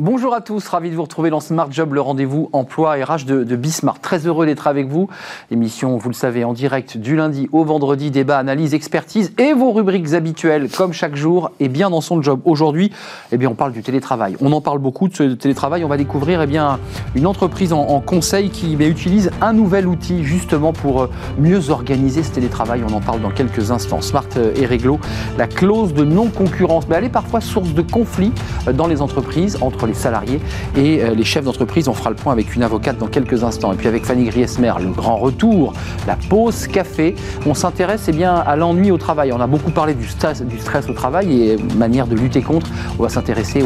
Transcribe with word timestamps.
Bonjour 0.00 0.32
à 0.32 0.40
tous, 0.40 0.68
ravi 0.68 0.90
de 0.90 0.94
vous 0.94 1.02
retrouver 1.02 1.28
dans 1.28 1.40
Smart 1.40 1.66
Job, 1.72 1.92
le 1.92 2.00
rendez-vous 2.00 2.50
emploi 2.52 2.92
RH 2.92 3.24
de, 3.26 3.42
de 3.42 3.56
Bismart. 3.56 3.98
Très 3.98 4.28
heureux 4.28 4.46
d'être 4.46 4.68
avec 4.68 4.86
vous. 4.86 5.08
Émission, 5.50 5.96
vous 5.96 6.08
le 6.08 6.14
savez, 6.14 6.44
en 6.44 6.52
direct 6.52 6.96
du 6.96 7.16
lundi 7.16 7.48
au 7.50 7.64
vendredi, 7.64 8.12
débat, 8.12 8.38
analyse, 8.38 8.74
expertise 8.74 9.32
et 9.38 9.54
vos 9.54 9.72
rubriques 9.72 10.14
habituelles, 10.14 10.68
comme 10.70 10.92
chaque 10.92 11.16
jour, 11.16 11.50
et 11.58 11.66
bien 11.66 11.90
dans 11.90 12.00
son 12.00 12.22
job. 12.22 12.38
Aujourd'hui, 12.44 12.92
eh 13.32 13.38
bien, 13.38 13.48
on 13.48 13.56
parle 13.56 13.72
du 13.72 13.82
télétravail. 13.82 14.36
On 14.40 14.52
en 14.52 14.60
parle 14.60 14.78
beaucoup 14.78 15.08
de 15.08 15.16
ce 15.16 15.24
télétravail. 15.32 15.82
On 15.82 15.88
va 15.88 15.96
découvrir 15.96 16.42
eh 16.42 16.46
bien, 16.46 16.78
une 17.16 17.26
entreprise 17.26 17.72
en, 17.72 17.80
en 17.80 17.98
conseil 17.98 18.50
qui 18.50 18.76
eh 18.78 18.86
utilise 18.86 19.32
un 19.40 19.52
nouvel 19.52 19.88
outil 19.88 20.22
justement 20.22 20.72
pour 20.72 21.02
euh, 21.02 21.10
mieux 21.40 21.70
organiser 21.70 22.22
ce 22.22 22.30
télétravail. 22.30 22.84
On 22.88 22.94
en 22.94 23.00
parle 23.00 23.20
dans 23.20 23.32
quelques 23.32 23.72
instants. 23.72 24.00
Smart 24.00 24.28
euh, 24.36 24.52
et 24.54 24.64
Réglo, 24.64 25.00
la 25.36 25.48
clause 25.48 25.92
de 25.92 26.04
non-concurrence, 26.04 26.86
mais 26.88 26.94
elle 26.94 27.04
est 27.06 27.08
parfois 27.08 27.40
source 27.40 27.74
de 27.74 27.82
conflits 27.82 28.32
euh, 28.68 28.72
dans 28.72 28.86
les 28.86 29.02
entreprises 29.02 29.58
entre 29.60 29.87
les 29.88 29.94
salariés 29.94 30.40
et 30.76 31.02
euh, 31.02 31.14
les 31.14 31.24
chefs 31.24 31.44
d'entreprise. 31.44 31.88
On 31.88 31.94
fera 31.94 32.10
le 32.10 32.16
point 32.16 32.32
avec 32.32 32.54
une 32.54 32.62
avocate 32.62 32.98
dans 32.98 33.06
quelques 33.08 33.42
instants. 33.42 33.72
Et 33.72 33.76
puis 33.76 33.88
avec 33.88 34.04
Fanny 34.04 34.24
Griesmer, 34.24 34.72
le 34.80 34.90
grand 34.90 35.16
retour, 35.16 35.72
la 36.06 36.16
pause 36.16 36.66
café. 36.68 37.14
On 37.46 37.54
s'intéresse 37.54 38.04
eh 38.08 38.12
bien, 38.12 38.34
à 38.34 38.56
l'ennui 38.56 38.90
au 38.90 38.98
travail. 38.98 39.32
On 39.32 39.40
a 39.40 39.46
beaucoup 39.46 39.70
parlé 39.70 39.94
du 39.94 40.06
stress, 40.06 40.42
au 40.88 40.92
travail 40.92 41.42
et 41.42 41.56
manière 41.76 42.06
de 42.06 42.14
lutter 42.14 42.42
contre. 42.42 42.68
On 42.98 43.02
va 43.02 43.08
s'intéresser 43.08 43.64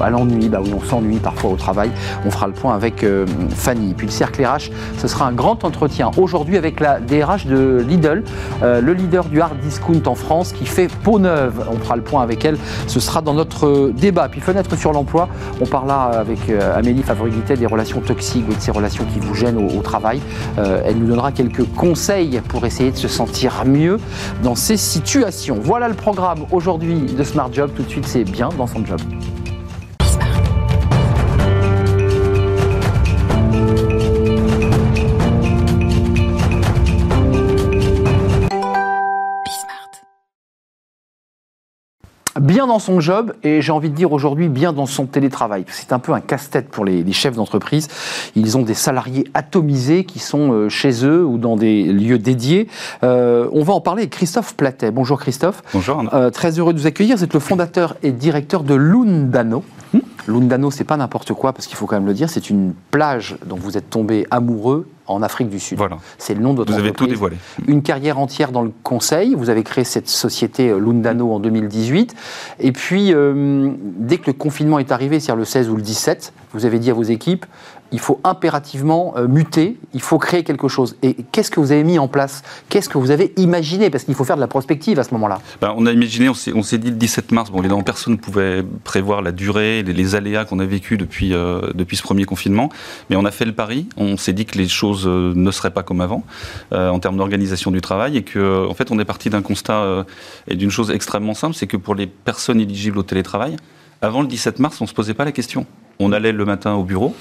à 0.00 0.10
l'ennui. 0.10 0.48
Bah 0.48 0.60
on 0.64 0.82
s'ennuie 0.82 1.18
parfois 1.18 1.50
au 1.50 1.56
travail. 1.56 1.90
On 2.24 2.30
fera 2.30 2.46
le 2.46 2.52
point 2.52 2.74
avec 2.74 3.02
euh, 3.04 3.26
Fanny. 3.50 3.94
Puis 3.94 4.06
le 4.06 4.12
cercle 4.12 4.44
RH, 4.44 4.70
ce 4.98 5.08
sera 5.08 5.26
un 5.26 5.32
grand 5.32 5.64
entretien 5.64 6.10
aujourd'hui 6.16 6.56
avec 6.56 6.80
la 6.80 7.00
DRH 7.00 7.46
de 7.46 7.84
Lidl, 7.86 8.22
euh, 8.62 8.80
le 8.80 8.92
leader 8.94 9.24
du 9.24 9.40
hard 9.40 9.58
discount 9.58 10.02
en 10.06 10.14
France 10.14 10.52
qui 10.52 10.66
fait 10.66 10.88
peau 11.02 11.18
neuve. 11.18 11.66
On 11.70 11.78
fera 11.78 11.96
le 11.96 12.02
point 12.02 12.22
avec 12.22 12.44
elle. 12.44 12.56
Ce 12.86 13.00
sera 13.00 13.20
dans 13.20 13.34
notre 13.34 13.90
débat. 13.90 14.28
Puis 14.28 14.40
fenêtre 14.40 14.76
sur 14.76 14.92
l'emploi. 14.92 15.28
On 15.64 15.66
parlera 15.66 16.10
avec 16.10 16.50
euh, 16.50 16.76
Amélie 16.78 17.02
Favorité 17.02 17.56
des 17.56 17.64
relations 17.64 18.02
toxiques 18.02 18.44
ou 18.50 18.54
de 18.54 18.60
ces 18.60 18.70
relations 18.70 19.06
qui 19.06 19.18
vous 19.18 19.34
gênent 19.34 19.56
au, 19.56 19.78
au 19.78 19.80
travail. 19.80 20.20
Euh, 20.58 20.82
elle 20.84 20.98
nous 20.98 21.06
donnera 21.06 21.32
quelques 21.32 21.64
conseils 21.72 22.42
pour 22.50 22.66
essayer 22.66 22.90
de 22.90 22.98
se 22.98 23.08
sentir 23.08 23.64
mieux 23.64 23.98
dans 24.42 24.56
ces 24.56 24.76
situations. 24.76 25.58
Voilà 25.58 25.88
le 25.88 25.94
programme 25.94 26.40
aujourd'hui 26.52 27.00
de 27.00 27.24
Smart 27.24 27.50
Job. 27.50 27.70
Tout 27.74 27.82
de 27.82 27.88
suite, 27.88 28.06
c'est 28.06 28.24
bien 28.24 28.50
dans 28.58 28.66
son 28.66 28.84
job. 28.84 29.00
Bien 42.44 42.66
dans 42.66 42.78
son 42.78 43.00
job 43.00 43.32
et 43.42 43.62
j'ai 43.62 43.72
envie 43.72 43.88
de 43.88 43.94
dire 43.94 44.12
aujourd'hui 44.12 44.48
bien 44.48 44.72
dans 44.72 44.86
son 44.86 45.06
télétravail. 45.06 45.64
C'est 45.68 45.92
un 45.92 45.98
peu 45.98 46.12
un 46.12 46.20
casse-tête 46.20 46.68
pour 46.68 46.84
les, 46.84 47.02
les 47.02 47.12
chefs 47.12 47.34
d'entreprise. 47.34 47.88
Ils 48.36 48.58
ont 48.58 48.62
des 48.62 48.74
salariés 48.74 49.24
atomisés 49.34 50.04
qui 50.04 50.18
sont 50.18 50.52
euh, 50.52 50.68
chez 50.68 51.04
eux 51.04 51.24
ou 51.24 51.38
dans 51.38 51.56
des 51.56 51.84
lieux 51.84 52.18
dédiés. 52.18 52.68
Euh, 53.02 53.48
on 53.52 53.62
va 53.62 53.72
en 53.72 53.80
parler 53.80 54.02
avec 54.02 54.12
Christophe 54.12 54.54
Platet. 54.54 54.90
Bonjour 54.90 55.18
Christophe. 55.18 55.62
Bonjour. 55.72 56.04
Euh, 56.12 56.30
très 56.30 56.58
heureux 56.58 56.74
de 56.74 56.78
vous 56.78 56.86
accueillir. 56.86 57.16
Vous 57.16 57.24
êtes 57.24 57.34
le 57.34 57.40
fondateur 57.40 57.96
et 58.02 58.12
directeur 58.12 58.62
de 58.62 58.74
Lundano. 58.74 59.64
Hmm 59.92 60.00
Lundano, 60.26 60.70
c'est 60.70 60.84
pas 60.84 60.96
n'importe 60.96 61.32
quoi 61.34 61.52
parce 61.52 61.66
qu'il 61.66 61.76
faut 61.76 61.86
quand 61.86 61.96
même 61.96 62.06
le 62.06 62.14
dire. 62.14 62.30
C'est 62.30 62.50
une 62.50 62.74
plage 62.90 63.36
dont 63.46 63.56
vous 63.56 63.76
êtes 63.76 63.90
tombé 63.90 64.26
amoureux 64.30 64.86
en 65.06 65.22
Afrique 65.22 65.48
du 65.48 65.60
Sud. 65.60 65.78
Voilà. 65.78 65.98
C'est 66.18 66.34
le 66.34 66.40
nom 66.40 66.52
de 66.52 66.58
votre 66.58 66.72
Vous 66.72 66.78
avez 66.78 66.92
tout 66.92 67.06
dévoilé. 67.06 67.36
Une 67.66 67.82
carrière 67.82 68.18
entière 68.18 68.52
dans 68.52 68.62
le 68.62 68.72
conseil. 68.82 69.34
Vous 69.34 69.50
avez 69.50 69.62
créé 69.62 69.84
cette 69.84 70.08
société 70.08 70.70
euh, 70.70 70.78
Lundano 70.78 71.32
en 71.32 71.40
2018. 71.40 72.14
Et 72.60 72.72
puis, 72.72 73.12
euh, 73.12 73.70
dès 73.80 74.18
que 74.18 74.26
le 74.26 74.32
confinement 74.32 74.78
est 74.78 74.92
arrivé, 74.92 75.20
c'est-à-dire 75.20 75.40
le 75.40 75.44
16 75.44 75.68
ou 75.70 75.76
le 75.76 75.82
17, 75.82 76.32
vous 76.52 76.64
avez 76.64 76.78
dit 76.78 76.90
à 76.90 76.94
vos 76.94 77.02
équipes, 77.02 77.44
il 77.94 78.00
faut 78.00 78.20
impérativement 78.24 79.14
euh, 79.16 79.28
muter, 79.28 79.78
il 79.92 80.02
faut 80.02 80.18
créer 80.18 80.42
quelque 80.42 80.66
chose. 80.66 80.96
Et 81.04 81.14
qu'est-ce 81.30 81.48
que 81.48 81.60
vous 81.60 81.70
avez 81.70 81.84
mis 81.84 82.00
en 82.00 82.08
place? 82.08 82.42
Qu'est-ce 82.68 82.88
que 82.88 82.98
vous 82.98 83.12
avez 83.12 83.32
imaginé? 83.36 83.88
Parce 83.88 84.02
qu'il 84.02 84.16
faut 84.16 84.24
faire 84.24 84.34
de 84.34 84.40
la 84.40 84.48
prospective 84.48 84.98
à 84.98 85.04
ce 85.04 85.14
moment-là. 85.14 85.38
Ben, 85.60 85.72
on 85.76 85.86
a 85.86 85.92
imaginé, 85.92 86.28
on 86.28 86.34
s'est, 86.34 86.78
dit 86.78 86.90
le 86.90 86.96
17 86.96 87.30
mars, 87.30 87.52
bon 87.52 87.60
évidemment 87.60 87.84
personne 87.84 88.14
ne 88.14 88.18
pouvait 88.18 88.64
prévoir 88.82 89.22
la 89.22 89.30
durée, 89.30 89.84
les, 89.84 89.92
les 89.92 90.14
aléas 90.16 90.44
qu'on 90.44 90.58
a 90.58 90.64
vécu 90.64 90.96
depuis, 90.96 91.34
euh, 91.34 91.70
depuis 91.72 91.96
ce 91.96 92.02
premier 92.02 92.24
confinement, 92.24 92.68
mais 93.10 93.16
on 93.16 93.24
a 93.24 93.30
fait 93.30 93.44
le 93.44 93.52
pari, 93.52 93.86
on 93.96 94.16
s'est 94.16 94.32
dit 94.32 94.44
que 94.44 94.58
les 94.58 94.66
choses 94.66 95.06
euh, 95.06 95.32
ne 95.36 95.50
seraient 95.52 95.70
pas 95.70 95.84
comme 95.84 96.00
avant 96.00 96.24
en 96.72 96.98
termes 96.98 97.16
d'organisation 97.16 97.70
du 97.70 97.80
travail 97.80 98.16
et 98.16 98.22
que 98.22 98.66
en 98.68 98.74
fait 98.74 98.90
on 98.90 98.98
est 98.98 99.04
parti 99.04 99.30
d'un 99.30 99.42
constat 99.42 100.04
et 100.48 100.56
d'une 100.56 100.70
chose 100.70 100.90
extrêmement 100.90 101.34
simple, 101.34 101.54
c'est 101.54 101.66
que 101.68 101.76
pour 101.76 101.94
les 101.94 102.06
personnes 102.06 102.60
éligibles 102.60 102.98
au 102.98 103.02
télétravail, 103.04 103.56
avant 104.02 104.22
le 104.22 104.26
17 104.26 104.58
mars, 104.58 104.80
on 104.80 104.84
ne 104.84 104.88
se 104.88 104.94
posait 104.94 105.14
pas 105.14 105.24
la 105.24 105.32
question. 105.32 105.66
On 105.98 106.12
allait 106.12 106.32
le 106.32 106.44
matin 106.44 106.74
au 106.74 106.82
bureau, 106.82 107.14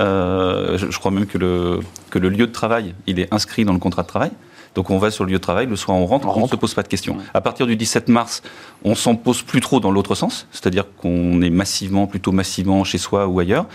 Euh, 0.00 0.76
je, 0.78 0.90
je 0.90 0.98
crois 0.98 1.10
même 1.10 1.26
que 1.26 1.38
le, 1.38 1.80
que 2.10 2.18
le 2.18 2.28
lieu 2.28 2.46
de 2.46 2.52
travail, 2.52 2.94
il 3.06 3.20
est 3.20 3.32
inscrit 3.32 3.64
dans 3.64 3.72
le 3.72 3.78
contrat 3.78 4.02
de 4.02 4.08
travail. 4.08 4.30
Donc 4.74 4.90
on 4.90 4.98
va 4.98 5.10
sur 5.10 5.24
le 5.24 5.30
lieu 5.30 5.38
de 5.38 5.42
travail, 5.42 5.66
le 5.66 5.76
soir 5.76 5.96
on 5.96 6.06
rentre, 6.06 6.26
On 6.26 6.40
on 6.40 6.42
ne 6.42 6.48
se 6.48 6.56
pose 6.56 6.74
pas 6.74 6.82
de 6.82 6.88
questions. 6.88 7.16
À 7.32 7.40
partir 7.40 7.66
du 7.66 7.76
17 7.76 8.08
mars, 8.08 8.42
on 8.84 8.94
s'en 8.94 9.14
pose 9.14 9.42
plus 9.42 9.60
trop 9.60 9.78
dans 9.78 9.90
l'autre 9.90 10.14
sens, 10.14 10.48
c'est-à-dire 10.50 10.84
qu'on 10.96 11.40
est 11.42 11.50
massivement, 11.50 12.06
plutôt 12.06 12.32
massivement 12.32 12.82
chez 12.82 12.98
soi 12.98 13.26
ou 13.26 13.38
ailleurs. 13.38 13.66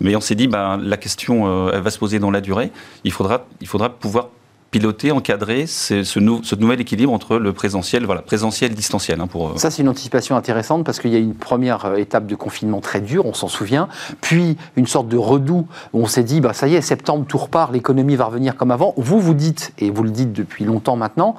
Mais 0.00 0.14
on 0.14 0.20
s'est 0.20 0.36
dit, 0.36 0.46
ben, 0.46 0.76
la 0.76 0.96
question, 0.96 1.46
euh, 1.46 1.72
elle 1.74 1.80
va 1.80 1.90
se 1.90 1.98
poser 1.98 2.18
dans 2.18 2.30
la 2.30 2.40
durée. 2.40 2.70
Il 3.02 3.12
faudra, 3.12 3.46
il 3.60 3.66
faudra 3.66 3.90
pouvoir 3.90 4.28
piloter, 4.74 5.12
encadrer 5.12 5.68
ce, 5.68 6.02
ce, 6.02 6.18
nou- 6.18 6.40
ce 6.42 6.56
nouvel 6.56 6.80
équilibre 6.80 7.12
entre 7.12 7.36
le 7.36 7.52
présentiel, 7.52 8.04
voilà, 8.06 8.22
présentiel, 8.22 8.74
distanciel. 8.74 9.20
hein, 9.20 9.28
pour, 9.28 9.50
euh, 9.50 9.52
Ça, 9.56 9.70
c'est 9.70 9.82
une 9.82 9.88
anticipation 9.88 10.34
intéressante 10.34 10.82
parce 10.82 10.98
qu'il 10.98 11.12
y 11.12 11.14
a 11.14 11.20
une 11.20 11.36
première 11.36 11.84
euh, 11.84 11.94
étape 11.96 12.26
de 12.26 12.34
confinement 12.34 12.80
très 12.80 13.00
dure, 13.00 13.24
on 13.24 13.34
s'en 13.34 13.46
souvient, 13.46 13.86
puis 14.20 14.56
une 14.74 14.88
sorte 14.88 15.06
de 15.06 15.16
redout 15.16 15.68
où 15.92 16.02
on 16.02 16.06
s'est 16.08 16.24
dit, 16.24 16.40
bah, 16.40 16.54
ça 16.54 16.66
y 16.66 16.74
est, 16.74 16.80
septembre, 16.80 17.24
tout 17.28 17.38
repart, 17.38 17.72
l'économie 17.72 18.16
va 18.16 18.24
revenir 18.24 18.56
comme 18.56 18.72
avant. 18.72 18.94
Vous, 18.96 19.20
vous 19.20 19.34
dites, 19.34 19.72
et 19.78 19.90
vous 19.90 20.02
le 20.02 20.10
dites 20.10 20.32
depuis 20.32 20.64
longtemps 20.64 20.96
maintenant, 20.96 21.36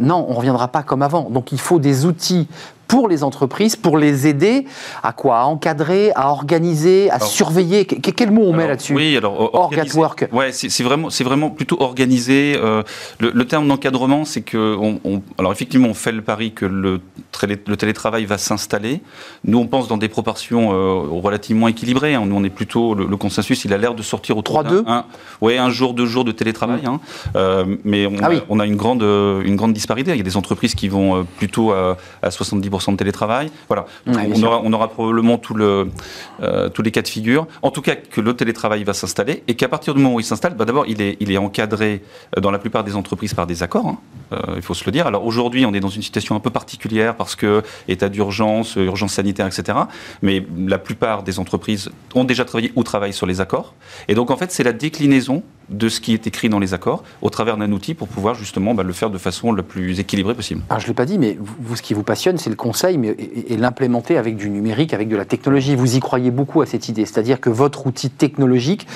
non, 0.00 0.26
on 0.26 0.32
ne 0.32 0.36
reviendra 0.38 0.66
pas 0.66 0.82
comme 0.82 1.02
avant. 1.02 1.30
Donc 1.30 1.52
il 1.52 1.60
faut 1.60 1.78
des 1.78 2.04
outils 2.04 2.48
pour 2.92 3.08
les 3.08 3.24
entreprises, 3.24 3.74
pour 3.74 3.96
les 3.96 4.26
aider 4.26 4.66
à 5.02 5.14
quoi? 5.14 5.38
À 5.38 5.44
encadrer, 5.44 6.12
à 6.14 6.28
organiser, 6.28 7.08
à 7.10 7.14
Alors- 7.14 7.26
surveiller? 7.26 7.86
Que- 7.86 8.10
Quel 8.10 8.30
mot 8.30 8.42
on 8.42 8.52
met 8.52 8.68
là-dessus? 8.68 8.94
Oui, 8.94 9.16
alors 9.16 9.40
or- 9.40 9.54
Org 9.54 9.78
at 9.78 9.96
work. 9.96 10.28
Ouais, 10.30 10.52
c'est 10.52 10.82
vraiment, 10.82 11.08
c'est 11.08 11.24
vraiment 11.24 11.48
plutôt 11.48 11.80
organisé. 11.80 12.54
euh, 12.54 12.82
le, 13.18 13.30
le 13.30 13.44
terme 13.46 13.66
d'encadrement, 13.66 14.26
c'est 14.26 14.42
que, 14.42 14.76
on, 14.78 15.00
on- 15.04 15.22
alors 15.38 15.52
effectivement, 15.52 15.88
on 15.88 15.94
fait 15.94 16.12
le 16.12 16.20
pari 16.20 16.52
que 16.52 16.66
le, 16.66 17.00
télé- 17.40 17.56
le 17.66 17.76
télétravail 17.78 18.26
va 18.26 18.36
s'installer. 18.36 19.00
Nous, 19.44 19.56
on 19.56 19.66
pense 19.66 19.88
dans 19.88 19.96
des 19.96 20.10
proportions 20.10 20.72
euh, 20.74 21.00
relativement 21.26 21.68
équilibrées. 21.68 22.14
hein. 22.14 22.24
Nous, 22.26 22.36
on 22.36 22.44
est 22.44 22.50
plutôt 22.50 22.94
le, 22.94 23.06
le 23.06 23.16
consensus. 23.16 23.64
Il 23.64 23.72
a 23.72 23.78
l'air 23.78 23.94
de 23.94 24.02
sortir 24.02 24.36
au 24.36 24.42
3-2? 24.42 24.82
un, 24.86 25.06
ouais, 25.40 25.56
un 25.56 25.70
jour, 25.70 25.94
deux 25.94 26.04
jours 26.06 26.24
de 26.24 26.32
télétravail. 26.32 26.82
hein. 26.84 27.00
Euh, 27.36 27.64
mais 27.84 28.04
on, 28.06 28.16
Ah 28.22 28.28
oui. 28.28 28.42
on 28.50 28.60
a 28.60 28.66
une 28.66 28.76
grande, 28.76 29.02
euh, 29.02 29.40
une 29.46 29.56
grande 29.56 29.72
disparité. 29.72 30.10
Il 30.10 30.18
y 30.18 30.20
a 30.20 30.24
des 30.24 30.36
entreprises 30.36 30.74
qui 30.74 30.88
vont 30.88 31.24
plutôt 31.38 31.72
à, 31.72 31.96
à 32.22 32.28
70% 32.28 32.81
de 32.90 32.96
télétravail. 32.96 33.52
Voilà. 33.68 33.84
Ouais, 34.08 34.28
on, 34.34 34.42
aura, 34.42 34.60
on 34.64 34.72
aura 34.72 34.88
probablement 34.88 35.38
tout 35.38 35.54
le, 35.54 35.88
euh, 36.42 36.68
tous 36.68 36.82
les 36.82 36.90
cas 36.90 37.02
de 37.02 37.08
figure. 37.08 37.46
En 37.62 37.70
tout 37.70 37.82
cas, 37.82 37.94
que 37.94 38.20
le 38.20 38.34
télétravail 38.34 38.82
va 38.82 38.94
s'installer 38.94 39.44
et 39.46 39.54
qu'à 39.54 39.68
partir 39.68 39.94
du 39.94 40.00
moment 40.02 40.16
où 40.16 40.20
il 40.20 40.24
s'installe, 40.24 40.54
bah, 40.54 40.64
d'abord, 40.64 40.86
il 40.88 41.00
est, 41.00 41.16
il 41.20 41.30
est 41.30 41.38
encadré 41.38 42.02
euh, 42.36 42.40
dans 42.40 42.50
la 42.50 42.58
plupart 42.58 42.82
des 42.82 42.96
entreprises 42.96 43.34
par 43.34 43.46
des 43.46 43.62
accords. 43.62 43.86
hein. 43.86 43.98
Euh, 44.32 44.38
il 44.56 44.62
faut 44.62 44.74
se 44.74 44.84
le 44.84 44.90
dire. 44.90 45.06
Alors 45.06 45.24
aujourd'hui, 45.24 45.64
on 45.66 45.74
est 45.74 45.80
dans 45.80 45.88
une 45.90 46.02
situation 46.02 46.34
un 46.34 46.40
peu 46.40 46.50
particulière 46.50 47.14
parce 47.14 47.36
que 47.36 47.62
état 47.86 48.08
d'urgence, 48.08 48.76
urgence 48.76 49.12
sanitaire, 49.12 49.46
etc. 49.46 49.78
Mais 50.22 50.44
la 50.66 50.78
plupart 50.78 51.22
des 51.22 51.38
entreprises 51.38 51.90
ont 52.14 52.24
déjà 52.24 52.44
travaillé 52.46 52.72
ou 52.74 52.82
travaillent 52.82 53.12
sur 53.12 53.26
les 53.26 53.40
accords. 53.42 53.74
Et 54.08 54.14
donc, 54.14 54.30
en 54.30 54.36
fait, 54.38 54.50
c'est 54.50 54.62
la 54.64 54.72
déclinaison 54.72 55.42
de 55.68 55.88
ce 55.88 56.00
qui 56.00 56.12
est 56.14 56.26
écrit 56.26 56.48
dans 56.48 56.58
les 56.58 56.74
accords 56.74 57.02
au 57.22 57.30
travers 57.30 57.56
d'un 57.56 57.70
outil 57.72 57.94
pour 57.94 58.08
pouvoir 58.08 58.34
justement 58.34 58.74
bah, 58.74 58.82
le 58.82 58.92
faire 58.92 59.10
de 59.10 59.18
façon 59.18 59.52
la 59.52 59.62
plus 59.62 60.00
équilibrée 60.00 60.34
possible. 60.34 60.62
Alors, 60.70 60.80
je 60.80 60.86
ne 60.86 60.88
l'ai 60.88 60.94
pas 60.94 61.04
dit, 61.04 61.18
mais 61.18 61.36
vous, 61.38 61.76
ce 61.76 61.82
qui 61.82 61.92
vous 61.94 62.02
passionne, 62.02 62.38
c'est 62.38 62.50
le 62.50 62.56
conseil 62.72 62.98
mais, 62.98 63.08
et, 63.08 63.52
et 63.52 63.56
l'implémenter 63.56 64.16
avec 64.16 64.36
du 64.36 64.50
numérique, 64.50 64.92
avec 64.94 65.08
de 65.08 65.16
la 65.16 65.24
technologie. 65.24 65.76
Vous 65.76 65.96
y 65.96 66.00
croyez 66.00 66.30
beaucoup 66.30 66.62
à 66.62 66.66
cette 66.66 66.88
idée. 66.88 67.06
C'est-à-dire 67.06 67.40
que 67.40 67.50
votre 67.50 67.86
outil 67.86 68.10
technologique 68.10 68.86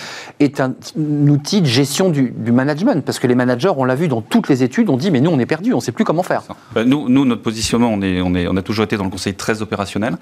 est 0.40 0.60
un, 0.60 0.74
un 0.98 1.28
outil 1.28 1.60
de 1.60 1.66
gestion 1.66 2.08
du, 2.10 2.32
du, 2.36 2.52
management. 2.52 3.04
Parce 3.04 3.18
que 3.18 3.26
les 3.26 3.34
managers, 3.34 3.72
on 3.76 3.84
l'a 3.84 3.94
vu 3.94 4.08
dans 4.08 4.22
toutes 4.22 4.48
les 4.48 4.62
études, 4.62 4.90
on 4.90 4.96
dit, 4.96 5.10
mais 5.10 5.20
nous, 5.20 5.30
on 5.30 5.38
est 5.38 5.46
perdu, 5.46 5.72
on 5.72 5.76
ne 5.76 5.82
sait 5.82 5.92
plus 5.92 6.04
comment 6.04 6.22
faire. 6.22 6.42
Bah, 6.74 6.84
nous, 6.84 7.08
nous, 7.08 7.24
notre 7.24 7.42
positionnement, 7.42 7.90
on, 7.92 8.02
est, 8.02 8.20
on, 8.20 8.34
est, 8.34 8.48
on 8.48 8.56
a 8.56 8.62
toujours 8.62 8.84
été 8.84 8.96
dans 8.96 9.04
le 9.04 9.10
conseil 9.10 9.34
très 9.34 9.62
opérationnel. 9.62 10.16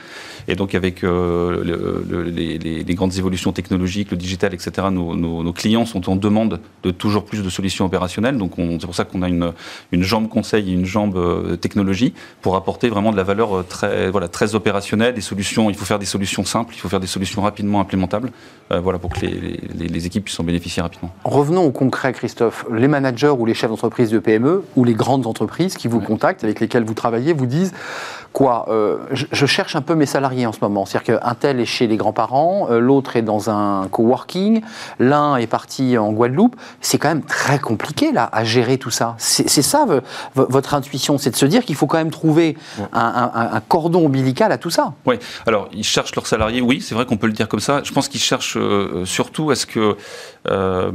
Et 0.48 0.56
donc, 0.56 0.74
avec 0.74 1.04
euh, 1.04 1.64
le, 1.64 2.04
le, 2.08 2.22
les, 2.24 2.58
les, 2.58 2.94
grandes 2.94 3.16
évolutions 3.16 3.52
technologiques, 3.52 4.10
le 4.10 4.16
digital, 4.16 4.52
etc., 4.52 4.88
nos, 4.90 5.16
nos, 5.16 5.42
nos 5.42 5.52
clients 5.52 5.86
sont 5.86 6.10
en 6.10 6.16
demande 6.16 6.34
demande 6.34 6.60
de 6.82 6.90
toujours 6.90 7.24
plus 7.24 7.42
de 7.42 7.48
solutions 7.48 7.84
opérationnelles. 7.84 8.36
Donc 8.38 8.52
c'est 8.56 8.86
pour 8.86 8.94
ça 8.94 9.04
qu'on 9.04 9.22
a 9.22 9.28
une, 9.28 9.52
une 9.92 10.02
jambe 10.02 10.28
conseil 10.28 10.70
et 10.70 10.72
une 10.72 10.84
jambe 10.84 11.16
euh, 11.16 11.56
technologie 11.56 12.12
pour 12.42 12.56
apporter 12.56 12.88
vraiment 12.88 13.12
de 13.12 13.16
la 13.16 13.22
valeur 13.22 13.33
euh, 13.42 13.62
très, 13.62 14.10
voilà, 14.10 14.28
très 14.28 14.54
opérationnelle, 14.54 15.14
des 15.14 15.20
solutions. 15.20 15.70
Il 15.70 15.76
faut 15.76 15.84
faire 15.84 15.98
des 15.98 16.06
solutions 16.06 16.44
simples, 16.44 16.74
il 16.74 16.78
faut 16.78 16.88
faire 16.88 17.00
des 17.00 17.06
solutions 17.06 17.42
rapidement 17.42 17.80
implémentables, 17.80 18.30
euh, 18.72 18.80
voilà, 18.80 18.98
pour 18.98 19.10
que 19.10 19.20
les, 19.20 19.60
les, 19.74 20.06
équipes 20.06 20.24
puissent 20.24 20.40
en 20.40 20.44
bénéficier 20.44 20.82
rapidement. 20.82 21.10
Revenons 21.24 21.64
au 21.64 21.70
concret, 21.70 22.12
Christophe. 22.12 22.66
Les 22.72 22.88
managers 22.88 23.28
ou 23.28 23.46
les 23.46 23.54
chefs 23.54 23.70
d'entreprise 23.70 24.10
de 24.10 24.18
PME 24.18 24.64
ou 24.76 24.84
les 24.84 24.94
grandes 24.94 25.26
entreprises 25.26 25.76
qui 25.76 25.88
vous 25.88 26.00
contactent, 26.00 26.44
avec 26.44 26.60
lesquelles 26.60 26.84
vous 26.84 26.94
travaillez, 26.94 27.32
vous 27.32 27.46
disent 27.46 27.72
quoi 28.32 28.66
je, 29.12 29.46
cherche 29.46 29.76
un 29.76 29.82
peu 29.82 29.94
mes 29.94 30.06
salariés 30.06 30.46
en 30.46 30.52
ce 30.52 30.58
moment. 30.60 30.86
C'est-à-dire 30.86 31.20
qu'un 31.20 31.34
tel 31.34 31.60
est 31.60 31.66
chez 31.66 31.86
les 31.86 31.96
grands-parents, 31.96 32.68
l'autre 32.70 33.16
est 33.16 33.22
dans 33.22 33.48
un 33.48 33.86
coworking, 33.88 34.62
l'un 34.98 35.36
est 35.36 35.46
parti 35.46 35.96
en 35.96 36.12
Guadeloupe 36.12 36.56
c'est 36.80 36.98
quand 36.98 37.08
même 37.08 37.22
très 37.22 37.58
compliqué 37.58 38.12
là 38.12 38.28
à 38.32 38.44
gérer 38.44 38.78
tout 38.78 38.90
ça. 38.90 39.14
C'est 39.18 39.48
ça 39.62 39.86
votre 40.34 40.74
intuition, 40.74 41.18
c'est 41.18 41.30
de 41.30 41.36
se 41.36 41.46
dire 41.46 41.64
qu'il 41.64 41.74
faut 41.74 41.86
quand 41.86 41.98
même 41.98 42.10
trouver 42.10 42.56
un, 42.92 43.23
cordon 43.68 44.06
ombilical 44.06 44.52
à 44.52 44.58
tout 44.58 44.70
ça. 44.70 44.94
Oui, 45.06 45.16
alors 45.46 45.68
ils 45.72 45.84
cherchent 45.84 46.14
leurs 46.14 46.26
salariés, 46.26 46.60
oui, 46.60 46.80
c'est 46.80 46.94
vrai 46.94 47.06
qu'on 47.06 47.16
peut 47.16 47.26
le 47.26 47.32
dire 47.32 47.48
comme 47.48 47.60
ça. 47.60 47.82
Je 47.84 47.92
pense 47.92 48.08
qu'ils 48.08 48.20
cherchent 48.20 48.56
euh, 48.56 49.04
surtout 49.04 49.50
à 49.50 49.56
ce 49.56 49.66
que 49.66 49.80
euh, 49.80 49.96
euh, 50.46 50.94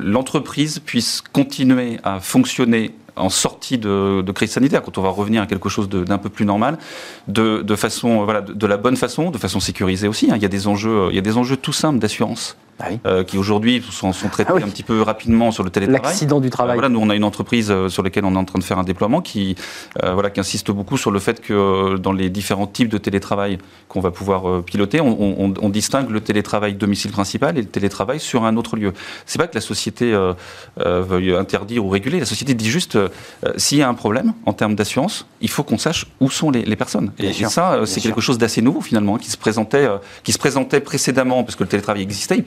l'entreprise 0.00 0.78
puisse 0.78 1.22
continuer 1.32 1.98
à 2.04 2.20
fonctionner 2.20 2.94
en 3.16 3.30
sortie 3.30 3.78
de, 3.78 4.22
crise 4.32 4.52
sanitaire, 4.52 4.82
quand 4.82 4.96
on 4.96 5.02
va 5.02 5.08
revenir 5.08 5.42
à 5.42 5.46
quelque 5.46 5.68
chose 5.68 5.88
d'un 5.88 6.18
peu 6.18 6.28
plus 6.28 6.44
normal, 6.44 6.78
de, 7.26 7.64
façon, 7.74 8.24
voilà, 8.24 8.42
de, 8.42 8.66
la 8.66 8.76
bonne 8.76 8.96
façon, 8.96 9.32
de 9.32 9.38
façon 9.38 9.58
sécurisée 9.58 10.06
aussi. 10.06 10.30
Hein. 10.30 10.36
Il, 10.36 10.42
y 10.42 10.46
a 10.46 10.48
des 10.48 10.68
enjeux, 10.68 11.08
il 11.10 11.16
y 11.16 11.18
a 11.18 11.22
des 11.22 11.36
enjeux 11.36 11.56
tout 11.56 11.72
simples 11.72 11.98
d'assurance 11.98 12.56
ah 12.80 12.88
euh, 13.06 13.24
qui 13.24 13.38
aujourd'hui 13.38 13.82
sont, 13.90 14.12
traités 14.30 14.52
ah 14.54 14.64
un 14.64 14.68
petit 14.68 14.82
peu 14.82 15.02
rapidement 15.02 15.50
sur 15.50 15.64
le 15.64 15.70
télétravail. 15.70 16.02
L'accident 16.02 16.40
du 16.40 16.50
travail. 16.50 16.76
Euh, 16.76 16.80
voilà, 16.80 16.88
nous 16.88 17.00
on 17.00 17.10
a 17.10 17.16
une 17.16 17.24
entreprise 17.24 17.70
euh, 17.70 17.88
sur 17.88 18.02
laquelle 18.02 18.24
on 18.24 18.34
est 18.34 18.38
en 18.38 18.44
train 18.44 18.58
de 18.58 18.64
faire 18.64 18.78
un 18.78 18.84
déploiement 18.84 19.20
qui, 19.20 19.56
voilà, 20.02 20.30
qui 20.30 20.40
insiste 20.40 20.70
beaucoup 20.70 20.96
sur 20.96 21.10
le 21.10 21.18
fait 21.18 21.40
que 21.40 21.96
dans 21.96 22.12
les 22.12 22.30
différents 22.30 22.66
types 22.66 22.88
de 22.88 22.98
télétravail 22.98 23.58
qu'on 23.88 24.00
va 24.00 24.10
pouvoir 24.10 24.62
piloter, 24.62 25.00
on, 25.00 25.68
distingue 25.68 26.10
le 26.10 26.20
télétravail 26.20 26.74
domicile 26.74 27.10
principal 27.10 27.58
et 27.58 27.62
le 27.62 27.68
télétravail 27.68 28.20
sur 28.20 28.44
un 28.44 28.56
autre 28.56 28.76
lieu. 28.76 28.92
C'est 29.26 29.38
pas 29.38 29.46
que 29.46 29.54
la 29.54 29.60
société 29.60 30.16
veuille 30.76 31.34
interdire 31.34 31.84
ou 31.84 31.88
réguler, 31.88 32.20
la 32.20 32.26
société 32.26 32.54
dit 32.54 32.70
juste 32.70 32.98
s'il 33.56 33.78
y 33.78 33.82
a 33.82 33.88
un 33.88 33.94
problème 33.94 34.32
en 34.46 34.52
termes 34.52 34.74
d'assurance, 34.74 35.26
il 35.40 35.50
faut 35.50 35.62
qu'on 35.62 35.78
sache 35.78 36.06
où 36.20 36.30
sont 36.30 36.50
les, 36.50 36.76
personnes. 36.76 37.12
Et, 37.18 37.32
ça, 37.32 37.80
c'est 37.84 38.00
quelque 38.00 38.20
chose 38.20 38.38
d'assez 38.38 38.62
nouveau 38.62 38.80
finalement, 38.80 39.18
qui 39.18 39.30
se 39.30 39.36
présentait, 39.36 39.88
qui 40.22 40.32
se 40.32 40.38
présentait 40.38 40.80
précédemment 40.80 41.44
parce 41.44 41.56
que 41.56 41.64
le 41.64 41.68
télétravail 41.68 42.02
existait, 42.02 42.36
il 42.36 42.44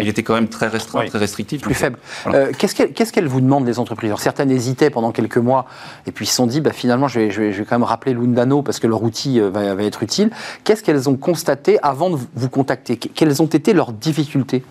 il 0.00 0.08
était 0.08 0.22
quand 0.22 0.34
même 0.34 0.48
très 0.48 0.68
restreint, 0.68 1.06
très 1.06 1.18
restrictif. 1.18 1.62
Plus 1.62 1.74
faible. 1.74 1.98
Euh, 2.26 2.52
qu'est-ce 2.56 3.12
qu'elles 3.12 3.28
vous 3.28 3.40
demandent, 3.40 3.66
les 3.66 3.78
entreprises 3.78 4.10
Alors, 4.10 4.20
Certaines 4.20 4.50
hésitaient 4.50 4.90
pendant 4.90 5.12
quelques 5.12 5.38
mois 5.38 5.66
et 6.06 6.12
puis 6.12 6.26
se 6.26 6.34
sont 6.34 6.46
dit, 6.46 6.60
bah, 6.60 6.72
finalement, 6.72 7.08
je 7.08 7.20
vais, 7.20 7.30
je, 7.30 7.42
vais, 7.42 7.64
quand 7.64 7.78
même 7.78 7.84
rappeler 7.84 8.14
Lundano 8.14 8.62
parce 8.62 8.78
que 8.78 8.86
leur 8.86 9.02
outil 9.02 9.40
euh, 9.40 9.50
va, 9.50 9.74
va 9.74 9.82
être 9.82 10.02
utile. 10.02 10.30
Qu'est-ce 10.64 10.82
qu'elles 10.82 11.08
ont 11.08 11.16
constaté 11.16 11.78
avant 11.82 12.10
de 12.10 12.18
vous 12.34 12.48
contacter? 12.48 12.96
Quelles 12.96 13.42
ont 13.42 13.46
été 13.46 13.72
leurs 13.72 13.92
difficultés? 13.92 14.62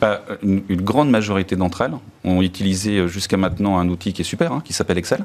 Bah, 0.00 0.22
une, 0.42 0.62
grande 0.68 1.10
majorité 1.10 1.56
d'entre 1.56 1.82
elles 1.82 1.94
ont 2.24 2.42
utilisé 2.42 2.98
euh, 2.98 3.08
jusqu'à 3.08 3.36
maintenant 3.36 3.78
un 3.78 3.88
outil 3.88 4.12
qui 4.12 4.22
est 4.22 4.24
super, 4.24 4.52
hein, 4.52 4.62
qui 4.64 4.72
s'appelle 4.72 4.98
Excel. 4.98 5.24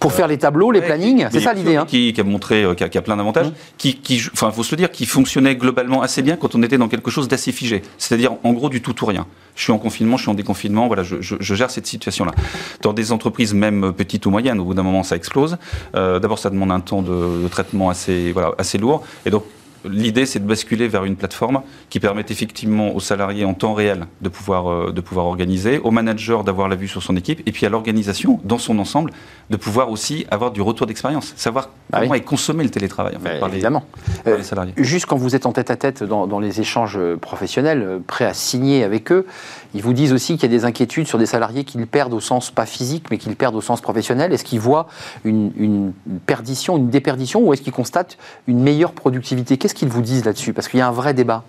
Pour 0.00 0.12
faire 0.12 0.26
les 0.26 0.38
tableaux, 0.38 0.72
les 0.72 0.80
plannings, 0.80 1.28
c'est 1.30 1.40
ça 1.40 1.52
l'idée 1.52 1.76
hein. 1.76 1.86
qui, 1.86 2.14
a 2.18 2.24
montré, 2.24 2.64
euh, 2.64 2.74
qui 2.74 2.84
a, 2.84 3.02
plein 3.02 3.16
d'avantages, 3.16 3.48
mmh. 3.48 3.52
qui, 3.78 4.22
enfin, 4.32 4.50
faut 4.50 4.62
se 4.62 4.72
le 4.72 4.78
dire, 4.78 4.90
qui 4.90 5.06
fonctionnait 5.06 5.56
globalement 5.56 6.02
assez 6.02 6.22
bien 6.22 6.36
quand 6.36 6.54
on 6.54 6.62
était 6.62 6.78
dans 6.78 6.88
quelque 6.88 7.10
chose 7.10 7.28
d'assez 7.28 7.52
figé. 7.52 7.82
C'est-à-dire, 7.98 8.32
en 8.42 8.52
gros, 8.52 8.68
du 8.68 8.82
tout 8.82 9.02
ou 9.02 9.06
rien. 9.06 9.26
Je 9.54 9.62
suis 9.62 9.72
en 9.72 9.78
confinement, 9.78 10.16
je 10.16 10.22
suis 10.22 10.30
en 10.30 10.34
déconfinement, 10.34 10.86
voilà, 10.86 11.02
je, 11.02 11.36
gère 11.40 11.70
cette 11.70 11.86
situation-là. 11.86 12.32
Dans 12.80 12.92
des 12.92 13.12
entreprises, 13.12 13.54
même 13.54 13.92
petites 13.92 14.26
ou 14.26 14.30
moyennes, 14.30 14.60
au 14.60 14.64
bout 14.64 14.74
d'un 14.74 14.82
moment, 14.82 15.02
ça 15.02 15.16
explose. 15.16 15.58
Euh, 15.94 16.18
d'abord, 16.18 16.38
ça 16.38 16.50
demande 16.50 16.72
un 16.72 16.80
temps 16.80 17.02
de, 17.02 17.42
de, 17.42 17.48
traitement 17.48 17.90
assez, 17.90 18.32
voilà, 18.32 18.52
assez 18.58 18.78
lourd. 18.78 19.04
Et 19.26 19.30
donc, 19.30 19.44
L'idée, 19.84 20.26
c'est 20.26 20.38
de 20.38 20.46
basculer 20.46 20.88
vers 20.88 21.04
une 21.04 21.16
plateforme 21.16 21.62
qui 21.90 22.00
permette 22.00 22.30
effectivement 22.30 22.94
aux 22.94 23.00
salariés 23.00 23.44
en 23.44 23.54
temps 23.54 23.74
réel 23.74 24.06
de 24.20 24.28
pouvoir, 24.28 24.70
euh, 24.70 24.92
de 24.92 25.00
pouvoir 25.00 25.26
organiser, 25.26 25.78
au 25.78 25.90
manager 25.90 26.44
d'avoir 26.44 26.68
la 26.68 26.76
vue 26.76 26.88
sur 26.88 27.02
son 27.02 27.16
équipe, 27.16 27.42
et 27.46 27.52
puis 27.52 27.66
à 27.66 27.68
l'organisation 27.68 28.40
dans 28.44 28.58
son 28.58 28.78
ensemble 28.78 29.12
de 29.50 29.56
pouvoir 29.56 29.90
aussi 29.90 30.26
avoir 30.30 30.50
du 30.50 30.62
retour 30.62 30.86
d'expérience, 30.86 31.32
savoir 31.36 31.70
ah 31.92 32.00
comment 32.00 32.14
est 32.14 32.20
consommé 32.20 32.64
le 32.64 32.70
télétravail 32.70 33.16
par, 33.40 33.48
évidemment. 33.48 33.84
Les, 34.24 34.32
euh, 34.32 34.42
salariés. 34.42 34.72
juste 34.76 35.06
quand 35.06 35.16
vous 35.16 35.34
êtes 35.34 35.46
en 35.46 35.52
tête-à-tête 35.52 36.02
dans, 36.02 36.40
les 36.40 36.60
échanges 36.60 36.98
professionnels, 37.20 37.82
euh, 37.82 37.98
prêts 38.04 38.24
à 38.24 38.34
signer 38.34 38.84
avec 38.84 39.12
eux, 39.12 39.26
ils 39.74 39.82
vous 39.82 39.92
disent 39.92 40.12
aussi 40.12 40.34
qu'il 40.34 40.50
y 40.50 40.54
a 40.54 40.58
des 40.58 40.64
inquiétudes 40.64 41.06
sur 41.06 41.18
des 41.18 41.26
salariés 41.26 41.64
qu'ils 41.64 41.86
perdent 41.86 42.12
au 42.12 42.20
sens 42.20 42.50
pas 42.50 42.66
physique, 42.66 43.06
mais 43.10 43.18
qu'ils 43.18 43.36
perdent 43.36 43.54
au 43.54 43.60
sens 43.60 43.80
professionnel. 43.80 44.32
Est-ce 44.32 44.44
qu'ils 44.44 44.60
voient 44.60 44.86
une, 45.24 45.92
perdition, 46.26 46.76
une 46.76 46.90
déperdition, 46.90 47.40
ou 47.40 47.52
est-ce 47.52 47.62
qu'ils 47.62 47.72
constatent 47.72 48.18
une 48.46 48.60
meilleure 48.60 48.92
productivité? 48.92 49.56
Qu'est-ce 49.56 49.74
qu'ils 49.74 49.88
vous 49.88 50.02
disent 50.02 50.24
là-dessus? 50.24 50.52
Parce 50.52 50.68
qu'il 50.68 50.78
y 50.78 50.82
a 50.82 50.88
un 50.88 50.92
vrai 50.92 51.14
débat. 51.14 51.44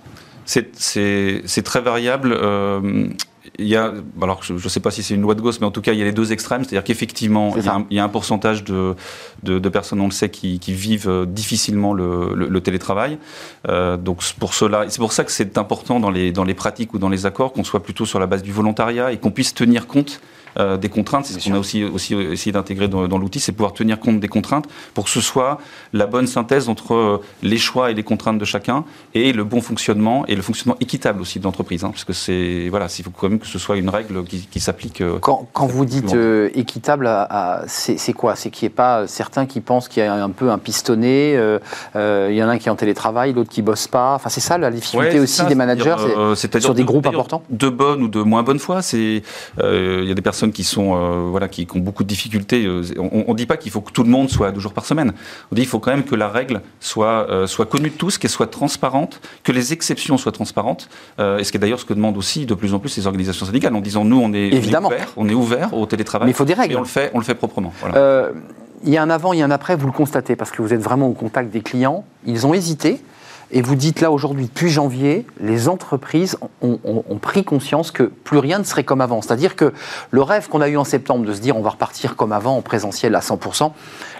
C'est 0.45 1.63
très 1.63 1.81
variable. 1.81 2.33
Euh, 2.33 3.07
il 3.59 3.67
y 3.67 3.75
a, 3.75 3.93
alors 4.21 4.41
je 4.41 4.53
ne 4.53 4.57
sais 4.57 4.79
pas 4.79 4.89
si 4.89 5.03
c'est 5.03 5.13
une 5.13 5.21
loi 5.21 5.35
de 5.35 5.41
Gauss, 5.41 5.59
mais 5.59 5.67
en 5.67 5.71
tout 5.71 5.81
cas, 5.81 5.93
il 5.93 5.99
y 5.99 6.01
a 6.01 6.05
les 6.05 6.11
deux 6.11 6.31
extrêmes. 6.31 6.63
C'est-à-dire 6.63 6.83
qu'effectivement, 6.83 7.55
il, 7.55 7.95
y 7.95 7.99
a 7.99 8.03
un 8.03 8.09
pourcentage 8.09 8.63
de, 8.63 8.95
de, 9.43 9.69
personnes, 9.69 10.01
on 10.01 10.05
le 10.05 10.11
sait, 10.11 10.29
qui, 10.29 10.59
vivent 10.67 11.07
euh, 11.07 11.25
difficilement 11.25 11.93
le, 11.93 12.59
télétravail. 12.61 13.17
Euh, 13.67 13.97
donc, 13.97 14.23
pour 14.39 14.53
cela, 14.53 14.85
c'est 14.89 14.99
pour 14.99 15.13
ça 15.13 15.23
que 15.23 15.31
c'est 15.31 15.57
important 15.57 15.99
dans 15.99 16.09
les, 16.09 16.31
dans 16.31 16.43
les 16.43 16.53
pratiques 16.55 16.93
ou 16.93 16.99
dans 16.99 17.09
les 17.09 17.25
accords 17.25 17.53
qu'on 17.53 17.63
soit 17.63 17.83
plutôt 17.83 18.05
sur 18.05 18.19
la 18.19 18.25
base 18.25 18.41
du 18.41 18.51
volontariat 18.51 19.11
et 19.11 19.17
qu'on 19.17 19.31
puisse 19.31 19.53
tenir 19.53 19.85
compte 19.85 20.19
euh, 20.59 20.77
des 20.77 20.89
contraintes. 20.89 21.25
C'est 21.25 21.39
ce 21.39 21.49
qu'on 21.49 21.55
a 21.55 21.59
aussi, 21.59 21.83
aussi 21.83 22.13
essayé 22.15 22.51
d'intégrer 22.51 22.87
dans, 22.87 23.17
l'outil, 23.17 23.39
c'est 23.39 23.51
pouvoir 23.51 23.73
tenir 23.73 23.99
compte 23.99 24.19
des 24.19 24.27
contraintes 24.27 24.65
pour 24.93 25.05
que 25.05 25.09
ce 25.09 25.21
soit 25.21 25.59
la 25.93 26.05
bonne 26.05 26.27
synthèse 26.27 26.69
entre 26.69 26.93
euh, 26.93 27.21
les 27.41 27.57
choix 27.57 27.89
et 27.89 27.93
les 27.93 28.03
contraintes 28.03 28.37
de 28.37 28.45
chacun 28.45 28.83
et 29.13 29.33
le 29.33 29.43
bon 29.43 29.61
fonctionnement 29.61 30.25
et 30.27 30.35
le 30.35 30.41
fonctionnement 30.41 30.77
équitable 30.79 31.21
aussi 31.21 31.39
de 31.39 31.43
l'entreprise. 31.43 31.83
Hein, 31.83 31.89
parce 31.89 32.03
que 32.03 32.13
c'est 32.13 32.67
voilà, 32.69 32.87
il 32.97 33.03
faut 33.03 33.11
quand 33.11 33.29
même 33.29 33.39
que 33.39 33.47
ce 33.47 33.57
soit 33.57 33.77
une 33.77 33.89
règle 33.89 34.23
qui, 34.23 34.59
s'applique. 34.59 35.01
Euh, 35.01 35.17
quand, 35.19 35.47
quand 35.53 35.65
vous 35.65 35.85
dites 35.85 36.15
équitable, 36.53 37.09
c'est 37.67 38.13
quoi? 38.13 38.35
C'est 38.35 38.49
qu'il 38.49 38.67
n'y 38.67 38.73
ait 38.73 38.75
pas 38.75 39.07
certains 39.07 39.45
qui 39.45 39.59
pensent 39.59 39.87
qu'il 39.87 40.03
y 40.03 40.05
a 40.05 40.13
un 40.13 40.29
peu 40.29 40.51
un 40.51 40.57
pistonné, 40.57 41.33
il 41.33 42.35
y 42.35 42.43
en 42.43 42.49
a 42.49 42.51
un 42.51 42.57
qui 42.57 42.67
est 42.67 42.71
en 42.71 42.75
télétravail, 42.75 43.33
l'autre 43.33 43.49
qui 43.49 43.61
bosse 43.61 43.87
pas. 43.87 44.13
Enfin, 44.15 44.29
c'est 44.29 44.41
ça 44.41 44.57
la 44.57 44.71
difficulté 44.71 45.19
aussi 45.19 45.43
des 45.45 45.55
managers, 45.55 45.95
c'est 46.35 46.59
sur 46.59 46.73
des 46.73 46.83
groupes 46.83 47.07
importants? 47.07 47.43
De 47.49 47.69
bonne 47.69 48.03
ou 48.03 48.07
de 48.07 48.21
moins 48.21 48.43
bonne 48.43 48.59
foi, 48.59 48.81
c'est 48.81 49.23
il 49.61 50.05
y 50.05 50.11
a 50.11 50.13
des 50.13 50.21
personnes 50.21 50.42
qui 50.51 50.63
sont 50.63 50.95
euh, 50.95 51.27
voilà 51.29 51.47
qui, 51.47 51.67
ont 51.73 51.79
beaucoup 51.79 52.03
de 52.03 52.07
difficultés. 52.07 52.65
Euh, 52.65 52.83
on 52.97 53.31
ne 53.31 53.37
dit 53.37 53.45
pas 53.45 53.57
qu'il 53.57 53.71
faut 53.71 53.81
que 53.81 53.91
tout 53.91 54.03
le 54.03 54.09
monde 54.09 54.29
soit 54.29 54.51
deux 54.51 54.59
jours 54.59 54.73
par 54.73 54.85
semaine. 54.85 55.13
On 55.51 55.55
dit 55.55 55.61
qu'il 55.61 55.69
faut 55.69 55.79
quand 55.79 55.91
même 55.91 56.03
que 56.03 56.15
la 56.15 56.29
règle 56.29 56.61
soit 56.79 57.29
euh, 57.29 57.47
soit 57.47 57.65
connue 57.65 57.89
de 57.89 57.95
tous, 57.95 58.17
qu'elle 58.17 58.31
soit 58.31 58.47
transparente, 58.47 59.21
que 59.43 59.51
les 59.51 59.73
exceptions 59.73 60.17
soient 60.17 60.31
transparentes. 60.31 60.89
et 61.19 61.43
ce 61.43 61.51
qui 61.51 61.57
est 61.57 61.59
d'ailleurs 61.59 61.79
ce 61.79 61.85
que 61.85 61.93
demandent 61.93 62.17
aussi 62.17 62.45
de 62.45 62.53
plus 62.53 62.73
en 62.73 62.79
plus 62.79 62.95
les 62.97 63.07
organisations 63.07 63.45
syndicales 63.45 63.75
en 63.75 63.81
disant 63.81 64.03
nous 64.05 64.19
on 64.19 64.33
est, 64.33 64.47
Évidemment. 64.47 64.91
on 65.17 65.29
est 65.29 65.33
ouvert, 65.33 65.73
au 65.73 65.85
télétravail. 65.85 66.27
Mais 66.27 66.31
il 66.31 66.35
faut 66.35 66.45
des 66.45 66.53
règles. 66.53 66.73
Et 66.73 66.77
on 66.77 66.81
le 66.81 66.85
fait 66.85 67.11
on 67.13 67.19
le 67.19 67.25
fait 67.25 67.35
proprement. 67.35 67.73
il 68.83 68.91
y 68.91 68.97
a 68.97 69.01
un 69.01 69.09
avant, 69.09 69.33
il 69.33 69.39
y 69.39 69.41
a 69.41 69.45
un 69.45 69.51
après, 69.51 69.75
vous 69.75 69.87
le 69.87 69.93
constatez 69.93 70.35
parce 70.35 70.51
que 70.51 70.61
vous 70.61 70.73
êtes 70.73 70.81
vraiment 70.81 71.07
au 71.07 71.13
contact 71.13 71.51
des 71.51 71.61
clients. 71.61 72.03
Ils 72.25 72.45
ont 72.45 72.53
hésité. 72.53 73.01
Et 73.51 73.61
vous 73.61 73.75
dites 73.75 74.01
là 74.01 74.11
aujourd'hui, 74.11 74.45
depuis 74.45 74.69
janvier, 74.69 75.25
les 75.39 75.69
entreprises 75.69 76.37
ont, 76.61 76.79
pris 77.21 77.43
conscience 77.43 77.91
que 77.91 78.03
plus 78.03 78.39
rien 78.39 78.59
ne 78.59 78.63
serait 78.63 78.83
comme 78.83 79.01
avant. 79.01 79.21
C'est-à-dire 79.21 79.55
que 79.55 79.73
le 80.11 80.21
rêve 80.21 80.49
qu'on 80.49 80.61
a 80.61 80.67
eu 80.67 80.77
en 80.77 80.83
septembre 80.83 81.25
de 81.25 81.33
se 81.33 81.39
dire 81.39 81.55
on 81.55 81.61
va 81.61 81.71
repartir 81.71 82.15
comme 82.15 82.31
avant 82.31 82.57
en 82.57 82.61
présentiel 82.61 83.15
à 83.15 83.19
100%, 83.19 83.71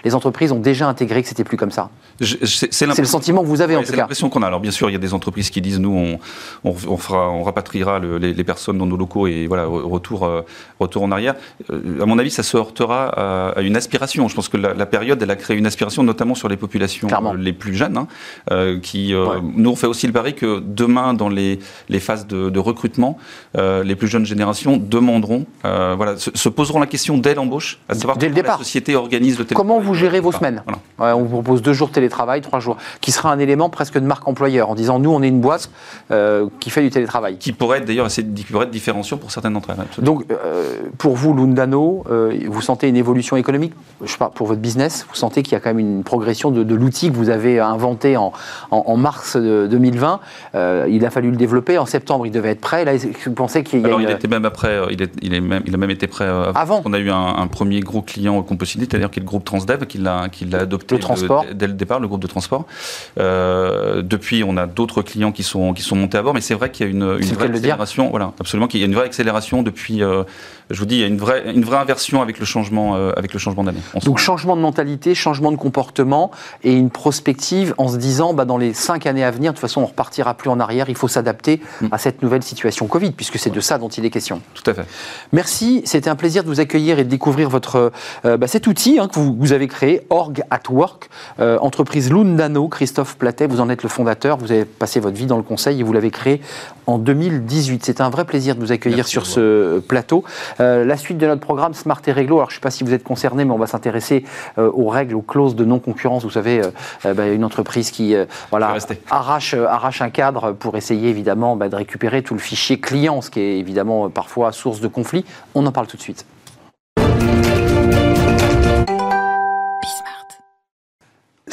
les 0.04 0.14
entreprises 0.14 0.52
ont 0.52 0.58
déjà 0.58 0.88
intégré 0.88 1.22
que 1.22 1.28
c'était 1.28 1.44
plus 1.44 1.56
comme 1.56 1.70
ça. 1.70 1.90
C'est 2.20 2.86
le 2.86 3.04
sentiment 3.04 3.42
que 3.42 3.48
vous 3.48 3.60
avez 3.60 3.76
en 3.76 3.80
tout 3.80 3.86
cas. 3.86 3.90
C'est 3.92 3.96
l'impression 3.96 4.30
qu'on 4.30 4.42
a. 4.42 4.46
Alors 4.46 4.60
bien 4.60 4.70
sûr, 4.70 4.88
il 4.88 4.92
y 4.92 4.96
a 4.96 5.00
des 5.00 5.14
entreprises 5.14 5.50
qui 5.50 5.60
disent 5.60 5.80
nous 5.80 6.18
on, 6.64 6.70
on, 6.70 6.96
fera, 6.96 7.30
on 7.30 7.42
rapatriera 7.42 7.98
les, 7.98 8.44
personnes 8.44 8.78
dans 8.78 8.86
nos 8.86 8.96
locaux 8.96 9.26
et 9.26 9.46
voilà 9.46 9.64
retour, 9.66 10.24
euh, 10.24 10.42
retour 10.78 11.02
en 11.02 11.10
arrière. 11.10 11.34
Euh, 11.70 12.02
à 12.02 12.06
mon 12.06 12.18
avis, 12.18 12.30
ça 12.30 12.42
se 12.42 12.56
heurtera 12.56 13.52
à, 13.56 13.60
une 13.62 13.76
aspiration. 13.76 14.28
Je 14.28 14.34
pense 14.34 14.48
que 14.48 14.56
la, 14.56 14.86
période, 14.86 15.22
elle 15.22 15.30
a 15.30 15.36
créé 15.36 15.56
une 15.56 15.66
aspiration, 15.66 16.02
notamment 16.02 16.34
sur 16.34 16.48
les 16.48 16.56
populations 16.56 17.08
euh, 17.08 17.34
les 17.36 17.52
plus 17.52 17.74
jeunes, 17.74 17.96
hein, 17.96 18.78
qui 18.82 19.13
nous 19.54 19.70
on 19.70 19.76
fait 19.76 19.86
aussi 19.86 20.06
le 20.06 20.12
pari 20.12 20.34
que 20.34 20.60
demain, 20.60 21.14
dans 21.14 21.28
les, 21.28 21.58
les 21.88 22.00
phases 22.00 22.26
de, 22.26 22.58
recrutement, 22.58 23.18
les 23.54 23.94
plus 23.96 24.08
jeunes 24.08 24.26
générations 24.26 24.76
demanderont, 24.76 25.46
voilà, 25.62 26.16
se, 26.16 26.48
poseront 26.48 26.80
la 26.80 26.86
question 26.86 27.18
dès 27.18 27.34
l'embauche, 27.34 27.78
à 27.88 27.94
savoir 27.94 28.16
dès 28.16 28.26
comment 28.26 28.36
le 28.36 28.42
départ. 28.42 28.58
la 28.58 28.64
société 28.64 28.96
organise 28.96 29.38
le 29.38 29.44
télétravail. 29.44 29.68
Comment 29.68 29.80
vous 29.80 29.94
gérez 29.94 30.20
vos 30.20 30.32
semaines 30.32 30.62
On 30.98 31.22
vous 31.22 31.28
propose 31.28 31.62
deux 31.62 31.72
jours 31.72 31.88
de 31.88 31.94
télétravail, 31.94 32.40
trois 32.40 32.60
jours, 32.60 32.76
qui 33.00 33.12
sera 33.12 33.32
un 33.32 33.38
élément 33.38 33.68
presque 33.68 33.94
de 33.94 34.06
marque 34.06 34.26
employeur, 34.28 34.70
en 34.70 34.74
disant 34.74 34.98
nous, 34.98 35.10
on 35.10 35.22
est 35.22 35.28
une 35.28 35.40
boîte 35.40 35.70
euh, 36.10 36.48
qui 36.60 36.70
fait 36.70 36.82
du 36.82 36.90
télétravail. 36.90 37.36
Qui 37.38 37.52
pourrait 37.52 37.78
être 37.78 37.84
d'ailleurs 37.84 38.06
assez 38.06 38.24
pourrait 38.50 38.66
être 38.66 38.70
différenciant 38.70 39.16
pour 39.16 39.30
certaines 39.30 39.54
d'entre 39.54 39.70
elles. 39.70 40.04
Donc, 40.04 40.24
euh, 40.30 40.82
pour 40.98 41.14
vous, 41.16 41.34
Lundano, 41.34 42.04
euh, 42.10 42.38
vous 42.48 42.60
sentez 42.60 42.88
une 42.88 42.96
évolution 42.96 43.36
économique? 43.36 43.72
Je 44.02 44.10
sais 44.10 44.18
pas, 44.18 44.30
pour 44.30 44.46
votre 44.46 44.60
business, 44.60 45.06
vous 45.08 45.16
sentez 45.16 45.42
qu'il 45.42 45.52
y 45.52 45.56
a 45.56 45.60
quand 45.60 45.70
même 45.70 45.78
une 45.78 46.04
progression 46.04 46.50
de, 46.50 46.74
l'outil 46.74 47.10
que 47.10 47.16
vous 47.16 47.30
avez 47.30 47.60
inventé 47.60 48.16
en, 48.16 48.32
mars 49.04 49.36
2020. 49.36 50.20
il 50.88 51.04
a 51.04 51.10
fallu 51.10 51.30
le 51.30 51.36
développer. 51.36 51.78
En 51.78 51.86
septembre, 51.86 52.26
il 52.26 52.32
devait 52.32 52.50
être 52.50 52.60
prêt. 52.60 52.84
Là, 52.84 52.92
vous 52.96 53.32
pensez 53.32 53.62
qu'il 53.62 53.80
y 53.80 53.84
a 53.84 53.86
Alors, 53.86 54.00
il 54.00 54.10
était 54.10 54.28
même 54.28 54.46
après. 54.46 54.80
il, 54.90 55.02
est, 55.02 55.12
il, 55.22 55.34
est 55.34 55.40
même, 55.40 55.62
il 55.66 55.74
a 55.74 55.76
même 55.76 55.90
été 55.90 56.06
prêt 56.06 56.26
avant. 56.26 56.82
On 56.84 56.92
a 56.92 56.98
eu 56.98 57.10
un, 57.10 57.46
premier 57.46 57.80
gros 57.80 58.02
client 58.02 58.42
qu'on 58.42 58.56
peut 58.56 58.64
citer, 58.64 58.86
c'est-à-dire 58.90 59.10
qui 59.10 59.20
est 59.20 59.22
le 59.22 59.26
groupe 59.26 59.44
Transdev, 59.44 59.86
qui 59.86 59.98
l'a 59.98 60.28
adopté 60.58 60.96
dès 61.52 61.66
le 61.66 61.74
départ, 61.74 62.00
le 62.00 62.08
groupe 62.08 62.22
de 62.22 62.26
transport. 62.26 62.66
depuis, 63.16 64.42
on 64.42 64.56
a 64.56 64.66
d'autres 64.66 65.02
clients 65.02 65.32
qui 65.32 65.42
sont 65.42 65.74
qui 65.74 65.82
sont 65.82 65.96
montés 65.96 66.18
à 66.18 66.22
bord, 66.22 66.34
mais 66.34 66.40
c'est 66.40 66.54
vrai 66.54 66.70
qu'il 66.70 66.86
y 66.86 66.88
a 66.88 66.92
une, 66.92 67.18
une 67.20 67.34
vraie 67.34 67.46
accélération. 67.46 68.08
Voilà, 68.10 68.32
absolument, 68.40 68.66
qu'il 68.66 68.80
y 68.80 68.82
a 68.82 68.86
une 68.86 68.94
vraie 68.94 69.06
accélération 69.06 69.62
depuis 69.62 70.02
je 70.70 70.78
vous 70.78 70.86
dis, 70.86 70.96
il 70.96 71.00
y 71.00 71.04
a 71.04 71.06
une 71.06 71.18
vraie, 71.18 71.52
une 71.54 71.64
vraie 71.64 71.76
inversion 71.76 72.22
avec 72.22 72.38
le 72.38 72.46
changement, 72.46 72.96
euh, 72.96 73.12
avec 73.16 73.32
le 73.32 73.38
changement 73.38 73.64
d'année. 73.64 73.80
Donc 74.04 74.18
changement 74.18 74.56
de 74.56 74.62
mentalité, 74.62 75.14
changement 75.14 75.52
de 75.52 75.56
comportement 75.56 76.30
et 76.62 76.72
une 76.72 76.90
prospective 76.90 77.74
en 77.76 77.88
se 77.88 77.96
disant, 77.96 78.32
bah, 78.32 78.44
dans 78.44 78.56
les 78.56 78.72
cinq 78.94 79.06
années 79.06 79.24
à 79.24 79.30
venir, 79.32 79.50
de 79.50 79.56
toute 79.56 79.60
façon, 79.60 79.80
on 79.80 79.86
repartira 79.86 80.34
plus 80.34 80.50
en 80.50 80.60
arrière. 80.60 80.88
Il 80.88 80.94
faut 80.94 81.08
s'adapter 81.08 81.60
mm. 81.80 81.88
à 81.90 81.98
cette 81.98 82.22
nouvelle 82.22 82.44
situation 82.44 82.86
Covid, 82.86 83.10
puisque 83.10 83.38
c'est 83.38 83.50
de 83.50 83.60
ça 83.60 83.76
dont 83.76 83.88
il 83.88 84.04
est 84.04 84.10
question. 84.10 84.40
Tout 84.54 84.70
à 84.70 84.74
fait. 84.74 84.86
Merci. 85.32 85.82
C'était 85.84 86.10
un 86.10 86.14
plaisir 86.14 86.44
de 86.44 86.48
vous 86.48 86.60
accueillir 86.60 87.00
et 87.00 87.04
de 87.04 87.08
découvrir 87.08 87.48
votre, 87.50 87.90
euh, 88.24 88.36
bah, 88.36 88.46
cet 88.46 88.68
outil 88.68 89.00
hein, 89.00 89.08
que 89.08 89.18
vous, 89.18 89.34
vous, 89.36 89.52
avez 89.52 89.66
créé, 89.66 90.06
Org 90.10 90.44
at 90.50 90.70
Work, 90.70 91.10
euh, 91.40 91.58
entreprise 91.58 92.12
Lundano. 92.12 92.68
Christophe 92.68 93.16
Platet, 93.16 93.48
vous 93.48 93.60
en 93.60 93.68
êtes 93.68 93.82
le 93.82 93.88
fondateur. 93.88 94.38
Vous 94.38 94.52
avez 94.52 94.64
passé 94.64 95.00
votre 95.00 95.16
vie 95.16 95.26
dans 95.26 95.38
le 95.38 95.42
conseil 95.42 95.80
et 95.80 95.82
vous 95.82 95.92
l'avez 95.92 96.12
créé 96.12 96.40
en 96.86 96.98
2018. 96.98 97.84
C'était 97.84 98.02
un 98.02 98.10
vrai 98.10 98.24
plaisir 98.24 98.54
de 98.54 98.60
vous 98.60 98.70
accueillir 98.70 99.08
sur 99.08 99.26
ce 99.26 99.80
plateau. 99.80 100.22
Euh, 100.60 100.84
la 100.84 100.96
suite 100.96 101.18
de 101.18 101.26
notre 101.26 101.40
programme 101.40 101.74
Smart 101.74 102.00
et 102.06 102.12
Réglo, 102.12 102.36
alors 102.36 102.50
je 102.50 102.54
ne 102.54 102.58
sais 102.58 102.62
pas 102.62 102.70
si 102.70 102.84
vous 102.84 102.92
êtes 102.92 103.02
concerné, 103.02 103.44
mais 103.44 103.52
on 103.52 103.58
va 103.58 103.66
s'intéresser 103.66 104.24
aux 104.56 104.88
règles, 104.88 105.16
aux 105.16 105.22
clauses 105.22 105.56
de 105.56 105.64
non-concurrence. 105.64 106.22
Vous 106.22 106.30
savez, 106.30 106.62
bah, 107.02 107.26
une 107.26 107.44
entreprise 107.44 107.90
qui 107.90 108.14
voilà, 108.50 108.78
arrache, 109.10 109.54
arrache 109.54 110.02
un 110.02 110.10
cadre 110.10 110.52
pour 110.52 110.76
essayer 110.76 111.08
évidemment 111.08 111.56
bah, 111.56 111.68
de 111.68 111.76
récupérer 111.76 112.22
tout 112.22 112.34
le 112.34 112.40
fichier 112.40 112.80
client, 112.80 113.20
ce 113.20 113.30
qui 113.30 113.40
est 113.40 113.58
évidemment 113.58 114.10
parfois 114.10 114.52
source 114.52 114.80
de 114.80 114.88
conflit. 114.88 115.24
On 115.54 115.66
en 115.66 115.72
parle 115.72 115.86
tout 115.86 115.96
de 115.96 116.02
suite. 116.02 116.26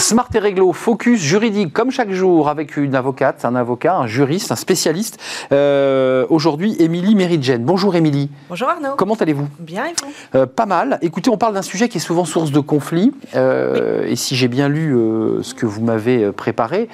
Smart 0.02 0.28
et 0.34 0.40
Réglo, 0.40 0.74
focus 0.74 1.22
juridique 1.22 1.72
comme 1.72 1.92
chaque 1.92 2.12
jour 2.12 2.50
avec 2.50 2.76
une 2.76 2.96
avocate, 2.96 3.46
un 3.46 3.54
avocat, 3.54 3.98
un 3.98 4.08
juriste, 4.08 4.52
un 4.52 4.56
spécialiste. 4.56 5.20
Euh, 5.52 6.26
aujourd'hui, 6.30 6.76
Émilie 6.80 7.14
Méridjen. 7.14 7.64
Bonjour 7.64 7.96
Émilie. 7.96 8.32
Bonjour 8.50 8.68
Arnaud. 8.68 8.96
Comment 8.98 9.14
allez-vous? 9.14 9.48
Bien 9.60 9.86
et 9.86 9.94
vous? 10.02 10.40
Euh, 10.40 10.48
Pas 10.48 10.66
mal. 10.66 10.98
Écoutez, 11.04 11.30
on 11.30 11.38
parle 11.38 11.54
d'un 11.54 11.62
sujet 11.62 11.88
qui 11.88 12.00
est 12.00 12.02
souvent 12.02 12.26
source 12.26 12.52
de 12.52 12.60
conflit. 12.60 13.14
Euh, 13.36 14.08
et 14.08 14.16
si 14.16 14.36
j'ai 14.36 14.48
bien 14.48 14.70
lu 14.70 14.98
ce 15.44 15.54
que 15.54 15.68
vous 15.68 15.82
m'avez 15.82 16.32
préparé, 16.32 16.90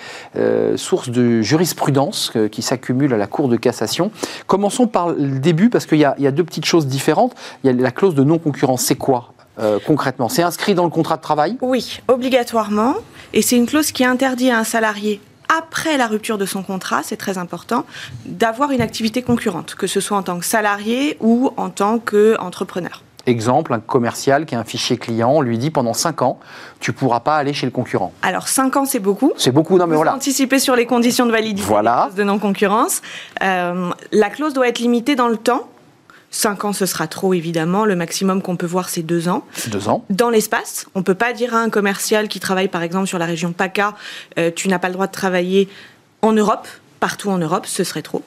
source 0.76 1.10
de 1.10 1.42
jurisprudence 1.42 2.34
qui 2.52 2.62
s'accumule 2.62 3.14
à 3.14 3.18
la 3.18 3.28
Cour 3.28 3.48
de 3.48 3.56
cassation. 3.56 4.12
Commençons 4.48 4.88
par 4.88 5.10
le 5.10 5.40
début 5.40 5.70
parce 5.70 5.86
qu'il 5.86 6.00
y, 6.00 6.02
y, 6.02 6.28
a 6.28 6.32
deux 6.32 6.44
petites 6.44 6.66
choses 6.66 6.88
différentes. 6.88 7.36
Il 7.64 7.68
y 7.68 7.70
a 7.70 7.82
la 7.82 7.92
clause 7.92 8.16
de 8.16 8.24
non-concurrence. 8.26 8.82
C'est 8.82 8.96
quoi? 8.96 9.34
Euh, 9.60 9.80
concrètement 9.86 10.30
C'est 10.30 10.44
inscrit 10.44 10.76
dans 10.76 10.84
le 10.84 10.90
contrat 10.90 11.18
de 11.18 11.22
travail 11.22 11.58
Oui, 11.62 12.00
obligatoirement. 12.08 12.96
Et 13.34 13.42
c'est 13.42 13.58
une 13.58 13.66
clause 13.66 13.92
qui 13.92 14.06
interdit 14.06 14.50
à 14.50 14.60
un 14.60 14.64
salarié 14.64 15.20
après 15.50 15.98
la 15.98 16.08
rupture 16.08 16.38
de 16.38 16.46
son 16.46 16.64
contrat, 16.64 17.04
c'est 17.04 17.18
très 17.18 17.38
important, 17.38 17.86
d'avoir 18.26 18.72
une 18.72 18.82
activité 18.82 19.22
concurrente, 19.22 19.76
que 19.76 19.88
ce 19.88 20.02
soit 20.02 20.18
en 20.18 20.24
tant 20.24 20.40
que 20.40 20.46
salarié 20.46 21.18
ou 21.22 21.52
en 21.58 21.70
tant 21.70 22.00
qu'entrepreneur. 22.00 23.04
Exemple, 23.26 23.74
un 23.74 23.80
commercial 23.80 24.46
qui 24.46 24.56
a 24.56 24.60
un 24.60 24.64
fichier 24.64 24.98
client, 24.98 25.32
on 25.32 25.42
lui 25.42 25.58
dit 25.58 25.70
pendant 25.70 25.94
5 25.94 26.22
ans, 26.22 26.40
tu 26.80 26.92
ne 26.92 26.96
pourras 26.96 27.20
pas 27.20 27.36
aller 27.36 27.54
chez 27.54 27.66
le 27.66 27.72
concurrent. 27.72 28.14
Alors 28.22 28.48
5 28.48 28.78
ans, 28.78 28.86
c'est 28.86 29.00
beaucoup. 29.00 29.34
C'est 29.36 29.52
beaucoup, 29.52 29.78
non 29.78 29.86
mais 29.86 29.98
voilà. 29.98 30.16
Anticiper 30.16 30.60
sur 30.60 30.78
les 30.78 30.86
conditions 30.86 31.26
de 31.26 31.32
validité 31.32 31.68
voilà. 31.68 32.10
de 32.16 32.24
non-concurrence. 32.24 33.02
Euh, 33.44 33.90
la 34.14 34.30
clause 34.30 34.54
doit 34.54 34.70
être 34.70 34.80
limitée 34.80 35.16
dans 35.16 35.28
le 35.28 35.36
temps 35.36 35.68
5 36.32 36.66
ans, 36.66 36.74
ce 36.74 36.86
sera 36.86 37.08
trop, 37.08 37.34
évidemment. 37.34 37.86
Le 37.86 37.96
maximum 37.96 38.42
qu'on 38.42 38.58
peut 38.58 38.66
voir, 38.66 38.90
c'est 38.90 39.04
2 39.04 39.30
ans. 39.30 39.46
2 39.68 39.90
ans. 39.90 40.06
Dans 40.10 40.30
l'espace, 40.30 40.88
on 40.96 41.00
ne 41.00 41.04
peut 41.04 41.16
pas 41.16 41.34
dire 41.34 41.56
à 41.56 41.60
un 41.60 41.70
commercial 41.70 42.28
qui 42.28 42.40
travaille, 42.40 42.68
par 42.68 42.84
exemple, 42.84 43.08
sur 43.08 43.18
la 43.18 43.26
région 43.26 43.54
PACA, 43.54 43.96
euh, 44.38 44.52
tu 44.56 44.68
n'as 44.68 44.80
pas 44.80 44.90
le 44.90 44.94
droit 44.94 45.08
de 45.08 45.12
travailler 45.12 45.70
en 46.22 46.34
Europe, 46.34 46.68
partout 47.00 47.30
en 47.30 47.38
Europe, 47.38 47.66
ce 47.66 47.84
serait 47.84 48.02
trop. 48.02 48.24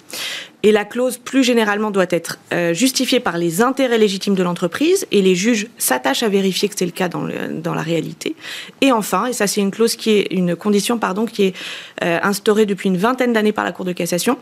Et 0.62 0.73
la 0.73 0.85
clause, 0.85 1.19
plus 1.19 1.42
généralement, 1.42 1.90
doit 1.90 2.07
être 2.11 2.38
euh, 2.52 2.75
justifiée 2.75 3.21
par 3.21 3.38
les 3.38 3.62
intérêts 3.62 3.99
légitimes 3.99 4.35
de 4.35 4.42
l'entreprise, 4.42 5.07
et 5.11 5.23
les 5.23 5.35
juges 5.35 5.69
s'attachent 5.78 6.23
à 6.23 6.28
vérifier 6.28 6.69
que 6.69 6.75
c'est 6.76 6.85
le 6.85 6.92
cas 6.92 7.09
dans, 7.09 7.26
dans, 7.52 7.75
la 7.75 7.83
réalité. 7.83 8.37
Et 8.80 8.92
enfin, 8.92 9.26
et 9.26 9.33
ça 9.33 9.47
c'est 9.47 9.61
une 9.61 9.71
clause 9.71 9.97
qui 9.97 10.11
est 10.11 10.28
une 10.30 10.57
condition, 10.57 10.99
pardon, 10.99 11.26
qui 11.26 11.45
est 11.45 11.57
euh, 12.02 12.19
instaurée 12.23 12.66
depuis 12.66 12.88
une 12.88 12.99
vingtaine 12.99 13.33
d'années 13.33 13.52
par 13.52 13.64
la 13.64 13.73
Cour 13.73 13.85
de 13.85 13.92
cassation, 13.92 14.38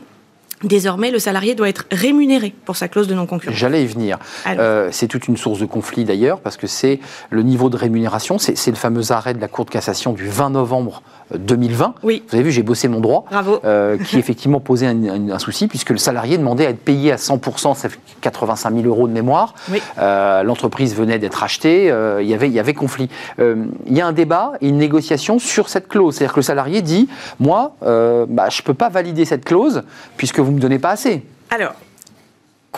Désormais, 0.62 1.10
le 1.10 1.18
salarié 1.18 1.54
doit 1.54 1.68
être 1.68 1.86
rémunéré 1.90 2.54
pour 2.64 2.76
sa 2.76 2.88
clause 2.88 3.06
de 3.06 3.14
non-concurrence. 3.14 3.56
J'allais 3.56 3.84
y 3.84 3.86
venir. 3.86 4.18
Euh, 4.46 4.88
c'est 4.92 5.06
toute 5.06 5.28
une 5.28 5.36
source 5.36 5.60
de 5.60 5.66
conflit 5.66 6.04
d'ailleurs, 6.04 6.40
parce 6.40 6.56
que 6.56 6.66
c'est 6.66 7.00
le 7.30 7.42
niveau 7.42 7.70
de 7.70 7.76
rémunération, 7.76 8.38
c'est 8.38 8.70
le 8.70 8.76
fameux 8.76 9.12
arrêt 9.12 9.34
de 9.34 9.40
la 9.40 9.48
Cour 9.48 9.64
de 9.64 9.70
cassation 9.70 10.12
du 10.12 10.28
20 10.28 10.50
novembre 10.50 11.02
2020. 11.34 11.94
Oui. 12.02 12.22
Vous 12.28 12.34
avez 12.34 12.44
vu, 12.44 12.50
j'ai 12.50 12.62
bossé 12.62 12.88
mon 12.88 13.00
droit. 13.00 13.24
Bravo. 13.30 13.60
Euh, 13.64 13.98
qui 13.98 14.18
effectivement 14.18 14.60
posait 14.60 14.86
un, 14.86 15.38
souci, 15.38 15.68
puisque 15.68 15.90
le 15.90 15.98
salarié 15.98 16.38
demandait 16.38 16.66
à 16.66 16.70
être 16.70 16.84
payé 16.84 17.12
à 17.12 17.16
100%, 17.16 17.76
ça 17.76 17.88
fait 17.88 17.98
85 18.20 18.74
000 18.74 18.86
euros 18.86 19.08
de 19.08 19.12
mémoire. 19.12 19.54
Oui. 19.70 19.80
Euh, 19.98 20.42
l'entreprise 20.42 20.94
venait 20.94 21.18
d'être 21.18 21.42
achetée, 21.42 21.90
euh, 21.90 22.22
il, 22.22 22.28
y 22.28 22.34
avait, 22.34 22.48
il 22.48 22.54
y 22.54 22.60
avait 22.60 22.74
conflit. 22.74 23.08
il 23.38 23.68
y 23.88 24.00
a 24.00 24.06
un 24.06 24.12
débat 24.12 24.52
et 24.60 24.68
une 24.68 24.78
négociation 24.78 25.38
sur 25.38 25.68
cette 25.68 25.88
clause. 25.88 26.14
C'est-à-dire 26.14 26.34
que 26.34 26.40
le 26.40 26.44
salarié 26.44 26.82
dit 26.82 27.08
Moi, 27.38 27.72
bah, 27.80 28.48
je 28.48 28.60
ne 28.60 28.64
peux 28.64 28.74
pas 28.74 28.88
valider 28.88 29.24
cette 29.24 29.44
clause, 29.44 29.82
puisque 30.16 30.40
vous 30.40 30.50
ne 30.50 30.56
me 30.56 30.60
donnez 30.60 30.78
pas 30.78 30.90
assez. 30.90 31.22
Alors, 31.50 31.74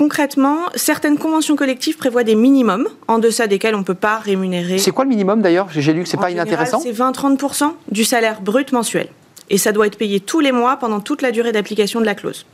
Concrètement, 0.01 0.61
certaines 0.77 1.19
conventions 1.19 1.57
collectives 1.57 1.99
prévoient 1.99 2.25
des 2.25 2.35
minimums 2.35 2.89
en 3.07 3.19
deçà 3.19 3.47
desquels 3.47 3.75
on 3.75 3.81
ne 3.81 3.85
peut 3.85 3.93
pas 3.93 4.17
rémunérer. 4.17 4.79
C'est 4.79 4.93
quoi 4.93 5.05
le 5.05 5.11
minimum 5.11 5.43
d'ailleurs 5.43 5.69
J'ai 5.71 5.93
lu 5.93 6.05
que 6.05 6.09
c'est 6.09 6.17
pas 6.17 6.31
inintéressant? 6.31 6.81
C'est 6.81 6.91
20-30% 6.91 7.75
du 7.93 8.05
salaire 8.05 8.41
brut 8.41 8.73
mensuel. 8.73 9.09
Et 9.51 9.59
ça 9.59 9.73
doit 9.73 9.87
être 9.87 9.99
payé 9.99 10.19
tous 10.19 10.41
les 10.41 10.53
mois 10.53 10.79
pendant 10.79 11.01
toute 11.01 11.21
la 11.21 11.33
durée 11.33 11.53
d'application 11.53 12.01
de 12.01 12.07
la 12.07 12.15
clause. 12.15 12.47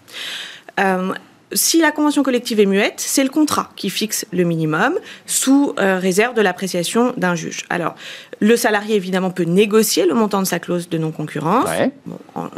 Euh, 0.81 1.12
si 1.53 1.81
la 1.81 1.93
convention 1.93 2.23
collective 2.23 2.59
est 2.59 2.67
muette, 2.67 2.95
c'est 2.99 3.23
le 3.23 3.31
contrat 3.31 3.71
qui 3.76 3.88
fixe 3.88 4.26
le 4.33 4.45
minimum 4.45 4.95
sous 5.26 5.75
euh, 5.79 5.99
réserve 5.99 6.35
de 6.35 6.43
l'appréciation 6.43 7.15
d'un 7.17 7.35
juge. 7.35 7.65
Alors, 7.71 7.95
le 8.41 8.57
salarié, 8.57 8.97
évidemment, 8.97 9.31
peut 9.31 9.45
négocier 9.45 10.07
le 10.07 10.15
montant 10.15 10.41
de 10.41 10.47
sa 10.47 10.59
clause 10.59 10.88
de 10.88 10.99
non-concurrence. 10.99 11.69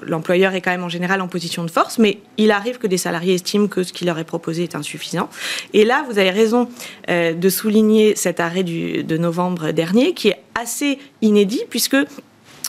L'employeur 0.02 0.54
est 0.54 0.60
quand 0.60 0.70
même 0.70 0.84
en 0.84 0.88
général 0.88 1.20
en 1.20 1.28
position 1.28 1.64
de 1.64 1.70
force, 1.70 1.98
mais 1.98 2.18
il 2.36 2.50
arrive 2.50 2.78
que 2.78 2.86
des 2.86 2.96
salariés 2.96 3.34
estiment 3.34 3.68
que 3.68 3.82
ce 3.82 3.92
qui 3.92 4.04
leur 4.04 4.18
est 4.18 4.24
proposé 4.24 4.64
est 4.64 4.74
insuffisant. 4.74 5.28
Et 5.74 5.84
là, 5.84 6.04
vous 6.08 6.18
avez 6.18 6.30
raison 6.30 6.68
euh, 7.10 7.34
de 7.34 7.48
souligner 7.48 8.16
cet 8.16 8.40
arrêt 8.40 8.62
du, 8.62 9.04
de 9.04 9.16
novembre 9.18 9.70
dernier, 9.70 10.14
qui 10.14 10.28
est 10.28 10.42
assez 10.54 10.98
inédit, 11.20 11.62
puisque 11.68 11.96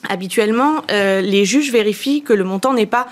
habituellement, 0.08 0.84
euh, 0.92 1.22
les 1.22 1.46
juges 1.46 1.72
vérifient 1.72 2.22
que 2.22 2.34
le 2.34 2.44
montant 2.44 2.74
n'est 2.74 2.86
pas 2.86 3.08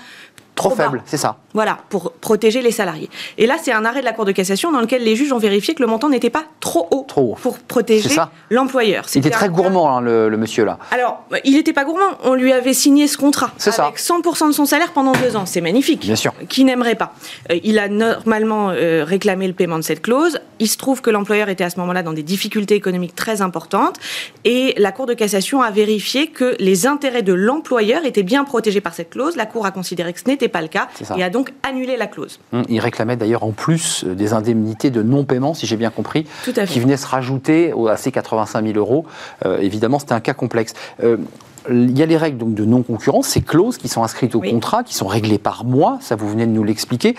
Trop, 0.58 0.70
faible, 0.70 1.02
c'est 1.06 1.16
ça. 1.16 1.38
Voilà, 1.54 1.78
pour 1.88 2.12
protéger 2.12 2.60
les 2.60 2.70
salariés. 2.70 3.08
Et 3.38 3.46
là, 3.46 3.56
c'est 3.60 3.72
un 3.72 3.86
arrêt 3.86 4.00
de 4.00 4.04
la 4.04 4.12
Cour 4.12 4.26
de 4.26 4.32
cassation 4.32 4.70
dans 4.70 4.80
lequel 4.80 5.02
les 5.02 5.16
juges 5.16 5.32
ont 5.32 5.38
vérifié 5.38 5.74
que 5.74 5.82
le 5.82 5.88
montant 5.88 6.10
n'était 6.10 6.28
pas 6.28 6.44
trop 6.60 6.88
haut, 6.90 7.04
trop 7.08 7.36
pour 7.40 7.58
protéger 7.58 8.10
l'employeur. 8.50 9.06
Il 9.14 9.18
était 9.18 9.30
très 9.30 9.48
gourmand, 9.48 9.96
hein, 9.96 10.00
le, 10.02 10.36
monsieur 10.36 10.64
là. 10.64 10.78
Alors, 10.90 11.24
il 11.44 11.54
n'était 11.54 11.72
pas 11.72 11.84
gourmand. 11.84 12.18
On 12.22 12.34
lui 12.34 12.52
avait 12.52 12.74
signé 12.74 13.06
ce 13.06 13.16
contrat 13.16 13.50
avec 13.66 13.98
100% 13.98 14.48
de 14.48 14.52
son 14.52 14.66
salaire 14.66 14.92
pendant 14.92 15.12
deux 15.12 15.36
ans. 15.36 15.46
C'est 15.46 15.60
magnifique. 15.60 16.00
Bien 16.00 16.16
sûr. 16.16 16.34
Qui 16.48 16.64
n'aimerait 16.64 16.94
pas 16.94 17.14
euh, 17.50 17.58
Il 17.64 17.78
a 17.78 17.88
normalement 17.88 18.70
euh, 18.70 19.04
réclamé 19.04 19.46
le 19.46 19.54
paiement 19.54 19.78
de 19.78 19.82
cette 19.82 20.02
clause. 20.02 20.40
Il 20.58 20.68
se 20.68 20.76
trouve 20.76 21.00
que 21.00 21.10
l'employeur 21.10 21.48
était 21.48 21.64
à 21.64 21.70
ce 21.70 21.80
moment-là 21.80 22.02
dans 22.02 22.12
des 22.12 22.22
difficultés 22.22 22.74
économiques 22.74 23.14
très 23.14 23.42
importantes 23.42 23.96
et 24.44 24.74
la 24.76 24.92
Cour 24.92 25.06
de 25.06 25.14
cassation 25.14 25.62
a 25.62 25.70
vérifié 25.70 26.28
que 26.28 26.56
les 26.58 26.86
intérêts 26.86 27.22
de 27.22 27.32
l'employeur 27.32 28.04
étaient 28.04 28.22
bien 28.22 28.44
protégés 28.44 28.80
par 28.80 28.94
cette 28.94 29.10
clause. 29.10 29.36
La 29.36 29.46
Cour 29.46 29.66
a 29.66 29.70
considéré 29.70 30.12
que 30.12 30.20
ce 30.20 30.26
n'était 30.26 30.48
pas 30.48 30.62
le 30.62 30.68
cas 30.68 30.88
et 31.16 31.22
a 31.22 31.30
donc 31.30 31.47
annulé 31.62 31.96
la 31.96 32.06
clause. 32.06 32.38
Hum, 32.52 32.64
il 32.68 32.80
réclamait 32.80 33.16
d'ailleurs 33.16 33.44
en 33.44 33.52
plus 33.52 34.04
euh, 34.04 34.14
des 34.14 34.32
indemnités 34.32 34.90
de 34.90 35.02
non-paiement, 35.02 35.54
si 35.54 35.66
j'ai 35.66 35.76
bien 35.76 35.90
compris, 35.90 36.26
qui 36.44 36.80
venaient 36.80 36.96
se 36.96 37.06
rajouter 37.06 37.72
à 37.88 37.96
ces 37.96 38.12
85 38.12 38.64
000 38.64 38.78
euros. 38.78 39.06
Euh, 39.44 39.58
évidemment, 39.58 39.98
c'était 39.98 40.14
un 40.14 40.20
cas 40.20 40.34
complexe. 40.34 40.74
Euh, 41.02 41.16
il 41.70 41.98
y 41.98 42.02
a 42.02 42.06
les 42.06 42.16
règles 42.16 42.38
donc, 42.38 42.54
de 42.54 42.64
non-concurrence, 42.64 43.28
ces 43.28 43.42
clauses 43.42 43.76
qui 43.76 43.88
sont 43.88 44.02
inscrites 44.02 44.34
au 44.34 44.40
contrat, 44.40 44.82
qui 44.84 44.94
sont 44.94 45.06
réglées 45.06 45.38
par 45.38 45.64
mois, 45.64 45.98
ça 46.00 46.16
vous 46.16 46.28
venez 46.28 46.46
de 46.46 46.52
nous 46.52 46.64
l'expliquer 46.64 47.14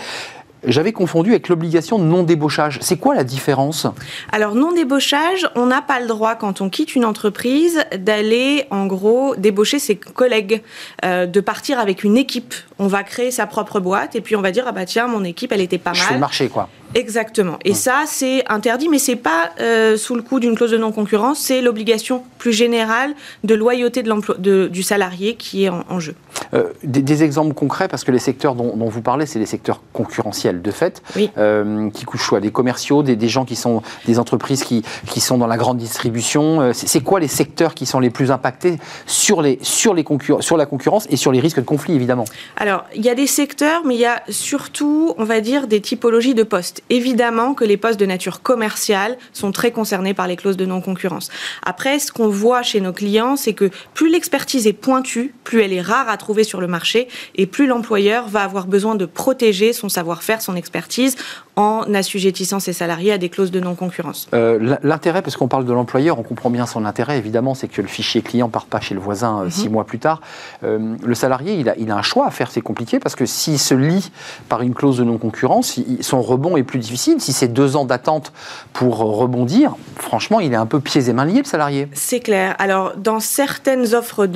j'avais 0.65 0.91
confondu 0.91 1.31
avec 1.31 1.47
l'obligation 1.47 1.99
de 1.99 2.03
non-débauchage. 2.03 2.79
C'est 2.81 2.97
quoi 2.97 3.15
la 3.15 3.23
différence? 3.23 3.87
Alors, 4.31 4.55
non-débauchage, 4.55 5.49
on 5.55 5.67
n'a 5.67 5.81
pas 5.81 5.99
le 5.99 6.07
droit, 6.07 6.35
quand 6.35 6.61
on 6.61 6.69
quitte 6.69 6.95
une 6.95 7.05
entreprise, 7.05 7.83
d'aller, 7.97 8.65
en 8.69 8.85
gros, 8.85 9.35
débaucher 9.35 9.79
ses 9.79 9.95
collègues, 9.95 10.61
euh, 11.05 11.25
de 11.25 11.39
partir 11.39 11.79
avec 11.79 12.03
une 12.03 12.17
équipe. 12.17 12.53
On 12.77 12.87
va 12.87 13.03
créer 13.03 13.31
sa 13.31 13.47
propre 13.47 13.79
boîte 13.79 14.15
et 14.15 14.21
puis 14.21 14.35
on 14.35 14.41
va 14.41 14.51
dire, 14.51 14.65
ah 14.67 14.71
bah 14.71 14.85
tiens, 14.85 15.07
mon 15.07 15.23
équipe, 15.23 15.51
elle 15.51 15.61
était 15.61 15.77
pas 15.77 15.91
mal. 15.91 15.99
Je 15.99 16.03
fais 16.05 16.13
le 16.13 16.19
marché, 16.19 16.49
quoi. 16.49 16.69
Exactement. 16.95 17.59
Et 17.63 17.73
ça, 17.73 18.03
c'est 18.07 18.43
interdit, 18.49 18.89
mais 18.89 18.97
c'est 18.97 19.15
pas 19.15 19.51
euh, 19.59 19.95
sous 19.95 20.15
le 20.15 20.21
coup 20.21 20.39
d'une 20.39 20.55
clause 20.55 20.71
de 20.71 20.77
non-concurrence, 20.77 21.39
c'est 21.39 21.61
l'obligation 21.61 22.23
plus 22.39 22.53
générale 22.53 23.13
de 23.43 23.53
loyauté 23.53 24.01
de 24.01 24.09
l'emploi 24.09 24.35
du 24.37 24.83
salarié 24.83 25.35
qui 25.35 25.65
est 25.65 25.69
en, 25.69 25.99
jeu. 25.99 26.15
Euh, 26.53 26.69
des, 26.83 27.23
exemples 27.23 27.53
concrets, 27.53 27.87
parce 27.87 28.03
que 28.03 28.11
les 28.11 28.19
secteurs 28.19 28.55
dont, 28.55 28.73
vous 28.75 29.01
parlez, 29.01 29.25
c'est 29.25 29.39
les 29.39 29.45
secteurs 29.45 29.81
concurrentiels 29.93 30.61
de 30.61 30.71
fait, 30.71 31.03
euh, 31.37 31.89
qui 31.91 32.05
couchent 32.05 32.29
quoi 32.29 32.39
Des 32.39 32.51
commerciaux, 32.51 33.03
des, 33.03 33.29
gens 33.29 33.45
qui 33.45 33.55
sont 33.55 33.83
des 34.05 34.17
entreprises 34.17 34.63
qui, 34.63 34.83
qui 35.07 35.19
sont 35.19 35.37
dans 35.37 35.47
la 35.47 35.57
grande 35.57 35.77
distribution. 35.77 36.71
c'est 36.73 37.01
quoi 37.01 37.19
les 37.19 37.27
secteurs 37.27 37.75
qui 37.75 37.85
sont 37.85 37.99
les 37.99 38.09
plus 38.09 38.31
impactés 38.31 38.79
sur, 39.05 39.41
les, 39.41 39.59
sur, 39.61 39.93
les 39.93 40.05
sur 40.39 40.57
la 40.57 40.65
concurrence 40.65 41.07
et 41.09 41.17
sur 41.17 41.31
les 41.31 41.39
risques 41.39 41.59
de 41.59 41.65
conflit, 41.65 41.93
évidemment? 41.93 42.25
Alors, 42.57 42.85
il 42.95 43.03
y 43.03 43.09
a 43.09 43.15
des 43.15 43.27
secteurs, 43.27 43.83
mais 43.85 43.95
il 43.95 44.01
y 44.01 44.05
a 44.05 44.23
surtout, 44.29 45.13
on 45.17 45.25
va 45.25 45.41
dire, 45.41 45.67
des 45.67 45.81
typologies 45.81 46.33
de 46.33 46.43
postes. 46.43 46.78
Évidemment 46.89 47.53
que 47.53 47.63
les 47.63 47.77
postes 47.77 47.99
de 47.99 48.05
nature 48.05 48.41
commerciale 48.41 49.17
sont 49.33 49.51
très 49.51 49.71
concernés 49.71 50.13
par 50.13 50.27
les 50.27 50.35
clauses 50.35 50.57
de 50.57 50.65
non-concurrence. 50.65 51.29
Après, 51.63 51.99
ce 51.99 52.11
qu'on 52.11 52.29
voit 52.29 52.61
chez 52.61 52.81
nos 52.81 52.93
clients, 52.93 53.35
c'est 53.35 53.53
que 53.53 53.69
plus 53.93 54.09
l'expertise 54.09 54.67
est 54.67 54.73
pointue, 54.73 55.33
plus 55.43 55.61
elle 55.61 55.73
est 55.73 55.81
rare 55.81 56.09
à 56.09 56.17
trouver 56.17 56.43
sur 56.43 56.61
le 56.61 56.67
marché 56.67 57.07
et 57.35 57.45
plus 57.45 57.67
l'employeur 57.67 58.27
va 58.27 58.41
avoir 58.41 58.67
besoin 58.67 58.95
de 58.95 59.05
protéger 59.05 59.73
son 59.73 59.89
savoir-faire, 59.89 60.41
son 60.41 60.55
expertise 60.55 61.15
en 61.59 61.93
assujettissant 61.93 62.61
ses 62.61 62.71
salariés 62.71 63.11
à 63.11 63.17
des 63.17 63.27
clauses 63.27 63.51
de 63.51 63.59
non-concurrence. 63.59 64.29
Euh, 64.33 64.77
l'intérêt, 64.81 65.21
parce 65.21 65.35
qu'on 65.35 65.49
parle 65.49 65.65
de 65.65 65.73
l'employeur, 65.73 66.17
on 66.17 66.23
comprend 66.23 66.49
bien 66.49 66.65
son 66.65 66.85
intérêt, 66.85 67.17
évidemment, 67.17 67.53
c'est 67.53 67.67
que 67.67 67.81
le 67.81 67.89
fichier 67.89 68.21
client 68.21 68.47
ne 68.47 68.51
part 68.51 68.65
pas 68.65 68.79
chez 68.79 68.93
le 68.93 69.01
voisin 69.01 69.41
euh, 69.41 69.49
six 69.49 69.65
mhm. 69.65 69.73
mois 69.73 69.83
plus 69.83 69.99
tard. 69.99 70.21
Euh, 70.63 70.95
le 71.03 71.15
salarié, 71.15 71.55
il 71.55 71.67
a, 71.67 71.75
il 71.77 71.91
a, 71.91 71.97
un 71.97 72.01
choix 72.01 72.27
à 72.27 72.31
faire, 72.31 72.49
c'est 72.49 72.61
compliqué, 72.61 72.99
parce 72.99 73.15
que 73.15 73.25
s'il 73.25 73.59
se 73.59 73.73
lie 73.73 74.09
par 74.47 74.61
une 74.61 74.73
clause 74.73 74.97
de 74.97 75.03
non-concurrence, 75.03 75.77
son 75.99 76.21
rebond 76.21 76.55
est 76.55 76.63
plus 76.69 76.79
difficile. 76.79 77.19
Si 77.19 77.33
c'est 77.33 77.47
deux 77.47 77.75
ans 77.75 77.85
d'attente 77.85 78.31
pour 78.73 78.97
rebondir, 78.97 79.75
franchement, 79.97 80.39
il 80.39 80.53
est 80.53 80.57
un 80.57 80.65
peu 80.65 80.79
pieds 80.79 81.09
et 81.09 81.13
mains 81.13 81.25
liés, 81.25 81.39
le 81.39 81.43
salarié. 81.43 81.87
C'est 81.93 82.19
clair. 82.19 82.55
Alors, 82.59 82.93
dans 82.95 83.19
certaines 83.19 83.93
offres 83.93 84.27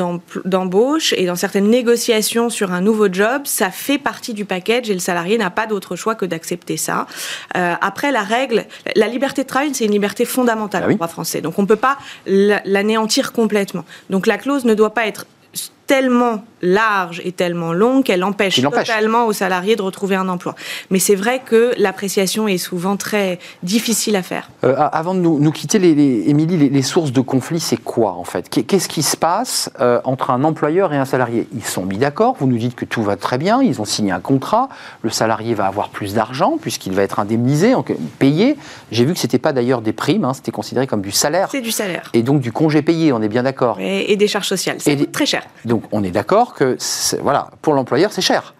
d'embauche 0.46 1.13
et 1.13 1.25
dans 1.25 1.36
certaines 1.36 1.70
négociations 1.70 2.50
sur 2.50 2.72
un 2.72 2.82
nouveau 2.82 3.12
job, 3.12 3.44
ça 3.46 3.70
fait 3.70 3.98
partie 3.98 4.34
du 4.34 4.46
package 4.46 4.90
et 4.90 4.94
le 4.94 5.00
salarié 5.00 5.38
n'a 5.38 5.50
pas 5.50 5.68
d'autre 5.68 5.96
choix 5.96 6.16
que 6.16 6.25
d'accepter 6.25 6.78
ça. 6.78 7.06
Euh, 7.56 7.75
après, 7.80 8.12
la 8.12 8.24
règle, 8.24 8.66
la 8.96 9.08
liberté 9.08 9.44
de 9.44 9.48
travail, 9.48 9.72
c'est 9.74 9.86
une 9.86 9.92
liberté 9.92 10.25
fondamentale 10.25 10.84
ah 10.88 10.92
en 10.92 10.96
droit 10.96 11.08
français. 11.08 11.42
Donc, 11.42 11.60
on 11.60 11.63
ne 11.63 11.68
peut 11.68 11.75
pas 11.75 11.98
l'anéantir 12.25 13.32
complètement. 13.32 13.86
Donc, 14.10 14.28
la 14.28 14.38
clause 14.38 14.66
ne 14.66 14.74
doit 14.74 14.94
pas 14.94 15.08
être 15.08 15.25
tellement 15.88 16.44
large 16.63 17.22
et 17.25 17.34
tellement 17.34 17.74
longue 17.74 18.04
qu'elle 18.04 18.24
empêche, 18.24 18.62
totalement 18.62 19.28
aux 19.28 19.34
salariés 19.34 19.75
de 19.75 19.82
retrouver 19.82 20.16
un 20.16 20.30
emploi. 20.30 20.56
Mais 20.90 21.00
c'est 21.00 21.16
vrai 21.16 21.42
que 21.46 21.74
l'appréciation 21.78 22.48
est 22.48 22.58
souvent 22.58 22.96
très 22.96 23.38
difficile 23.63 24.16
à 24.16 24.24
faire. 24.24 24.50
Euh, 24.63 24.75
avant 24.78 25.13
de 25.13 25.20
nous, 25.20 25.52
quitter, 25.52 25.78
les, 25.78 26.30
Émilie, 26.30 26.70
les, 26.70 26.82
sources 26.82 27.12
de 27.12 27.20
conflit, 27.22 27.60
c'est 27.60 27.78
quoi 27.78 28.13
en 28.13 28.24
fait? 28.24 28.50
Qu'est-ce 28.50 28.88
qui 28.88 29.04
se 29.04 29.18
passe 29.18 29.70
euh, 29.82 30.00
entre 30.06 30.32
un 30.32 30.44
employeur 30.44 30.94
et 30.94 30.98
un 30.98 31.06
salarié? 31.06 31.48
Ils 31.54 31.66
sont 31.66 31.86
mis 31.86 31.98
d'accord, 31.98 32.38
vous 32.40 32.48
nous 32.48 32.58
dites 32.58 32.75
que 32.75 32.86
tout 32.86 33.04
va 33.04 33.18
très 33.18 33.38
bien, 33.38 33.62
ils 33.62 33.82
ont 33.82 33.86
signé 33.86 34.12
un 34.12 34.22
contrat, 34.22 34.70
le 35.02 35.10
salarié 35.10 35.54
va 35.54 35.66
avoir 35.66 35.90
plus 35.90 36.13
d'argent 36.13 36.58
puisqu'il 36.60 36.94
va 36.94 37.04
être 37.04 37.20
indemnisé, 37.20 37.74
payé. 38.20 38.56
J'ai 38.92 39.04
vu 39.04 39.13
que 39.13 39.20
ce 39.20 39.25
n'était 39.25 39.40
pas 39.40 39.52
d'ailleurs 39.52 39.82
des 39.82 39.94
primes, 39.94 40.24
hein, 40.24 40.34
c'était 40.34 40.52
considéré 40.52 40.88
comme 40.88 41.02
du 41.02 41.12
salaire. 41.12 41.50
C'est 41.52 41.62
du 41.62 41.72
salaire. 41.72 42.10
Et 42.13 42.24
donc 42.24 42.40
du 42.40 42.54
congé 42.54 42.82
payé, 42.82 43.12
on 43.12 43.22
est 43.22 43.28
bien 43.28 43.44
d'accord. 43.44 43.78
Et, 43.80 44.16
des 44.16 44.28
charges 44.28 44.48
sociales, 44.48 44.78
c'est 44.80 45.12
très 45.12 45.25
cher. 45.25 45.44
Donc 45.66 45.73
on 45.92 46.03
est 46.03 46.12
d'accord 46.12 46.53
que 46.53 46.77
voilà, 47.22 47.50
pour 47.62 47.74
l'employeur, 47.74 48.12
c'est 48.12 48.22
cher. 48.22 48.53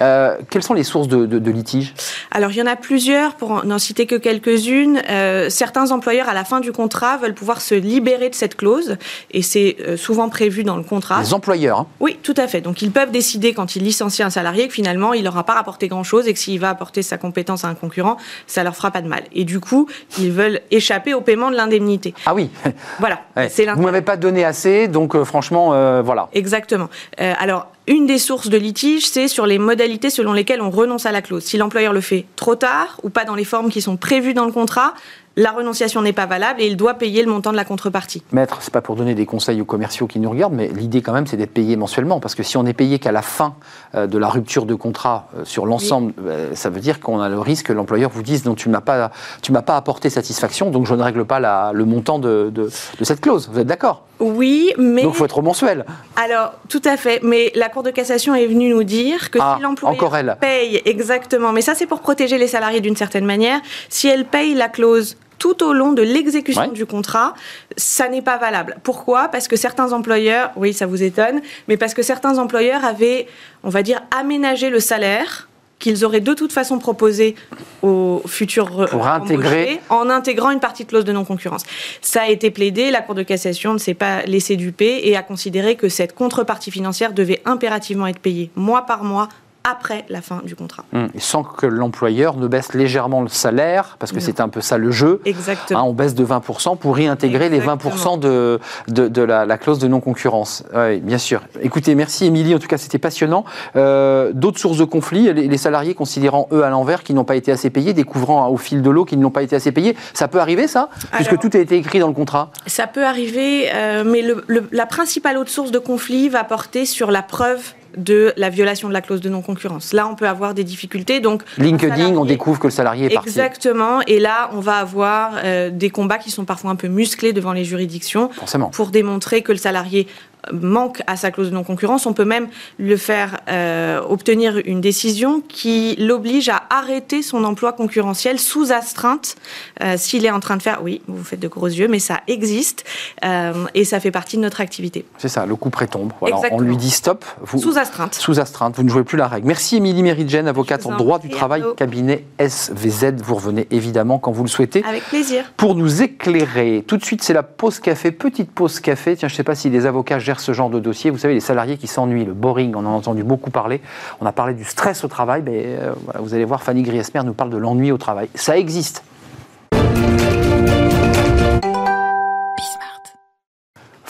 Euh, 0.00 0.36
quelles 0.50 0.62
sont 0.62 0.74
les 0.74 0.84
sources 0.84 1.08
de, 1.08 1.26
de, 1.26 1.50
litiges 1.50 1.94
Alors, 2.30 2.50
il 2.50 2.58
y 2.58 2.62
en 2.62 2.66
a 2.66 2.76
plusieurs, 2.76 3.34
pour 3.34 3.64
n'en 3.64 3.78
citer 3.78 4.06
que 4.06 4.14
quelques-unes. 4.14 5.00
Euh, 5.08 5.48
certains 5.50 5.90
employeurs, 5.90 6.28
à 6.28 6.34
la 6.34 6.44
fin 6.44 6.60
du 6.60 6.72
contrat, 6.72 7.16
veulent 7.16 7.34
pouvoir 7.34 7.60
se 7.60 7.74
libérer 7.74 8.28
de 8.28 8.34
cette 8.34 8.56
clause, 8.56 8.96
et 9.30 9.42
c'est 9.42 9.76
euh, 9.80 9.96
souvent 9.96 10.28
prévu 10.28 10.64
dans 10.64 10.76
le 10.76 10.82
contrat. 10.82 11.20
Les 11.20 11.34
employeurs 11.34 11.80
hein. 11.80 11.86
Oui, 12.00 12.18
tout 12.22 12.34
à 12.36 12.46
fait. 12.46 12.60
Donc, 12.60 12.82
ils 12.82 12.90
peuvent 12.90 13.10
décider, 13.10 13.54
quand 13.54 13.76
ils 13.76 13.82
licencient 13.82 14.26
un 14.26 14.30
salarié, 14.30 14.68
que 14.68 14.74
finalement, 14.74 15.14
il 15.14 15.24
n'aura 15.24 15.44
pas 15.44 15.54
rapporté 15.54 15.88
grand-chose, 15.88 16.28
et 16.28 16.32
que 16.32 16.38
s'il 16.38 16.60
va 16.60 16.70
apporter 16.70 17.02
sa 17.02 17.16
compétence 17.16 17.64
à 17.64 17.68
un 17.68 17.74
concurrent, 17.74 18.16
ça 18.46 18.62
leur 18.64 18.76
fera 18.76 18.90
pas 18.90 19.02
de 19.02 19.08
mal. 19.08 19.22
Et 19.32 19.44
du 19.44 19.60
coup, 19.60 19.88
ils 20.18 20.32
veulent 20.32 20.60
échapper 20.70 21.14
au 21.14 21.20
paiement 21.20 21.50
de 21.50 21.56
l'indemnité. 21.56 22.14
Ah 22.26 22.34
oui 22.34 22.50
Voilà. 22.98 23.20
Ouais. 23.36 23.50
Vous 23.74 23.82
m'avez 23.82 24.02
pas 24.02 24.16
donné 24.16 24.44
assez, 24.44 24.88
donc 24.88 25.22
franchement, 25.24 26.02
voilà. 26.02 26.28
Exactement. 26.32 26.88
alors, 27.18 27.68
une 27.88 28.06
des 28.06 28.18
sources 28.18 28.48
de 28.48 28.56
litige, 28.56 29.08
c'est 29.08 29.28
sur 29.28 29.46
les 29.46 29.58
modalités 29.58 30.10
selon 30.10 30.32
lesquelles 30.32 30.60
on 30.60 30.70
renonce 30.70 31.06
à 31.06 31.12
la 31.12 31.22
clause. 31.22 31.44
Si 31.44 31.56
l'employeur 31.56 31.92
le 31.92 32.00
fait 32.00 32.26
trop 32.34 32.56
tard 32.56 33.00
ou 33.02 33.10
pas 33.10 33.24
dans 33.24 33.34
les 33.34 33.44
formes 33.44 33.70
qui 33.70 33.80
sont 33.80 33.96
prévues 33.96 34.34
dans 34.34 34.44
le 34.44 34.52
contrat, 34.52 34.94
la 35.36 35.52
renonciation 35.52 36.00
n'est 36.00 36.14
pas 36.14 36.24
valable 36.24 36.62
et 36.62 36.66
il 36.66 36.76
doit 36.76 36.94
payer 36.94 37.22
le 37.22 37.30
montant 37.30 37.52
de 37.52 37.56
la 37.56 37.64
contrepartie. 37.64 38.22
Maître, 38.32 38.58
c'est 38.60 38.72
pas 38.72 38.80
pour 38.80 38.96
donner 38.96 39.14
des 39.14 39.26
conseils 39.26 39.60
aux 39.60 39.66
commerciaux 39.66 40.06
qui 40.06 40.18
nous 40.18 40.30
regardent, 40.30 40.54
mais 40.54 40.68
l'idée 40.68 41.02
quand 41.02 41.12
même, 41.12 41.26
c'est 41.26 41.36
d'être 41.36 41.52
payé 41.52 41.76
mensuellement, 41.76 42.20
parce 42.20 42.34
que 42.34 42.42
si 42.42 42.56
on 42.56 42.64
est 42.64 42.72
payé 42.72 42.98
qu'à 42.98 43.12
la 43.12 43.22
fin 43.22 43.54
de 44.04 44.18
la 44.18 44.28
rupture 44.28 44.66
de 44.66 44.74
contrat 44.74 45.28
euh, 45.36 45.44
sur 45.44 45.64
l'ensemble, 45.64 46.12
euh, 46.26 46.54
ça 46.54 46.68
veut 46.68 46.80
dire 46.80 47.00
qu'on 47.00 47.20
a 47.20 47.28
le 47.28 47.38
risque 47.38 47.66
que 47.66 47.72
l'employeur 47.72 48.10
vous 48.10 48.22
dise 48.22 48.44
non, 48.44 48.54
tu 48.54 48.68
m'as 48.68 48.80
pas, 48.80 49.10
tu 49.42 49.52
m'as 49.52 49.62
pas 49.62 49.76
apporté 49.76 50.10
satisfaction, 50.10 50.70
donc 50.70 50.86
je 50.86 50.94
ne 50.94 51.02
règle 51.02 51.24
pas 51.24 51.72
le 51.72 51.84
montant 51.84 52.18
de, 52.18 52.50
de, 52.52 52.68
cette 53.02 53.20
clause. 53.20 53.48
Vous 53.50 53.60
êtes 53.60 53.66
d'accord? 53.66 54.02
Oui, 54.18 54.72
mais 54.76 55.02
donc 55.02 55.14
il 55.14 55.16
faut 55.16 55.24
être 55.24 55.42
mensuel. 55.42 55.84
Alors 56.16 56.52
tout 56.68 56.82
à 56.84 56.96
fait, 56.96 57.20
mais 57.22 57.52
la 57.54 57.68
Cour 57.68 57.82
de 57.82 57.90
cassation 57.90 58.34
est 58.34 58.46
venue 58.46 58.70
nous 58.70 58.84
dire 58.84 59.30
que 59.30 59.38
ah, 59.40 59.54
si 59.56 59.62
l'employeur 59.62 60.36
paye 60.38 60.82
exactement, 60.84 61.52
mais 61.52 61.62
ça 61.62 61.74
c'est 61.74 61.86
pour 61.86 62.00
protéger 62.00 62.38
les 62.38 62.48
salariés 62.48 62.80
d'une 62.80 62.96
certaine 62.96 63.24
manière, 63.24 63.60
si 63.88 64.08
elle 64.08 64.24
paye 64.24 64.54
la 64.54 64.68
clause 64.68 65.16
tout 65.38 65.62
au 65.62 65.72
long 65.72 65.92
de 65.92 66.02
l'exécution 66.02 66.72
du 66.72 66.86
contrat, 66.86 67.34
ça 67.76 68.08
n'est 68.08 68.22
pas 68.22 68.38
valable. 68.38 68.78
Pourquoi? 68.82 69.28
Parce 69.28 69.48
que 69.48 69.56
certains 69.56 69.92
employeurs, 69.92 70.50
oui, 70.56 70.72
ça 70.72 70.86
vous 70.86 71.02
étonne, 71.02 71.40
mais 71.68 71.76
parce 71.76 71.94
que 71.94 72.02
certains 72.02 72.38
employeurs 72.38 72.84
avaient, 72.84 73.26
on 73.62 73.68
va 73.68 73.82
dire, 73.82 74.00
aménagé 74.16 74.70
le 74.70 74.80
salaire 74.80 75.48
qu'ils 75.78 76.04
auraient 76.04 76.20
de 76.20 76.32
toute 76.32 76.52
façon 76.52 76.78
proposé 76.78 77.34
aux 77.82 78.22
futurs 78.26 78.86
pour 78.88 79.06
intégrer 79.06 79.80
en 79.90 80.08
intégrant 80.08 80.50
une 80.50 80.60
partie 80.60 80.84
de 80.84 80.88
clause 80.88 81.04
de 81.04 81.12
non-concurrence. 81.12 81.64
Ça 82.00 82.22
a 82.22 82.28
été 82.28 82.50
plaidé, 82.50 82.90
la 82.90 83.02
Cour 83.02 83.14
de 83.14 83.22
cassation 83.22 83.74
ne 83.74 83.78
s'est 83.78 83.94
pas 83.94 84.22
laissée 84.22 84.56
duper 84.56 85.00
et 85.04 85.16
a 85.16 85.22
considéré 85.22 85.76
que 85.76 85.88
cette 85.88 86.14
contrepartie 86.14 86.70
financière 86.70 87.12
devait 87.12 87.42
impérativement 87.44 88.06
être 88.06 88.20
payée 88.20 88.50
mois 88.56 88.86
par 88.86 89.04
mois 89.04 89.28
après 89.66 90.04
la 90.08 90.22
fin 90.22 90.42
du 90.44 90.54
contrat. 90.54 90.84
Hum, 90.94 91.08
sans 91.18 91.42
que 91.42 91.66
l'employeur 91.66 92.36
ne 92.36 92.46
baisse 92.46 92.72
légèrement 92.72 93.20
le 93.22 93.28
salaire, 93.28 93.96
parce 93.98 94.12
que 94.12 94.20
c'est 94.20 94.40
un 94.40 94.48
peu 94.48 94.60
ça 94.60 94.78
le 94.78 94.92
jeu. 94.92 95.20
Exactement. 95.24 95.80
Hein, 95.80 95.84
on 95.84 95.92
baisse 95.92 96.14
de 96.14 96.24
20% 96.24 96.78
pour 96.78 96.94
réintégrer 96.94 97.48
les 97.48 97.60
20% 97.60 98.18
de, 98.20 98.60
de, 98.88 99.22
la, 99.22 99.58
clause 99.58 99.78
de 99.78 99.88
non-concurrence. 99.88 100.64
Oui, 100.74 101.00
bien 101.00 101.18
sûr. 101.18 101.42
Écoutez, 101.60 101.94
merci 101.94 102.26
Émilie, 102.26 102.54
en 102.54 102.58
tout 102.58 102.68
cas 102.68 102.78
c'était 102.78 102.98
passionnant. 102.98 103.44
Euh, 103.74 104.30
d'autres 104.32 104.60
sources 104.60 104.78
de 104.78 104.84
conflits, 104.84 105.32
les, 105.32 105.56
salariés 105.56 105.94
considérant 105.94 106.48
eux 106.52 106.62
à 106.62 106.70
l'envers 106.70 107.02
qu'ils 107.02 107.16
n'ont 107.16 107.24
pas 107.24 107.36
été 107.36 107.50
assez 107.50 107.70
payés, 107.70 107.92
découvrant 107.92 108.48
au 108.48 108.56
fil 108.56 108.82
de 108.82 108.90
l'eau 108.90 109.04
qu'ils 109.04 109.18
n'ont 109.18 109.30
pas 109.30 109.42
été 109.42 109.56
assez 109.56 109.72
payés, 109.72 109.96
ça 110.14 110.28
peut 110.28 110.38
arriver 110.38 110.68
ça? 110.68 110.90
Puisque 111.12 111.38
tout 111.38 111.50
a 111.54 111.58
été 111.58 111.76
écrit 111.76 111.98
dans 111.98 112.08
le 112.08 112.14
contrat 112.14 112.50
Ça 112.66 112.86
peut 112.86 113.04
arriver, 113.04 113.68
euh, 113.74 114.04
mais 114.06 114.22
la 114.70 114.86
principale 114.86 115.38
autre 115.38 115.50
source 115.50 115.72
de 115.72 115.78
conflit 115.78 116.28
va 116.28 116.44
porter 116.44 116.86
sur 116.86 117.10
la 117.10 117.22
preuve 117.22 117.74
de 117.96 118.32
la 118.36 118.50
violation 118.50 118.88
de 118.88 118.92
la 118.92 119.00
clause 119.00 119.20
de 119.20 119.28
non-concurrence. 119.28 119.92
Là, 119.92 120.06
on 120.06 120.14
peut 120.14 120.28
avoir 120.28 120.54
des 120.54 120.64
difficultés. 120.64 121.20
Donc, 121.20 121.42
LinkedIn, 121.58 122.16
on 122.16 122.24
découvre 122.24 122.58
que 122.58 122.66
le 122.66 122.72
salarié 122.72 123.06
est 123.06 123.14
parti. 123.14 123.28
Exactement. 123.28 124.00
Et 124.06 124.18
là, 124.18 124.50
on 124.52 124.60
va 124.60 124.76
avoir 124.76 125.32
euh, 125.42 125.70
des 125.70 125.90
combats 125.90 126.18
qui 126.18 126.30
sont 126.30 126.44
parfois 126.44 126.70
un 126.70 126.76
peu 126.76 126.88
musclés 126.88 127.32
devant 127.32 127.52
les 127.52 127.64
juridictions 127.64 128.30
Forcément. 128.30 128.68
pour 128.68 128.88
démontrer 128.88 129.42
que 129.42 129.52
le 129.52 129.58
salarié 129.58 130.06
manque 130.52 131.02
à 131.06 131.16
sa 131.16 131.30
clause 131.30 131.50
de 131.50 131.54
non-concurrence. 131.54 132.06
On 132.06 132.12
peut 132.12 132.24
même 132.24 132.48
le 132.78 132.96
faire 132.96 133.40
euh, 133.48 134.00
obtenir 134.08 134.60
une 134.64 134.80
décision 134.80 135.42
qui 135.46 135.96
l'oblige 135.96 136.48
à 136.48 136.62
arrêter 136.70 137.22
son 137.22 137.44
emploi 137.44 137.72
concurrentiel 137.72 138.38
sous 138.38 138.72
astreinte 138.72 139.36
euh, 139.82 139.94
s'il 139.96 140.24
est 140.24 140.30
en 140.30 140.40
train 140.40 140.56
de 140.56 140.62
faire. 140.62 140.80
Oui, 140.82 141.02
vous 141.06 141.24
faites 141.24 141.40
de 141.40 141.48
gros 141.48 141.66
yeux, 141.66 141.88
mais 141.88 141.98
ça 141.98 142.20
existe 142.26 142.84
euh, 143.24 143.52
et 143.74 143.84
ça 143.84 144.00
fait 144.00 144.10
partie 144.10 144.36
de 144.36 144.42
notre 144.42 144.60
activité. 144.60 145.04
C'est 145.18 145.28
ça, 145.28 145.46
le 145.46 145.56
coup 145.56 145.70
prétombe. 145.70 146.12
Voilà, 146.20 146.40
on 146.50 146.60
lui 146.60 146.76
dit 146.76 146.90
stop. 146.90 147.24
Vous, 147.40 147.58
sous 147.58 147.78
astreinte. 147.78 148.14
Sous 148.14 148.40
astreinte, 148.40 148.76
vous 148.76 148.82
ne 148.82 148.88
jouez 148.88 149.04
plus 149.04 149.18
la 149.18 149.28
règle. 149.28 149.46
Merci 149.46 149.76
Émilie 149.76 150.02
Méridjen, 150.02 150.46
avocate 150.46 150.86
en 150.86 150.96
droit 150.96 151.18
du 151.18 151.28
travail, 151.28 151.64
cabinet 151.76 152.24
SVZ. 152.38 153.22
Vous 153.22 153.34
revenez 153.34 153.66
évidemment 153.70 154.18
quand 154.18 154.32
vous 154.32 154.42
le 154.42 154.48
souhaitez. 154.48 154.84
Avec 154.84 155.04
plaisir. 155.04 155.44
Pour 155.56 155.74
nous 155.74 156.02
éclairer, 156.02 156.84
tout 156.86 156.96
de 156.96 157.04
suite, 157.04 157.22
c'est 157.22 157.32
la 157.32 157.42
pause 157.42 157.80
café, 157.80 158.12
petite 158.12 158.50
pause 158.50 158.80
café. 158.80 159.16
Tiens, 159.16 159.28
je 159.28 159.34
ne 159.34 159.36
sais 159.36 159.44
pas 159.44 159.54
si 159.54 159.70
les 159.70 159.86
avocats 159.86 160.18
gèrent 160.18 160.35
ce 160.40 160.52
genre 160.52 160.70
de 160.70 160.80
dossier. 160.80 161.10
Vous 161.10 161.18
savez, 161.18 161.34
les 161.34 161.40
salariés 161.40 161.76
qui 161.76 161.86
s'ennuient, 161.86 162.24
le 162.24 162.34
boring, 162.34 162.74
on 162.74 162.80
en 162.80 162.86
a 162.86 162.88
entendu 162.88 163.24
beaucoup 163.24 163.50
parler. 163.50 163.80
On 164.20 164.26
a 164.26 164.32
parlé 164.32 164.54
du 164.54 164.64
stress 164.64 165.04
au 165.04 165.08
travail. 165.08 165.42
Mais, 165.44 165.64
euh, 165.64 165.92
vous 166.18 166.34
allez 166.34 166.44
voir, 166.44 166.62
Fanny 166.62 166.82
Griesmer 166.82 167.22
nous 167.24 167.34
parle 167.34 167.50
de 167.50 167.56
l'ennui 167.56 167.92
au 167.92 167.98
travail. 167.98 168.28
Ça 168.34 168.56
existe. 168.56 169.02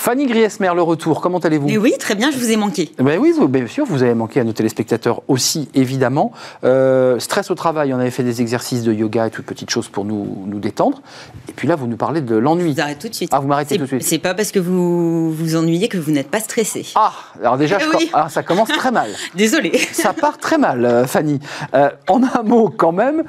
Fanny 0.07 0.27
Griesmer, 0.27 0.71
le 0.73 0.83
retour, 0.83 1.21
comment 1.21 1.41
allez-vous 1.41 1.69
Oui, 1.81 1.93
très 1.99 2.15
bien, 2.15 2.31
je 2.31 2.39
vous 2.39 2.53
ai 2.53 2.57
manqué. 2.57 2.93
Ben 3.01 3.19
oui, 3.19 3.35
bien 3.49 3.67
sûr, 3.67 3.85
vous 3.87 4.05
avez 4.05 4.15
manqué 4.15 4.39
à 4.39 4.45
nos 4.45 4.53
téléspectateurs 4.53 5.23
aussi, 5.27 5.69
évidemment. 5.75 6.31
Euh, 6.63 7.19
stress 7.19 7.51
au 7.51 7.57
travail, 7.57 7.93
on 7.93 7.99
avait 7.99 8.13
fait 8.13 8.23
des 8.23 8.41
exercices 8.41 8.85
de 8.85 8.93
yoga 8.93 9.27
et 9.27 9.31
toutes 9.31 9.47
petites 9.47 9.71
choses 9.71 9.89
pour 9.89 10.05
nous, 10.05 10.45
nous 10.47 10.61
détendre. 10.61 11.03
Et 11.49 11.53
puis 11.53 11.67
là, 11.67 11.75
vous 11.75 11.89
nous 11.89 11.97
parlez 11.97 12.21
de 12.21 12.37
l'ennui. 12.37 12.69
Je 12.69 12.75
vous 12.75 12.81
arrête 12.81 13.01
tout 13.01 13.09
de 13.09 13.17
suite. 13.17 13.31
Ah, 13.33 13.41
vous 13.41 13.49
m'arrêtez 13.49 13.79
tout 13.79 13.83
de 13.83 13.89
suite. 13.89 14.05
C'est 14.05 14.21
pas 14.21 14.33
parce 14.33 14.53
que 14.53 14.61
vous 14.61 15.33
vous 15.33 15.57
ennuyez 15.57 15.89
que 15.89 15.99
vous 15.99 16.13
n'êtes 16.13 16.31
pas 16.31 16.39
stressé. 16.39 16.87
Ah, 16.95 17.13
alors 17.41 17.59
déjà, 17.59 17.79
Eh 17.81 17.97
oui. 17.97 18.09
ah, 18.13 18.29
ça 18.29 18.45
commence 18.45 18.69
très 18.69 18.93
mal. 18.93 19.11
Désolée. 19.35 19.77
Ça 19.91 20.13
part 20.13 20.39
très 20.39 20.57
mal, 20.57 20.85
euh, 20.85 21.05
Fanny. 21.09 21.41
Euh, 21.75 21.91
en 22.07 22.23
un 22.23 22.45
mot, 22.45 22.71
quand 22.71 22.93
même, 22.93 23.25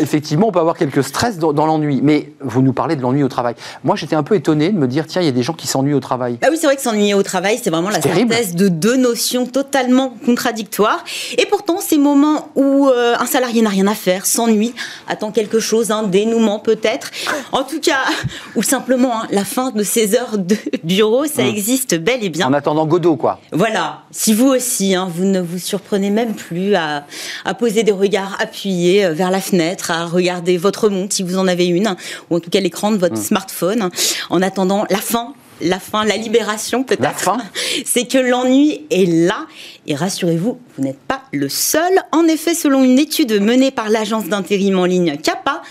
effectivement, 0.00 0.46
on 0.46 0.52
peut 0.52 0.60
avoir 0.60 0.76
quelques 0.76 1.02
stress 1.02 1.38
dans, 1.38 1.52
dans 1.52 1.66
l'ennui. 1.66 1.98
Mais 2.00 2.32
vous 2.38 2.62
nous 2.62 2.72
parlez 2.72 2.94
de 2.94 3.02
l'ennui 3.02 3.24
au 3.24 3.28
travail. 3.28 3.56
Moi, 3.82 3.96
j'étais 3.96 4.14
un 4.14 4.22
peu 4.22 4.36
étonné 4.36 4.70
de 4.70 4.78
me 4.78 4.86
dire, 4.86 5.08
tiens, 5.08 5.20
il 5.20 5.24
y 5.24 5.28
a 5.28 5.32
des 5.32 5.42
gens 5.42 5.54
qui 5.54 5.66
s'ennuient 5.66 5.94
au 5.94 5.98
travail. 5.98 6.11
Bah 6.40 6.48
oui, 6.50 6.56
c'est 6.60 6.66
vrai 6.66 6.76
que 6.76 6.82
s'ennuyer 6.82 7.14
au 7.14 7.22
travail, 7.22 7.60
c'est 7.62 7.70
vraiment 7.70 7.90
la 7.90 7.98
terrible. 7.98 8.32
synthèse 8.32 8.54
de 8.54 8.68
deux 8.68 8.96
notions 8.96 9.46
totalement 9.46 10.14
contradictoires. 10.24 11.04
Et 11.38 11.46
pourtant, 11.46 11.80
ces 11.80 11.98
moments 11.98 12.48
où 12.54 12.88
euh, 12.88 13.14
un 13.18 13.26
salarié 13.26 13.62
n'a 13.62 13.70
rien 13.70 13.86
à 13.86 13.94
faire, 13.94 14.26
s'ennuie, 14.26 14.74
attend 15.08 15.30
quelque 15.30 15.60
chose, 15.60 15.90
un 15.90 16.02
dénouement 16.02 16.58
peut-être, 16.58 17.10
en 17.52 17.62
tout 17.64 17.80
cas, 17.80 18.04
ou 18.56 18.62
simplement 18.62 19.22
hein, 19.22 19.26
la 19.30 19.44
fin 19.44 19.70
de 19.70 19.82
ses 19.82 20.16
heures 20.16 20.38
de 20.38 20.56
bureau, 20.84 21.26
ça 21.26 21.46
existe 21.46 21.94
bel 21.94 22.22
et 22.24 22.28
bien. 22.28 22.46
En 22.48 22.52
attendant 22.52 22.86
Godot, 22.86 23.16
quoi. 23.16 23.40
Voilà, 23.52 24.02
si 24.10 24.34
vous 24.34 24.48
aussi, 24.48 24.94
hein, 24.94 25.08
vous 25.14 25.24
ne 25.24 25.40
vous 25.40 25.58
surprenez 25.58 26.10
même 26.10 26.34
plus 26.34 26.74
à, 26.74 27.04
à 27.44 27.54
poser 27.54 27.82
des 27.82 27.92
regards 27.92 28.36
appuyés 28.40 29.04
euh, 29.04 29.12
vers 29.12 29.30
la 29.30 29.40
fenêtre, 29.40 29.90
à 29.90 30.06
regarder 30.06 30.56
votre 30.56 30.88
montre 30.88 31.14
si 31.14 31.22
vous 31.22 31.38
en 31.38 31.48
avez 31.48 31.66
une, 31.66 31.96
ou 32.30 32.36
en 32.36 32.40
tout 32.40 32.50
cas 32.50 32.60
l'écran 32.60 32.90
de 32.90 32.96
votre 32.96 33.16
smartphone, 33.16 33.90
en 34.30 34.42
attendant 34.42 34.84
la 34.90 34.98
fin. 34.98 35.34
La 35.62 35.78
fin, 35.78 36.04
la 36.04 36.16
libération 36.16 36.84
peut-être. 36.84 37.02
La 37.02 37.10
fin 37.10 37.38
C'est 37.84 38.06
que 38.06 38.18
l'ennui 38.18 38.84
est 38.90 39.06
là. 39.06 39.46
Et 39.86 39.94
rassurez-vous, 39.94 40.58
vous 40.76 40.82
n'êtes 40.84 41.00
pas 41.00 41.22
le 41.32 41.48
seul. 41.48 41.92
En 42.12 42.26
effet, 42.26 42.54
selon 42.54 42.84
une 42.84 42.98
étude 42.98 43.40
menée 43.40 43.70
par 43.70 43.88
l'agence 43.88 44.26
d'intérim 44.26 44.78
en 44.78 44.84
ligne 44.84 45.16
CAPA, 45.16 45.61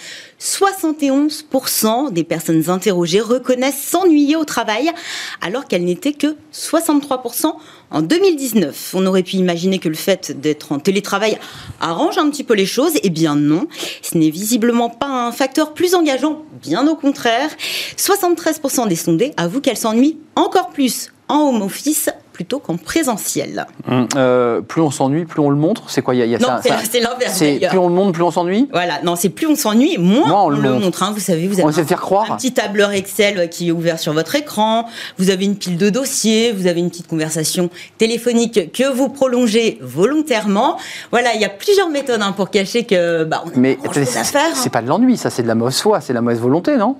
71% 0.42 2.12
des 2.12 2.24
personnes 2.24 2.68
interrogées 2.70 3.22
reconnaissent 3.22 3.82
s'ennuyer 3.82 4.36
au 4.36 4.44
travail, 4.44 4.92
alors 5.40 5.66
qu'elles 5.68 5.86
n'étaient 5.86 6.14
que 6.14 6.36
63% 6.52 7.54
en 7.92 8.02
2019. 8.02 8.94
On 8.96 9.06
aurait 9.06 9.22
pu 9.22 9.36
imaginer 9.36 9.78
que 9.78 9.88
le 9.88 9.96
fait 9.96 10.32
d'être 10.42 10.72
en 10.72 10.80
télétravail 10.80 11.38
arrange 11.80 12.18
un 12.18 12.30
petit 12.32 12.44
peu 12.44 12.56
les 12.56 12.66
choses. 12.66 12.94
Eh 13.04 13.12
bien 13.12 13.36
non, 13.36 13.68
ce 14.02 14.18
n'est 14.18 14.32
visiblement 14.32 14.90
pas 14.90 15.28
un 15.28 15.32
facteur 15.32 15.76
plus 15.76 15.94
engageant, 15.94 16.44
bien 16.62 16.88
au 16.88 16.96
contraire. 16.96 17.52
73% 17.98 18.88
des 18.88 18.96
sondés 18.96 19.34
avouent 19.38 19.62
qu'elles 19.62 19.78
s'ennuient 19.78 20.18
encore 20.36 20.70
plus 20.70 21.10
en 21.28 21.50
home 21.50 21.62
office 21.62 22.10
plutôt 22.42 22.60
qu'en 22.60 22.76
présentiel. 22.78 23.68
Hum, 23.88 24.08
euh, 24.16 24.62
plus 24.62 24.82
on 24.82 24.90
s'ennuie, 24.90 25.26
plus 25.26 25.42
on 25.42 25.50
le 25.52 25.56
montre. 25.56 25.84
C'est 25.88 26.02
quoi 26.02 26.16
il 26.16 26.20
y 26.20 26.22
a, 26.24 26.26
y 26.26 26.36
a 26.36 26.40
Non, 26.40 26.48
c'est 26.90 27.00
l'inverse. 27.00 27.38
plus 27.70 27.78
on 27.78 27.88
le 27.88 27.94
montre, 27.94 28.14
plus 28.14 28.24
on 28.24 28.32
s'ennuie? 28.32 28.68
Voilà, 28.72 29.00
non, 29.04 29.16
c'est 29.16 29.30
plus 29.30 29.46
on 29.46 29.56
s'ennuie, 29.56 29.98
moins, 30.00 30.28
Moins 30.28 30.42
on, 30.46 30.50
le 30.50 30.58
montre. 30.62 30.86
montre. 30.86 31.04
hein. 31.04 31.12
Vous 31.14 31.20
savez, 31.20 31.48
vous 31.48 31.60
On 31.60 31.64
avez 31.66 31.70
essaie 31.70 31.84
de 31.84 31.88
faire 31.88 32.02
croire. 32.02 32.32
un 32.32 32.38
petit 32.38 32.52
tableur 32.52 32.92
Excel 32.94 33.48
qui 33.50 33.68
est 33.68 33.72
ouvert 33.72 34.00
sur 34.00 34.14
votre 34.14 34.34
écran, 34.36 34.88
vous 35.20 35.30
avez 35.30 35.46
une 35.46 35.56
pile 35.56 35.78
de 35.78 35.90
dossiers, 35.92 36.52
vous 36.52 36.66
avez 36.66 36.80
une 36.80 36.90
petite 36.90 37.08
conversation 37.08 37.70
téléphonique 38.00 38.72
que 38.74 38.92
vous 38.92 39.10
prolongez 39.10 39.78
volontairement. 39.82 40.78
Voilà, 41.12 41.36
il 41.36 41.42
y 41.42 41.46
a 41.46 41.50
plusieurs 41.50 41.90
méthodes 41.90 42.22
hein, 42.24 42.32
pour 42.32 42.50
cacher 42.50 42.86
que 42.86 43.24
bah, 43.24 43.44
on 43.46 43.50
a 43.50 43.52
Mais 43.56 43.78
c'est 43.94 44.06
c'est 44.06 44.70
pas 44.72 44.82
de 44.82 44.88
l'ennui, 44.88 45.16
ça, 45.18 45.30
c'est 45.30 45.44
de 45.44 45.48
la 45.48 45.56
mauvaise 45.56 45.80
foi, 45.80 46.02
c'est 46.02 46.14
de 46.14 46.16
la 46.16 46.22
mauvaise 46.22 46.40
volonté, 46.40 46.76
non? 46.78 46.96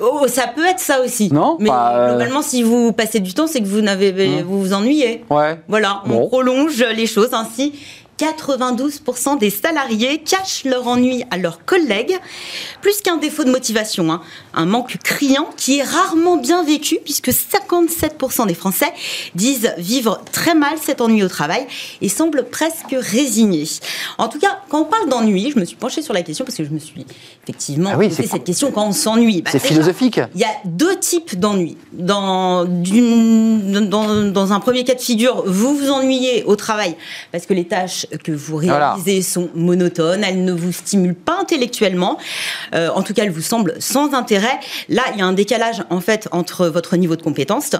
Oh, 0.00 0.26
ça 0.26 0.46
peut 0.48 0.64
être 0.64 0.80
ça 0.80 1.00
aussi. 1.02 1.32
Non, 1.32 1.56
Mais 1.60 1.68
pas, 1.68 1.94
euh, 1.96 2.08
globalement, 2.10 2.42
si 2.42 2.62
vous 2.62 2.92
passez 2.92 3.20
du 3.20 3.34
temps, 3.34 3.46
c'est 3.46 3.60
que 3.60 3.66
vous 3.66 3.80
n'avez, 3.82 4.10
Hum. 4.38 4.42
vous 4.42 4.60
vous 4.60 4.72
ennuyez. 4.72 5.24
Ouais. 5.30 5.60
Voilà, 5.68 6.02
Bon. 6.06 6.22
on 6.22 6.28
prolonge 6.28 6.82
les 6.82 7.06
choses 7.06 7.30
ainsi. 7.32 7.72
92% 8.18 9.36
des 9.38 9.50
salariés 9.50 10.18
cachent 10.18 10.62
leur 10.64 10.86
ennui 10.86 11.24
à 11.32 11.38
leurs 11.38 11.64
collègues, 11.64 12.16
plus 12.80 13.00
qu'un 13.00 13.16
défaut 13.16 13.42
de 13.42 13.50
motivation, 13.50 14.12
hein. 14.12 14.20
un 14.54 14.64
manque 14.66 14.96
criant 15.02 15.48
qui 15.56 15.78
est 15.78 15.82
rarement 15.82 16.36
bien 16.36 16.62
vécu, 16.62 16.98
puisque 17.04 17.30
57% 17.30 18.46
des 18.46 18.54
Français 18.54 18.92
disent 19.34 19.72
vivre 19.78 20.20
très 20.30 20.54
mal 20.54 20.74
cet 20.80 21.00
ennui 21.00 21.24
au 21.24 21.28
travail 21.28 21.66
et 22.00 22.08
semblent 22.08 22.44
presque 22.44 22.92
résignés. 22.94 23.64
En 24.18 24.28
tout 24.28 24.38
cas, 24.38 24.60
quand 24.68 24.82
on 24.82 24.84
parle 24.84 25.08
d'ennui, 25.08 25.50
je 25.52 25.58
me 25.58 25.64
suis 25.64 25.76
penchée 25.76 26.02
sur 26.02 26.14
la 26.14 26.22
question 26.22 26.44
parce 26.44 26.56
que 26.56 26.64
je 26.64 26.70
me 26.70 26.78
suis 26.78 27.04
effectivement 27.44 27.90
Ah 27.94 27.98
oui, 27.98 28.08
posé 28.08 28.22
c'est- 28.22 28.28
cette 28.28 28.44
question 28.44 28.70
quand 28.70 28.86
on 28.86 28.92
s'ennuie. 28.92 29.42
Bah, 29.42 29.50
C'est 29.52 29.58
philosophique. 29.58 30.20
il 30.34 30.40
y 30.40 30.44
a 30.44 30.48
deux 30.64 30.96
types 30.98 31.38
d'ennui. 31.38 31.76
Dans, 31.92 32.64
d'une- 32.64 33.88
dans, 33.88 34.22
dans 34.30 34.52
un 34.52 34.60
premier 34.60 34.84
cas 34.84 34.94
de 34.94 35.00
figure, 35.00 35.42
vous 35.46 35.76
vous 35.76 35.90
ennuyez 35.90 36.44
au 36.44 36.56
travail 36.56 36.94
parce 37.32 37.46
que 37.46 37.54
les 37.54 37.64
tâches 37.64 38.06
que 38.24 38.32
vous 38.32 38.58
Voilà. 38.58 38.94
réalisez 38.94 39.22
sont 39.22 39.48
monotones, 39.54 40.24
elles 40.24 40.44
ne 40.44 40.52
vous 40.52 40.72
stimulent 40.72 41.14
pas 41.14 41.38
intellectuellement. 41.40 42.18
Euh, 42.74 42.88
en 42.94 43.02
tout 43.02 43.12
cas, 43.12 43.24
elles 43.24 43.30
vous 43.30 43.40
semblent 43.42 43.74
sans 43.80 44.14
intérêt. 44.14 44.58
Là, 44.88 45.02
il 45.12 45.18
y 45.18 45.22
a 45.22 45.26
un 45.26 45.32
décalage 45.32 45.82
en 45.90 46.00
fait 46.00 46.28
entre 46.32 46.66
votre 46.68 46.96
niveau 46.96 47.16
de 47.16 47.22
compétence 47.22 47.70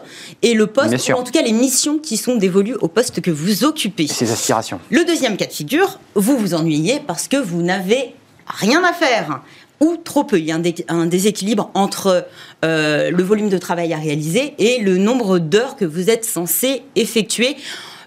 et 0.42 0.54
le 0.54 0.66
poste, 0.66 1.08
ou 1.08 1.12
en 1.12 1.22
tout 1.22 1.32
cas 1.32 1.42
les 1.42 1.52
missions 1.52 1.98
qui 1.98 2.16
sont 2.16 2.36
dévolues 2.36 2.76
au 2.80 2.88
poste 2.88 3.20
que 3.20 3.30
vous 3.30 3.64
occupez. 3.64 4.06
Ses 4.06 4.30
aspirations. 4.32 4.80
Le 4.90 5.04
deuxième 5.04 5.36
cas 5.36 5.46
de 5.46 5.52
figure, 5.52 5.98
vous 6.14 6.36
vous 6.36 6.54
ennuyez 6.54 7.00
parce 7.06 7.28
que 7.28 7.36
vous 7.36 7.62
n'avez 7.62 8.14
rien 8.46 8.82
à 8.84 8.92
faire 8.92 9.40
ou 9.80 9.96
trop 9.96 10.24
peu. 10.24 10.38
Il 10.38 10.44
y 10.44 10.52
a 10.52 10.56
un, 10.56 10.60
dé- 10.60 10.84
un 10.88 11.06
déséquilibre 11.06 11.70
entre 11.74 12.26
euh, 12.64 13.10
le 13.10 13.22
volume 13.22 13.48
de 13.48 13.58
travail 13.58 13.92
à 13.92 13.96
réaliser 13.96 14.54
et 14.58 14.78
le 14.80 14.96
nombre 14.96 15.38
d'heures 15.38 15.76
que 15.76 15.84
vous 15.84 16.08
êtes 16.10 16.24
censé 16.24 16.82
effectuer. 16.94 17.56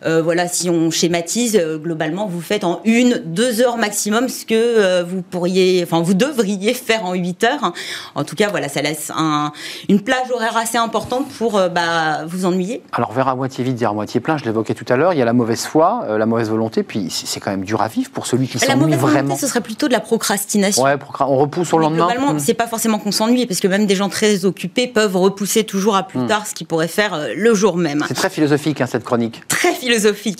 Euh, 0.05 0.21
voilà, 0.21 0.47
si 0.47 0.69
on 0.69 0.91
schématise, 0.91 1.55
euh, 1.59 1.77
globalement, 1.77 2.27
vous 2.27 2.41
faites 2.41 2.63
en 2.63 2.81
une, 2.85 3.21
deux 3.25 3.61
heures 3.61 3.77
maximum 3.77 4.29
ce 4.29 4.45
que 4.45 4.53
euh, 4.53 5.03
vous 5.03 5.21
pourriez, 5.21 5.81
enfin, 5.83 6.01
vous 6.01 6.13
devriez 6.13 6.73
faire 6.73 7.05
en 7.05 7.13
huit 7.13 7.43
heures. 7.43 7.73
En 8.13 8.23
tout 8.23 8.35
cas, 8.35 8.49
voilà, 8.49 8.69
ça 8.69 8.81
laisse 8.81 9.11
un- 9.15 9.51
une 9.89 10.01
plage 10.01 10.29
horaire 10.33 10.57
assez 10.57 10.77
importante 10.77 11.27
pour 11.37 11.53
bah, 11.73 12.25
vous 12.27 12.45
ennuyer. 12.45 12.81
Alors, 12.91 13.13
verre 13.13 13.27
à 13.29 13.35
moitié 13.35 13.63
vide, 13.63 13.75
dire 13.75 13.89
à 13.89 13.93
moitié 13.93 14.19
plein, 14.19 14.37
je 14.37 14.45
l'évoquais 14.45 14.73
tout 14.75 14.85
à 14.89 14.95
l'heure, 14.95 15.13
il 15.13 15.19
y 15.19 15.21
a 15.21 15.25
la 15.25 15.33
mauvaise 15.33 15.65
foi, 15.65 16.05
la 16.17 16.25
mauvaise 16.25 16.49
volonté, 16.49 16.83
puis 16.83 17.07
c'est 17.09 17.39
quand 17.39 17.51
même 17.51 17.65
dur 17.65 17.81
à 17.81 17.87
vivre 17.87 18.09
pour 18.11 18.27
celui 18.27 18.47
qui 18.47 18.59
La 18.59 18.67
s'ennuie 18.67 18.81
mauvaise 18.81 18.99
vraiment. 18.99 19.23
volonté, 19.23 19.41
ce 19.41 19.47
serait 19.47 19.61
plutôt 19.61 19.87
de 19.87 19.93
la 19.93 19.99
procrastination. 19.99 20.83
Ouais, 20.83 20.97
on 21.21 21.37
repousse 21.37 21.73
au 21.73 21.77
lendemain. 21.79 22.05
Globalement, 22.07 22.33
Hmm. 22.33 22.39
c'est 22.39 22.53
pas 22.53 22.67
forcément 22.67 22.99
qu'on 22.99 23.11
s'ennuie, 23.11 23.45
parce 23.47 23.59
que 23.59 23.67
même 23.67 23.85
des 23.87 23.95
gens 23.95 24.09
très 24.09 24.45
occupés 24.45 24.87
peuvent 24.87 25.15
repousser 25.15 25.63
toujours 25.63 25.95
à 25.95 26.03
plus 26.03 26.19
Mm. 26.19 26.27
tard 26.27 26.47
ce 26.47 26.53
qu'ils 26.53 26.67
pourraient 26.67 26.87
faire 26.87 27.19
le 27.35 27.53
jour 27.53 27.77
même. 27.77 28.03
C'est 28.07 28.13
très 28.13 28.29
philosophique, 28.29 28.81
hein, 28.81 28.85
cette 28.87 29.03
chronique. 29.03 29.41
Très 29.47 29.69
philosophique. 29.73 29.94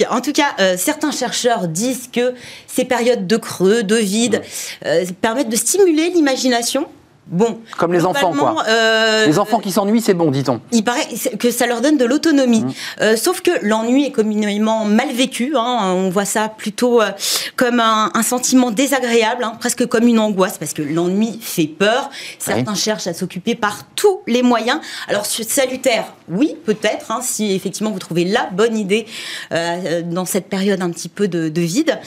En 0.09 0.21
tout 0.21 0.33
cas, 0.33 0.55
euh, 0.59 0.75
certains 0.77 1.11
chercheurs 1.11 1.67
disent 1.67 2.09
que 2.11 2.33
ces 2.67 2.85
périodes 2.85 3.27
de 3.27 3.37
creux, 3.37 3.83
de 3.83 3.95
vide, 3.95 4.41
euh, 4.85 5.05
permettent 5.21 5.49
de 5.49 5.55
stimuler 5.55 6.09
l'imagination. 6.09 6.87
Bon, 7.27 7.59
Comme 7.79 7.91
les 7.91 8.05
enfants, 8.05 8.33
quoi. 8.33 8.63
euh, 8.67 9.25
Les 9.25 9.39
enfants 9.39 9.59
qui 9.59 9.71
s'ennuient, 9.71 9.99
c'est 10.01 10.13
bon, 10.13 10.29
dit-on. 10.29 10.61
il 10.71 10.83
paraît 10.83 11.07
que 11.39 11.49
ça 11.49 11.65
leur 11.65 11.81
donne 11.81 11.97
de 11.97 12.05
l'autonomie. 12.05 12.61
Mmh. 12.61 12.73
Euh, 13.01 13.15
sauf 13.17 13.41
que 13.41 13.49
l'ennui 13.63 14.05
est 14.05 14.11
communément 14.11 14.85
mal 14.85 15.11
vécu. 15.11 15.53
hein. 15.57 15.91
On 15.95 16.09
voit 16.11 16.25
ça 16.25 16.49
plutôt 16.49 17.01
euh, 17.01 17.09
comme 17.55 17.79
un, 17.79 18.11
un 18.13 18.21
sentiment 18.21 18.69
désagréable, 18.69 19.43
hein, 19.43 19.57
presque 19.59 19.87
comme 19.87 20.07
une 20.07 20.19
angoisse, 20.19 20.59
parce 20.59 20.73
que 20.73 20.83
l'ennui 20.83 21.39
fait 21.41 21.65
peur. 21.65 22.11
Certains 22.37 22.75
cherchent 22.75 23.07
à 23.07 23.13
s'occuper 23.15 23.55
par 23.55 23.79
tous 23.95 24.19
les 24.27 24.43
moyens. 24.43 24.79
Alors 25.07 25.25
salutaire, 25.25 26.13
oui, 26.29 26.55
peut-être, 26.65 27.11
hein, 27.11 27.21
si 27.23 27.53
effectivement 27.53 27.89
vous 27.89 27.99
trouvez 27.99 28.25
la 28.25 28.47
bonne 28.51 28.77
idée 28.77 29.07
dans 29.51 30.25
cette 30.25 30.47
période 30.47 30.81
un 30.83 30.91
petit 30.91 31.09
peu 31.09 31.27
de, 31.27 31.49
de 31.49 31.61
vide. 31.61 31.99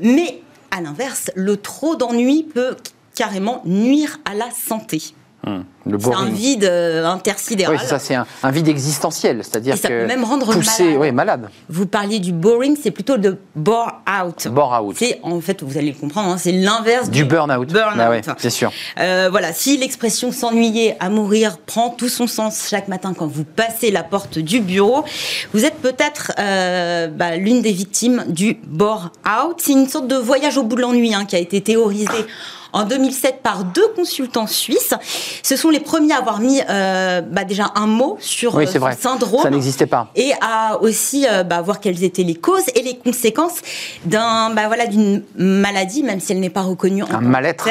Mais 0.00 0.40
à 0.70 0.80
l'inverse, 0.80 1.30
le 1.34 1.56
trop 1.56 1.96
d'ennui 1.96 2.44
peut 2.44 2.76
carrément 3.18 3.60
nuire 3.64 4.18
à 4.24 4.34
la 4.34 4.46
santé. 4.50 5.02
Le 5.86 5.98
C'est 5.98 6.08
un 6.08 6.10
boring. 6.10 6.34
vide 6.34 6.64
euh, 6.64 7.06
intersidéral. 7.06 7.74
Oui, 7.76 7.80
c'est 7.80 7.88
ça, 7.88 7.98
c'est 7.98 8.14
un, 8.14 8.26
un 8.42 8.50
vide 8.50 8.68
existentiel, 8.68 9.40
c'est-à-dire 9.42 9.74
Et 9.74 9.78
ça 9.78 9.88
que 9.88 10.02
peut 10.02 10.06
même 10.06 10.22
rendre 10.24 10.52
poussé, 10.52 10.82
malade. 10.84 10.98
oui, 11.00 11.12
malade, 11.12 11.50
Vous 11.70 11.86
parliez 11.86 12.18
du 12.18 12.32
boring, 12.32 12.76
c'est 12.82 12.90
plutôt 12.90 13.16
de 13.16 13.38
bore 13.54 14.02
out. 14.22 14.46
bore 14.48 14.78
out, 14.82 14.96
C'est 14.98 15.18
en 15.22 15.40
fait, 15.40 15.62
vous 15.62 15.78
allez 15.78 15.92
le 15.92 15.98
comprendre, 15.98 16.28
hein, 16.28 16.36
c'est 16.36 16.52
l'inverse 16.52 17.08
du 17.08 17.24
burn-out. 17.24 17.72
burn-out. 17.72 17.96
Bah 17.96 18.10
ouais, 18.10 18.20
c'est 18.36 18.50
sûr. 18.50 18.70
Euh, 19.00 19.28
voilà, 19.30 19.54
si 19.54 19.78
l'expression 19.78 20.32
s'ennuyer 20.32 20.96
à 21.00 21.08
mourir 21.08 21.56
prend 21.64 21.88
tout 21.90 22.10
son 22.10 22.26
sens 22.26 22.66
chaque 22.68 22.88
matin 22.88 23.14
quand 23.16 23.26
vous 23.28 23.44
passez 23.44 23.90
la 23.90 24.02
porte 24.02 24.38
du 24.38 24.60
bureau, 24.60 25.02
vous 25.54 25.64
êtes 25.64 25.76
peut-être 25.76 26.32
euh, 26.38 27.06
bah, 27.06 27.36
l'une 27.36 27.62
des 27.62 27.72
victimes 27.72 28.24
du 28.28 28.58
bore 28.66 29.12
out. 29.26 29.54
C'est 29.58 29.72
une 29.72 29.88
sorte 29.88 30.08
de 30.08 30.16
voyage 30.16 30.58
au 30.58 30.62
bout 30.64 30.76
de 30.76 30.82
l'ennui 30.82 31.14
hein, 31.14 31.24
qui 31.24 31.36
a 31.36 31.38
été 31.38 31.62
théorisé. 31.62 32.06
En 32.72 32.84
2007, 32.84 33.40
par 33.42 33.64
deux 33.64 33.88
consultants 33.96 34.46
suisses, 34.46 34.94
ce 35.42 35.56
sont 35.56 35.70
les 35.70 35.80
premiers 35.80 36.12
à 36.12 36.18
avoir 36.18 36.40
mis 36.40 36.60
euh, 36.68 37.20
bah, 37.22 37.44
déjà 37.44 37.72
un 37.74 37.86
mot 37.86 38.18
sur 38.20 38.54
Oui, 38.54 38.64
euh, 38.64 38.66
c'est 38.66 38.74
ce 38.74 38.78
vrai. 38.78 38.96
syndrome 38.98 39.42
Ça 39.42 39.50
n'existait 39.50 39.86
pas. 39.86 40.10
et 40.14 40.32
à 40.40 40.80
aussi 40.82 41.26
euh, 41.28 41.44
bah, 41.44 41.62
voir 41.62 41.80
quelles 41.80 42.04
étaient 42.04 42.22
les 42.24 42.34
causes 42.34 42.68
et 42.74 42.82
les 42.82 42.96
conséquences 42.98 43.60
d'un 44.04 44.50
bah, 44.50 44.66
voilà 44.66 44.86
d'une 44.86 45.22
maladie, 45.36 46.02
même 46.02 46.20
si 46.20 46.32
elle 46.32 46.40
n'est 46.40 46.50
pas 46.50 46.62
reconnue 46.62 47.02
en 47.04 47.10
Un 47.10 47.20
mal-être. 47.20 47.66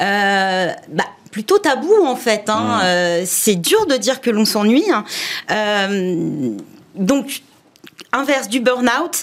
Euh, 0.00 0.72
bah, 0.90 1.04
plutôt 1.30 1.58
tabou 1.58 1.92
en 2.04 2.16
fait. 2.16 2.48
Hein. 2.48 2.80
Euh, 2.82 3.22
c'est 3.26 3.54
dur 3.54 3.86
de 3.86 3.96
dire 3.96 4.20
que 4.20 4.30
l'on 4.30 4.44
s'ennuie. 4.44 4.84
Hein. 4.92 5.04
Euh, 5.50 6.50
donc, 6.94 7.42
inverse 8.12 8.48
du 8.48 8.60
burn-out. 8.60 9.22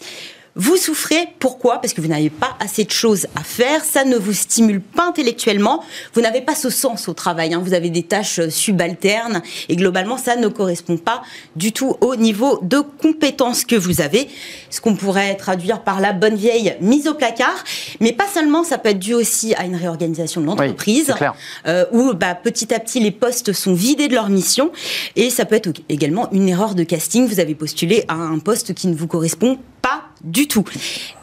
Vous 0.57 0.77
souffrez, 0.77 1.27
pourquoi? 1.39 1.81
Parce 1.81 1.93
que 1.93 1.99
vous 1.99 2.07
n'avez 2.07 2.29
pas 2.29 2.55
assez 2.61 2.85
de 2.85 2.91
choses 2.91 3.27
à 3.35 3.43
faire, 3.43 3.83
ça 3.83 4.05
ne 4.05 4.15
vous 4.15 4.31
stimule 4.31 4.79
pas 4.79 5.09
intellectuellement, 5.09 5.83
vous 6.13 6.21
n'avez 6.21 6.39
pas 6.39 6.55
ce 6.55 6.69
sens 6.69 7.09
au 7.09 7.13
travail, 7.13 7.53
hein. 7.53 7.61
vous 7.61 7.73
avez 7.73 7.89
des 7.89 8.03
tâches 8.03 8.39
euh, 8.39 8.49
subalternes. 8.49 9.41
Et 9.67 9.75
globalement 9.75 10.17
ça 10.17 10.37
ne 10.37 10.47
correspond 10.47 10.95
pas 10.95 11.23
du 11.57 11.73
tout 11.73 11.97
au 11.99 12.15
niveau 12.15 12.59
de 12.61 12.79
compétences 12.79 13.65
que 13.65 13.75
vous 13.75 13.99
avez, 13.99 14.29
ce 14.69 14.79
qu'on 14.79 14.95
pourrait 14.95 15.35
traduire 15.35 15.83
par 15.83 15.99
la 15.99 16.13
bonne 16.13 16.35
vieille 16.35 16.77
mise 16.79 17.09
au 17.09 17.15
placard, 17.15 17.61
mais 17.99 18.13
pas 18.13 18.27
seulement, 18.33 18.63
ça 18.63 18.77
peut 18.77 18.89
être 18.89 18.99
dû 18.99 19.13
aussi 19.13 19.53
à 19.55 19.65
une 19.65 19.75
réorganisation 19.75 20.39
de 20.39 20.45
l'entreprise, 20.45 21.13
euh, 21.67 21.83
où 21.91 22.13
bah, 22.13 22.33
petit 22.33 22.73
à 22.73 22.79
petit 22.79 23.01
les 23.01 23.11
postes 23.11 23.51
sont 23.51 23.73
vidés 23.73 24.07
de 24.07 24.13
leur 24.13 24.29
mission, 24.29 24.71
et 25.17 25.29
ça 25.29 25.43
peut 25.43 25.55
être 25.55 25.69
également 25.89 26.31
une 26.31 26.47
erreur 26.47 26.75
de 26.75 26.83
casting, 26.83 27.27
vous 27.27 27.41
avez 27.41 27.55
postulé 27.55 28.05
à 28.07 28.13
un 28.13 28.39
poste 28.39 28.73
qui 28.73 28.87
ne 28.87 28.95
vous 28.95 29.07
correspond 29.07 29.59
pas 29.85 30.01
du 30.23 30.47
tout. 30.47 30.65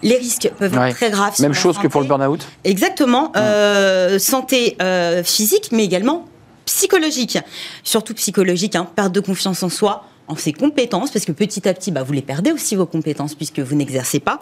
Les 0.05 0.16
risques 0.16 0.48
peuvent 0.57 0.72
être 0.72 0.94
très 0.94 1.11
graves. 1.11 1.35
Même 1.40 1.53
chose 1.53 1.79
que 1.79 1.88
pour 1.88 2.01
le 2.01 2.07
burn-out 2.07 2.46
Exactement. 2.62 3.33
Euh, 3.37 4.20
santé 4.20 4.77
euh, 4.81 5.25
physique, 5.25 5.70
mais 5.72 5.85
également 5.85 6.29
psychologique. 6.64 7.38
Surtout 7.83 8.14
psychologique, 8.14 8.77
hein, 8.77 8.87
perte 8.94 9.11
de 9.11 9.18
confiance 9.18 9.64
en 9.64 9.68
soi, 9.68 10.05
en 10.29 10.37
ses 10.37 10.53
compétences, 10.53 11.11
parce 11.11 11.25
que 11.25 11.33
petit 11.33 11.69
à 11.69 11.75
petit, 11.75 11.91
bah, 11.91 12.03
vous 12.03 12.13
les 12.13 12.23
perdez 12.23 12.53
aussi 12.53 12.77
vos 12.77 12.87
compétences 12.87 13.35
puisque 13.35 13.61
vous 13.61 13.75
n'exercez 13.75 14.21
pas. 14.21 14.41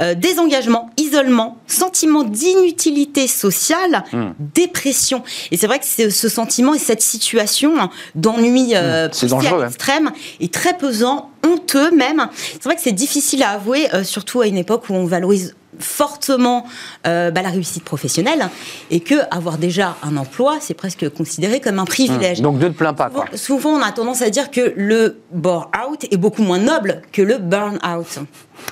Euh, 0.00 0.14
désengagement, 0.14 0.90
isolement, 0.96 1.58
sentiment 1.66 2.24
d'inutilité 2.24 3.26
sociale, 3.26 4.04
mmh. 4.12 4.26
dépression. 4.54 5.22
Et 5.50 5.56
c'est 5.56 5.66
vrai 5.66 5.78
que 5.78 6.10
ce 6.10 6.28
sentiment 6.28 6.74
et 6.74 6.78
cette 6.78 7.02
situation 7.02 7.90
d'ennui 8.14 8.74
euh, 8.74 9.08
mmh. 9.08 9.64
extrême 9.66 10.12
est 10.40 10.52
très 10.52 10.76
pesant 10.76 11.30
honteux 11.46 11.90
même. 11.90 12.28
C'est 12.52 12.64
vrai 12.64 12.76
que 12.76 12.82
c'est 12.82 12.92
difficile 12.92 13.42
à 13.42 13.50
avouer, 13.50 13.92
euh, 13.94 14.04
surtout 14.04 14.40
à 14.40 14.46
une 14.46 14.58
époque 14.58 14.88
où 14.90 14.94
on 14.94 15.06
valorise 15.06 15.54
fortement 15.78 16.66
euh, 17.06 17.30
bah, 17.30 17.42
la 17.42 17.48
réussite 17.48 17.84
professionnelle 17.84 18.48
et 18.90 19.00
que 19.00 19.14
avoir 19.30 19.58
déjà 19.58 19.96
un 20.02 20.16
emploi, 20.16 20.56
c'est 20.60 20.74
presque 20.74 21.08
considéré 21.10 21.60
comme 21.60 21.78
un 21.78 21.84
privilège. 21.84 22.40
Mmh. 22.40 22.42
donc 22.42 22.58
ne 22.58 22.68
te 22.68 22.74
plains 22.74 22.94
pas. 22.94 23.10
Souvent, 23.10 23.26
souvent, 23.34 23.70
on 23.70 23.82
a 23.82 23.92
tendance 23.92 24.22
à 24.22 24.30
dire 24.30 24.50
que 24.50 24.72
le 24.76 25.20
bore-out 25.30 26.04
est 26.10 26.16
beaucoup 26.16 26.42
moins 26.42 26.58
noble 26.58 27.02
que 27.12 27.22
le 27.22 27.38
burn-out. 27.38 28.18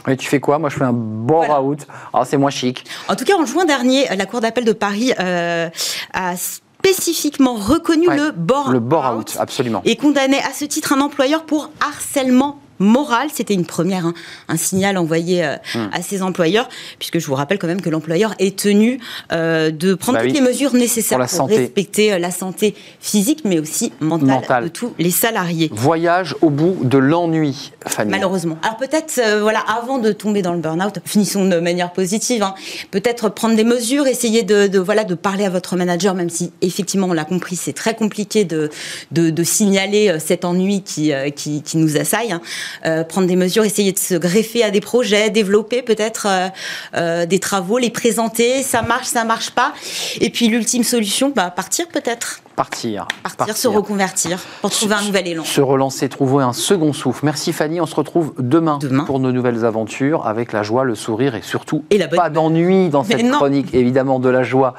Et 0.08 0.16
tu 0.16 0.28
fais 0.28 0.40
quoi? 0.40 0.58
Moi, 0.58 0.70
je 0.70 0.76
fais 0.76 0.84
un 0.84 0.92
bore-out. 0.92 1.86
Ah, 2.12 2.24
c'est 2.24 2.36
moins 2.36 2.50
chic. 2.50 2.84
En 3.08 3.16
tout 3.16 3.24
cas, 3.24 3.36
en 3.36 3.46
juin 3.46 3.64
dernier, 3.64 4.06
la 4.16 4.26
Cour 4.26 4.40
d'appel 4.40 4.64
de 4.64 4.72
Paris 4.72 5.12
euh, 5.18 5.68
a 6.12 6.34
spécifiquement 6.36 7.54
reconnu 7.54 8.06
le 8.08 8.30
bore-out. 8.30 8.72
Le 8.72 8.80
bore-out, 8.80 9.36
absolument. 9.38 9.82
Et 9.84 9.96
condamné 9.96 10.38
à 10.38 10.52
ce 10.52 10.64
titre 10.64 10.92
un 10.92 11.00
employeur 11.00 11.44
pour 11.44 11.70
harcèlement 11.80 12.60
moral. 12.80 13.28
C'était 13.32 13.54
une 13.54 13.66
première, 13.66 14.06
hein, 14.06 14.14
un 14.48 14.56
signal 14.56 14.98
envoyé 14.98 15.44
euh, 15.44 15.56
hmm. 15.74 15.90
à 15.92 16.02
ses 16.02 16.22
employeurs, 16.22 16.68
puisque 16.98 17.18
je 17.18 17.26
vous 17.26 17.34
rappelle 17.34 17.58
quand 17.58 17.68
même 17.68 17.80
que 17.80 17.90
l'employeur 17.90 18.34
est 18.38 18.58
tenu 18.58 18.98
euh, 19.32 19.70
de 19.70 19.94
prendre 19.94 20.18
bah 20.18 20.24
toutes 20.24 20.34
les 20.34 20.40
mesures 20.40 20.74
nécessaires 20.74 21.24
pour, 21.26 21.48
respecter 21.48 22.12
euh, 22.12 22.18
la 22.18 22.30
santé 22.30 22.74
physique, 23.00 23.42
mais 23.44 23.60
aussi 23.60 23.92
mentale, 24.00 24.64
de 24.64 24.68
tous 24.68 24.94
les 24.98 25.10
salariés. 25.10 25.70
Voyage 25.72 26.34
au 26.40 26.50
bout 26.50 26.78
de 26.82 26.98
l'ennui, 26.98 27.72
Fanny. 27.86 28.10
Malheureusement. 28.10 28.58
Alors 28.62 28.78
peut-être, 28.78 29.20
voilà, 29.40 29.60
avant 29.60 29.98
de 29.98 30.12
tomber 30.12 30.42
dans 30.42 30.54
le 30.54 30.60
burn-out, 30.60 30.98
finissons 31.04 31.46
de 31.46 31.60
manière 31.60 31.92
positive. 31.92 32.42
Hein, 32.42 32.54
peut-être 32.90 33.28
prendre 33.28 33.54
des 33.54 33.64
mesures, 33.64 34.06
essayer 34.06 34.42
de, 34.42 34.78
voilà 34.78 35.04
de 35.04 35.14
parler 35.14 35.44
à 35.44 35.50
votre 35.50 35.76
manager, 35.76 36.14
même 36.14 36.30
si 36.30 36.52
effectivement 36.62 37.08
on 37.08 37.12
l'a 37.12 37.24
compris, 37.24 37.56
c'est 37.56 37.74
très 37.74 37.94
compliqué 37.94 38.44
de, 38.44 38.70
de, 39.10 39.44
signaler 39.44 40.16
cet 40.18 40.44
ennui 40.44 40.82
qui, 40.82 41.12
qui, 41.34 41.62
qui 41.62 41.76
nous 41.76 41.96
assaille. 41.96 42.32
Hein. 42.32 42.40
Euh, 42.84 43.04
prendre 43.04 43.26
des 43.26 43.36
mesures, 43.36 43.64
essayer 43.64 43.92
de 43.92 43.98
se 43.98 44.14
greffer 44.14 44.62
à 44.62 44.70
des 44.70 44.80
projets, 44.80 45.30
développer 45.30 45.82
peut-être 45.82 46.26
euh, 46.26 46.48
euh, 46.94 47.26
des 47.26 47.38
travaux, 47.38 47.78
les 47.78 47.90
présenter, 47.90 48.62
ça 48.62 48.82
marche, 48.82 49.08
ça 49.08 49.24
marche 49.24 49.50
pas. 49.50 49.72
Et 50.20 50.30
puis 50.30 50.48
l'ultime 50.48 50.84
solution, 50.84 51.32
bah, 51.34 51.50
partir 51.50 51.88
peut-être. 51.88 52.42
Partir. 52.60 53.08
partir. 53.38 53.56
se 53.56 53.68
reconvertir 53.68 54.38
pour 54.60 54.68
trouver 54.68 54.94
un 54.94 55.02
nouvel 55.02 55.26
élan. 55.28 55.44
Se 55.44 55.62
relancer, 55.62 56.10
trouver 56.10 56.44
un 56.44 56.52
second 56.52 56.92
souffle. 56.92 57.24
Merci 57.24 57.54
Fanny, 57.54 57.80
on 57.80 57.86
se 57.86 57.94
retrouve 57.94 58.34
demain, 58.38 58.76
demain. 58.78 59.04
pour 59.04 59.18
nos 59.18 59.32
nouvelles 59.32 59.64
aventures 59.64 60.26
avec 60.26 60.52
la 60.52 60.62
joie, 60.62 60.84
le 60.84 60.94
sourire 60.94 61.34
et 61.34 61.40
surtout 61.40 61.82
pas 62.14 62.28
d'ennui 62.28 62.90
dans 62.90 63.02
cette 63.02 63.26
chronique, 63.30 63.72
évidemment 63.72 64.20
de 64.20 64.28
la 64.28 64.42
joie. 64.42 64.74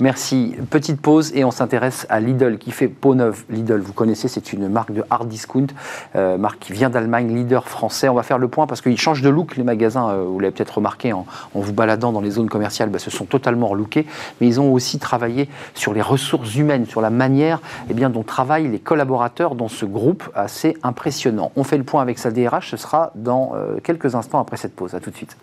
Merci. 0.00 0.54
Petite 0.70 0.98
pause 0.98 1.30
et 1.34 1.44
on 1.44 1.50
s'intéresse 1.50 2.06
à 2.08 2.20
Lidl 2.20 2.56
qui 2.56 2.70
fait 2.70 2.88
peau 2.88 3.14
neuve. 3.14 3.44
Lidl, 3.50 3.80
vous 3.80 3.92
connaissez, 3.92 4.28
c'est 4.28 4.54
une 4.54 4.70
marque 4.70 4.92
de 4.92 5.04
hard 5.10 5.28
discount, 5.28 5.66
marque 6.14 6.60
qui 6.60 6.72
vient 6.72 6.88
d'Allemagne, 6.88 7.34
leader 7.36 7.68
français. 7.68 8.08
On 8.08 8.14
va 8.14 8.22
faire 8.22 8.38
le 8.38 8.48
point 8.48 8.66
parce 8.66 8.80
qu'ils 8.80 8.98
changent 8.98 9.20
de 9.20 9.28
look, 9.28 9.58
les 9.58 9.62
magasins. 9.62 10.08
Euh, 10.08 10.24
vous 10.26 10.40
l'avez 10.40 10.54
peut-être 10.54 10.76
remarqué 10.76 11.12
en, 11.12 11.26
vous 11.52 11.72
baladant 11.74 12.12
dans 12.12 12.22
les 12.22 12.30
zones 12.30 12.48
commerciales, 12.48 12.88
bah, 12.88 12.98
se 12.98 13.10
sont 13.10 13.26
totalement 13.26 13.66
relookés. 13.66 14.06
Mais 14.40 14.46
ils 14.46 14.58
ont 14.58 14.72
aussi 14.72 14.98
travaillé 14.98 15.50
sur 15.74 15.92
les 15.92 16.00
ressources 16.00 16.54
humaines, 16.54 16.86
sur 16.86 17.02
la 17.02 17.10
manière 17.10 17.25
eh 17.88 17.94
bien, 17.94 18.10
dont 18.10 18.22
travaillent 18.22 18.68
les 18.68 18.78
collaborateurs 18.78 19.54
dans 19.54 19.68
ce 19.68 19.84
groupe 19.84 20.28
assez 20.34 20.76
impressionnant. 20.82 21.52
On 21.56 21.64
fait 21.64 21.78
le 21.78 21.84
point 21.84 22.02
avec 22.02 22.18
sa 22.18 22.30
DRH. 22.30 22.70
Ce 22.70 22.76
sera 22.76 23.12
dans 23.14 23.52
euh, 23.54 23.78
quelques 23.82 24.14
instants 24.14 24.40
après 24.40 24.56
cette 24.56 24.74
pause. 24.74 24.94
À 24.94 25.00
tout 25.00 25.10
de 25.10 25.16
suite. 25.16 25.36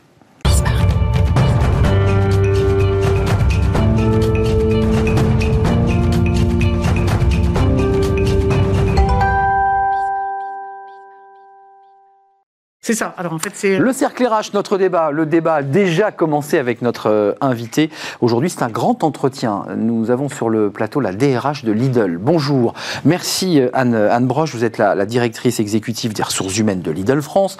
C'est 12.85 12.95
ça. 12.95 13.13
Alors 13.17 13.31
en 13.31 13.39
fait, 13.39 13.51
c'est 13.53 13.77
le 13.77 13.93
cercle 13.93 14.27
RH, 14.27 14.53
notre 14.53 14.77
débat. 14.77 15.09
Le 15.11 15.25
débat 15.25 15.63
déjà 15.63 16.11
commencé 16.11 16.57
avec 16.57 16.81
notre 16.81 17.09
euh, 17.09 17.31
invité. 17.39 17.89
Aujourd'hui, 18.19 18.49
c'est 18.49 18.61
un 18.61 18.67
grand 18.67 19.05
entretien. 19.05 19.63
Nous 19.77 20.11
avons 20.11 20.27
sur 20.27 20.49
le 20.49 20.69
plateau 20.69 20.99
la 20.99 21.13
DRH 21.13 21.63
de 21.63 21.71
Lidl. 21.71 22.17
Bonjour. 22.17 22.73
Merci 23.05 23.61
euh, 23.61 23.69
Anne, 23.71 23.95
Anne 23.95 24.27
Broche. 24.27 24.53
Vous 24.53 24.65
êtes 24.65 24.77
la, 24.77 24.95
la 24.95 25.05
directrice 25.05 25.61
exécutive 25.61 26.11
des 26.11 26.23
ressources 26.23 26.57
humaines 26.57 26.81
de 26.81 26.91
Lidl 26.91 27.21
France 27.21 27.57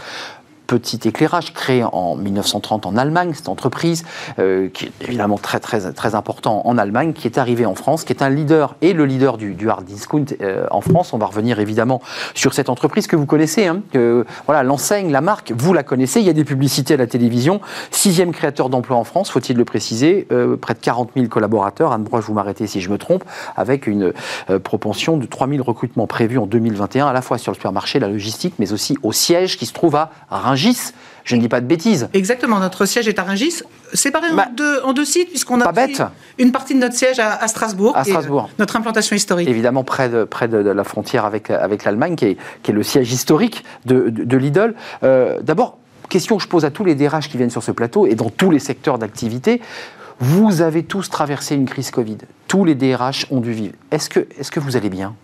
petit 0.78 1.08
éclairage 1.08 1.54
créé 1.54 1.84
en 1.84 2.16
1930 2.16 2.88
en 2.88 2.98
Allemagne, 2.98 3.34
cette 3.36 3.48
entreprise 3.48 4.04
euh, 4.40 4.70
qui 4.70 4.86
est 4.86 4.92
évidemment 5.08 5.38
très 5.38 5.60
très 5.60 5.94
très 5.94 6.16
important 6.16 6.64
en 6.66 6.80
Allemagne, 6.80 7.14
qui 7.14 7.28
est 7.28 7.38
arrivée 7.38 7.68
en 7.68 7.76
France, 7.76 8.04
qui 8.04 8.12
est 8.12 8.24
un 8.24 8.30
leader 8.30 8.76
et 8.82 8.94
le 8.94 9.06
leader 9.06 9.38
du, 9.38 9.70
hard 9.70 9.86
discount 9.86 10.26
euh, 10.42 10.66
en 10.72 10.82
France. 10.82 11.14
On 11.14 11.20
va 11.20 11.28
revenir 11.28 11.60
évidemment 11.60 12.02
sur 12.34 12.56
cette 12.56 12.70
entreprise 12.70 13.06
que 13.06 13.16
vous 13.16 13.28
connaissez. 13.28 13.68
Hein, 13.68 13.84
voilà, 14.48 14.64
l'enseigne, 14.64 15.12
la 15.12 15.22
marque, 15.22 15.54
vous 15.56 15.74
la 15.74 15.84
connaissez. 15.84 16.22
Il 16.22 16.26
y 16.26 16.30
a 16.32 16.34
des 16.34 16.44
publicités 16.44 16.96
à 16.96 16.98
la 16.98 17.06
télévision. 17.06 17.62
Sixième 17.92 18.32
créateur 18.32 18.70
d'emplois 18.70 18.98
en 18.98 19.04
France, 19.04 19.30
faut-il 19.30 19.56
le 19.56 19.66
préciser. 19.66 20.26
Euh, 20.32 20.58
près 20.58 20.74
de 20.74 20.80
40 20.80 21.12
000 21.16 21.28
collaborateurs. 21.28 21.92
Anne 21.92 22.04
Broche, 22.04 22.26
vous 22.26 22.34
m'arrêtez 22.34 22.66
si 22.66 22.82
je 22.82 22.90
me 22.90 22.98
trompe, 22.98 23.24
avec 23.56 23.86
une 23.86 24.12
propension 24.64 25.18
de 25.18 25.28
3 25.28 25.48
000 25.48 25.64
recrutements 25.64 26.08
prévus 26.08 26.40
en 26.40 26.48
2021, 26.48 27.06
à 27.06 27.14
la 27.14 27.22
fois 27.22 27.38
sur 27.38 27.52
le 27.52 27.56
supermarché, 27.56 28.00
la 28.00 28.08
logistique, 28.08 28.56
mais 28.58 28.74
aussi 28.74 28.98
au 29.04 29.12
siège 29.12 29.58
qui 29.58 29.68
se 29.68 29.74
trouve 29.74 29.96
à 29.96 30.10
Rungis. 30.32 30.63
Je 31.24 31.36
ne 31.36 31.42
dis 31.42 31.48
pas 31.48 31.62
de 31.62 31.66
bêtises. 31.66 32.10
Exactement, 32.14 32.60
notre 32.60 32.86
siège 32.86 33.08
est 33.08 33.18
à 33.18 33.24
Rungis, 33.24 33.62
séparé 33.94 34.30
en, 34.32 34.36
bah, 34.36 34.48
deux, 34.56 34.82
en, 34.84 34.94
deux, 34.94 35.06
sites, 35.06 35.30
puisqu'on 35.30 35.62
a 35.62 35.72
une 36.38 36.52
partie 36.52 36.74
de 36.74 36.80
notre 36.80 36.96
siège 36.96 37.20
à, 37.20 37.48
Strasbourg, 37.48 37.96
à 37.96 38.04
Strasbourg. 38.04 38.50
notre 38.60 38.76
implantation 38.76 39.16
historique. 39.16 39.48
Évidemment, 39.48 39.84
près 39.84 40.10
de, 40.10 40.26
près 40.26 40.48
de, 40.48 40.58
la 40.58 40.84
frontière 40.84 41.26
avec, 41.26 41.50
avec 41.50 41.86
l'Allemagne, 41.86 42.16
qui 42.16 42.26
est, 42.26 42.38
qui 42.62 42.72
est, 42.72 42.74
le 42.74 42.84
siège 42.84 43.12
historique 43.12 43.64
de, 43.86 44.10
de, 44.10 44.38
Lidl. 44.38 44.76
Euh, 45.04 45.40
d'abord, 45.42 45.78
question 46.10 46.38
que 46.38 46.44
je 46.44 46.48
pose 46.48 46.66
à 46.66 46.72
tous 46.72 46.84
les 46.84 46.96
DRH 46.96 47.30
qui 47.30 47.38
viennent 47.38 47.50
sur 47.50 47.64
ce 47.64 47.72
plateau 47.72 48.06
et 48.06 48.16
dans 48.16 48.30
tous 48.30 48.52
les 48.52 48.60
secteurs 48.60 48.98
d'activité. 48.98 49.62
Vous 50.20 50.62
avez 50.62 50.84
tous 50.84 51.10
traversé 51.10 51.56
une 51.56 51.66
crise 51.66 51.90
Covid. 51.90 52.18
Tous 52.48 52.66
les 52.66 52.76
DRH 52.76 53.28
ont 53.32 53.40
dû 53.40 53.52
vivre. 53.52 53.74
Est-ce 53.92 54.10
que, 54.10 54.20
est 54.20 54.44
-ce 54.44 54.52
que 54.52 54.60
vous 54.60 54.76
allez 54.78 54.90
bien? 54.90 55.16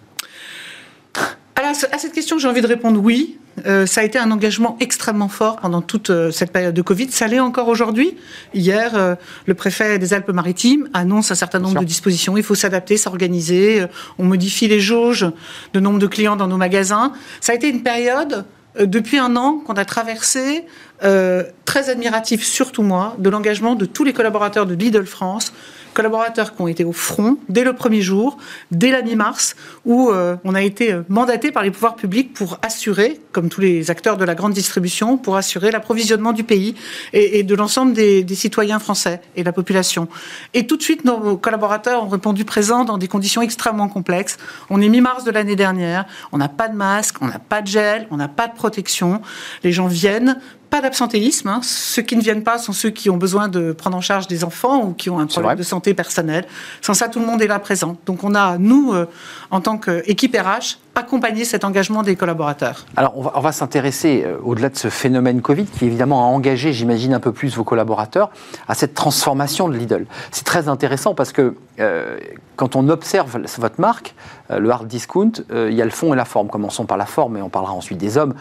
À 1.69 1.97
cette 1.97 2.13
question, 2.13 2.39
j'ai 2.39 2.47
envie 2.47 2.61
de 2.61 2.67
répondre 2.67 2.99
oui. 2.99 3.37
Euh, 3.65 3.85
ça 3.85 4.01
a 4.01 4.03
été 4.03 4.17
un 4.17 4.31
engagement 4.31 4.77
extrêmement 4.79 5.27
fort 5.27 5.57
pendant 5.57 5.81
toute 5.81 6.09
euh, 6.09 6.31
cette 6.31 6.51
période 6.51 6.73
de 6.73 6.81
Covid. 6.81 7.11
Ça 7.11 7.27
l'est 7.27 7.39
encore 7.39 7.67
aujourd'hui. 7.67 8.15
Hier, 8.53 8.95
euh, 8.95 9.15
le 9.45 9.53
préfet 9.53 9.99
des 9.99 10.13
Alpes-Maritimes 10.13 10.89
annonce 10.93 11.31
un 11.31 11.35
certain 11.35 11.59
nombre 11.59 11.79
de 11.79 11.85
dispositions. 11.85 12.37
Il 12.37 12.43
faut 12.43 12.55
s'adapter, 12.55 12.97
s'organiser. 12.97 13.85
on 14.17 14.23
modifie 14.23 14.67
les 14.67 14.79
jauges 14.79 15.27
de 15.73 15.79
nombre 15.79 15.99
de 15.99 16.07
clients 16.07 16.35
dans 16.35 16.47
nos 16.47 16.57
magasins. 16.57 17.13
Ça 17.41 17.51
a 17.51 17.55
été 17.55 17.69
une 17.69 17.83
période 17.83 18.45
depuis 18.79 19.17
un 19.17 19.35
an 19.35 19.61
qu'on 19.65 19.73
a 19.73 19.83
traversé, 19.83 20.65
très 20.99 21.89
admiratif, 21.89 22.45
surtout 22.45 22.83
moi, 22.83 23.15
de 23.19 23.29
l'engagement 23.29 23.75
de 23.75 23.85
tous 23.85 24.03
les 24.03 24.13
collaborateurs 24.13 24.65
de 24.65 24.73
Lidl 24.73 25.05
France 25.05 25.53
collaborateurs 25.99 26.55
qui 26.55 26.61
ont 26.61 26.69
été 26.69 26.85
au 26.85 26.93
front 26.93 27.37
dès 27.49 27.65
le 27.65 27.73
premier 27.73 28.01
jour, 28.01 28.37
dès 28.71 28.89
la 28.89 29.01
mi-mars, 29.01 29.57
où 29.83 30.11
euh, 30.11 30.37
on 30.45 30.55
a 30.55 30.61
été 30.61 30.97
mandaté 31.09 31.51
par 31.51 31.61
les 31.61 31.71
pouvoirs 31.71 31.97
publics 31.97 32.33
pour 32.33 32.57
assurer, 32.61 33.19
comme 33.33 33.49
tous 33.49 33.59
les 33.59 33.91
acteurs 33.91 34.15
de 34.15 34.23
la 34.23 34.33
grande 34.33 34.53
distribution, 34.53 35.17
pour 35.17 35.35
assurer 35.35 35.71
l'approvisionnement 35.71 36.31
du 36.31 36.45
pays 36.45 36.75
et, 37.11 37.43
de 37.43 37.53
l'ensemble 37.53 37.91
des, 37.91 38.23
des, 38.23 38.35
citoyens 38.35 38.79
français 38.79 39.19
et 39.35 39.41
de 39.41 39.45
la 39.45 39.51
population. 39.51 40.07
Et 40.53 40.65
tout 40.67 40.77
de 40.77 40.81
suite, 40.81 41.03
nos 41.03 41.35
collaborateurs 41.35 42.05
ont 42.05 42.07
répondu 42.07 42.45
présents 42.45 42.85
dans 42.85 42.97
des 42.97 43.09
conditions 43.09 43.41
extrêmement 43.41 43.89
complexes. 43.89 44.37
On 44.69 44.81
est 44.81 44.87
mi-mars 44.87 45.25
de 45.25 45.31
l'année 45.31 45.57
dernière, 45.57 46.05
on 46.31 46.37
n'a 46.37 46.47
pas 46.47 46.69
de 46.69 46.77
masque, 46.77 47.17
on 47.19 47.27
n'a 47.27 47.39
pas 47.39 47.61
de 47.61 47.67
gel, 47.67 48.07
on 48.09 48.15
n'a 48.15 48.29
pas 48.29 48.47
de 48.47 48.53
protection. 48.53 49.21
Les 49.65 49.73
gens 49.73 49.87
viennent 49.87 50.39
pas 50.69 50.81
d'absentéisme. 50.81 51.47
Hein. 51.47 51.61
Ceux 51.63 52.01
qui 52.01 52.15
ne 52.15 52.21
viennent 52.21 52.43
pas 52.43 52.57
sont 52.57 52.73
ceux 52.73 52.89
qui 52.89 53.09
ont 53.09 53.17
besoin 53.17 53.47
de 53.47 53.71
prendre 53.71 53.97
en 53.97 54.01
charge 54.01 54.27
des 54.27 54.43
enfants 54.43 54.83
ou 54.83 54.93
qui 54.93 55.09
ont 55.09 55.19
un 55.19 55.25
problème 55.25 55.57
de 55.57 55.63
santé 55.63 55.93
personnelle. 55.93 56.45
Sans 56.81 56.93
ça, 56.93 57.09
tout 57.09 57.19
le 57.19 57.25
monde 57.25 57.41
est 57.41 57.47
là 57.47 57.59
présent. 57.59 57.97
Donc 58.05 58.23
on 58.23 58.35
a, 58.35 58.57
nous, 58.57 58.93
euh, 58.93 59.07
en 59.51 59.61
tant 59.61 59.77
qu'équipe 59.77 60.35
RH, 60.35 60.77
accompagné 60.95 61.45
cet 61.45 61.63
engagement 61.63 62.03
des 62.03 62.15
collaborateurs. 62.15 62.85
Alors 62.97 63.13
on 63.17 63.21
va, 63.21 63.31
on 63.35 63.39
va 63.39 63.51
s'intéresser, 63.51 64.23
euh, 64.25 64.37
au-delà 64.43 64.69
de 64.69 64.77
ce 64.77 64.89
phénomène 64.89 65.41
Covid, 65.41 65.65
qui 65.65 65.85
évidemment 65.85 66.23
a 66.23 66.27
engagé, 66.27 66.73
j'imagine, 66.73 67.13
un 67.13 67.19
peu 67.19 67.31
plus 67.31 67.55
vos 67.55 67.63
collaborateurs, 67.63 68.29
à 68.67 68.75
cette 68.75 68.93
transformation 68.93 69.69
de 69.69 69.77
Lidl. 69.77 70.05
C'est 70.31 70.45
très 70.45 70.67
intéressant 70.67 71.15
parce 71.15 71.31
que 71.31 71.55
euh, 71.79 72.17
quand 72.57 72.75
on 72.75 72.89
observe 72.89 73.39
votre 73.57 73.79
marque, 73.79 74.13
le 74.49 74.69
hard 74.71 74.87
discount, 74.87 75.31
il 75.51 75.73
y 75.73 75.81
a 75.81 75.85
le 75.85 75.91
fond 75.91 76.11
et 76.13 76.17
la 76.17 76.25
forme. 76.25 76.49
Commençons 76.49 76.85
par 76.85 76.97
la 76.97 77.05
forme 77.05 77.37
et 77.37 77.41
on 77.41 77.49
parlera 77.49 77.71
ensuite 77.71 77.99
des 77.99 78.17
hommes 78.17 78.33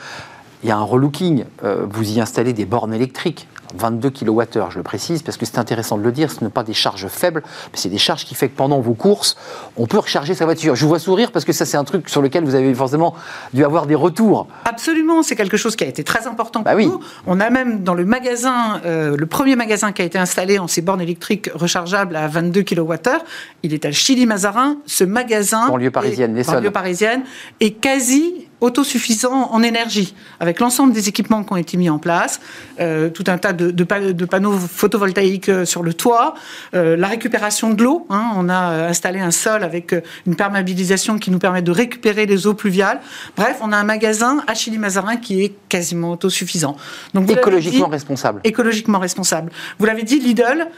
il 0.62 0.68
y 0.68 0.72
a 0.72 0.76
un 0.76 0.82
relooking. 0.82 1.44
Euh, 1.64 1.86
vous 1.88 2.12
y 2.12 2.20
installez 2.20 2.52
des 2.52 2.64
bornes 2.64 2.94
électriques. 2.94 3.48
22 3.76 4.10
kWh, 4.10 4.70
je 4.70 4.78
le 4.78 4.82
précise, 4.82 5.22
parce 5.22 5.36
que 5.36 5.44
c'est 5.44 5.58
intéressant 5.58 5.98
de 5.98 6.02
le 6.02 6.12
dire, 6.12 6.30
ce 6.30 6.36
ne 6.36 6.40
sont 6.46 6.50
pas 6.50 6.62
des 6.62 6.72
charges 6.72 7.06
faibles, 7.08 7.42
mais 7.44 7.78
c'est 7.78 7.88
des 7.88 7.98
charges 7.98 8.24
qui 8.24 8.34
font 8.34 8.46
que 8.46 8.52
pendant 8.52 8.80
vos 8.80 8.94
courses, 8.94 9.36
on 9.76 9.86
peut 9.86 9.98
recharger 9.98 10.34
sa 10.34 10.44
voiture. 10.44 10.74
Je 10.74 10.82
vous 10.82 10.88
vois 10.88 10.98
sourire 10.98 11.32
parce 11.32 11.44
que 11.44 11.52
ça, 11.52 11.66
c'est 11.66 11.76
un 11.76 11.84
truc 11.84 12.08
sur 12.08 12.22
lequel 12.22 12.44
vous 12.44 12.54
avez 12.54 12.72
forcément 12.74 13.14
dû 13.52 13.64
avoir 13.64 13.86
des 13.86 13.94
retours. 13.94 14.46
Absolument, 14.64 15.22
c'est 15.22 15.36
quelque 15.36 15.56
chose 15.56 15.76
qui 15.76 15.84
a 15.84 15.86
été 15.86 16.04
très 16.04 16.26
important 16.26 16.60
bah 16.60 16.72
pour 16.72 16.80
nous. 16.80 17.00
On 17.26 17.40
a 17.40 17.50
même 17.50 17.82
dans 17.82 17.94
le 17.94 18.04
magasin, 18.04 18.80
euh, 18.84 19.16
le 19.16 19.26
premier 19.26 19.56
magasin 19.56 19.92
qui 19.92 20.02
a 20.02 20.04
été 20.04 20.18
installé 20.18 20.58
en 20.58 20.66
ces 20.66 20.80
bornes 20.80 21.00
électriques 21.00 21.50
rechargeables 21.54 22.16
à 22.16 22.26
22 22.26 22.62
kWh, 22.62 23.18
il 23.62 23.74
est 23.74 23.84
à 23.84 23.92
Chili-Mazarin. 23.92 24.78
Ce 24.86 25.04
magasin, 25.04 25.76
lieu 25.76 25.90
parisienne, 25.90 26.42
banlieue 26.42 26.70
parisienne, 26.70 27.22
est 27.60 27.72
quasi 27.72 28.47
autosuffisant 28.60 29.50
en 29.52 29.62
énergie, 29.62 30.14
avec 30.40 30.60
l'ensemble 30.60 30.92
des 30.92 31.08
équipements 31.08 31.44
qui 31.44 31.52
ont 31.52 31.56
été 31.56 31.76
mis 31.76 31.90
en 31.90 31.98
place, 31.98 32.40
euh, 32.80 33.08
tout 33.08 33.24
un 33.28 33.38
tas 33.38 33.52
de, 33.52 33.70
de, 33.70 34.24
panneaux 34.24 34.52
photovoltaïques 34.52 35.48
euh, 35.48 35.64
sur 35.64 35.82
le 35.82 35.94
toit, 35.94 36.34
euh, 36.74 36.96
la 36.96 37.06
récupération 37.06 37.72
de 37.72 37.82
l'eau. 37.82 38.06
Hein, 38.10 38.30
on 38.36 38.48
a 38.48 38.88
installé 38.88 39.20
un 39.20 39.30
sol 39.30 39.62
avec 39.62 39.94
une 40.26 40.34
perméabilisation 40.34 41.18
qui 41.18 41.30
nous 41.30 41.38
permet 41.38 41.62
de 41.62 41.70
récupérer 41.70 42.26
les 42.26 42.46
eaux 42.46 42.54
pluviales. 42.54 43.00
Bref, 43.36 43.58
on 43.60 43.72
a 43.72 43.76
un 43.76 43.84
magasin 43.84 44.42
à 44.46 44.54
Chili-Mazarin 44.54 45.16
qui 45.16 45.44
est 45.44 45.54
quasiment 45.68 46.12
autosuffisant. 46.12 46.76
Donc, 47.14 47.30
écologiquement 47.30 47.88
responsable. 47.88 48.40
Écologiquement 48.44 48.98
responsable. 48.98 49.52
Vous 49.78 49.86
l'avez 49.86 50.02
dit, 50.02 50.18
Lidl. 50.18 50.68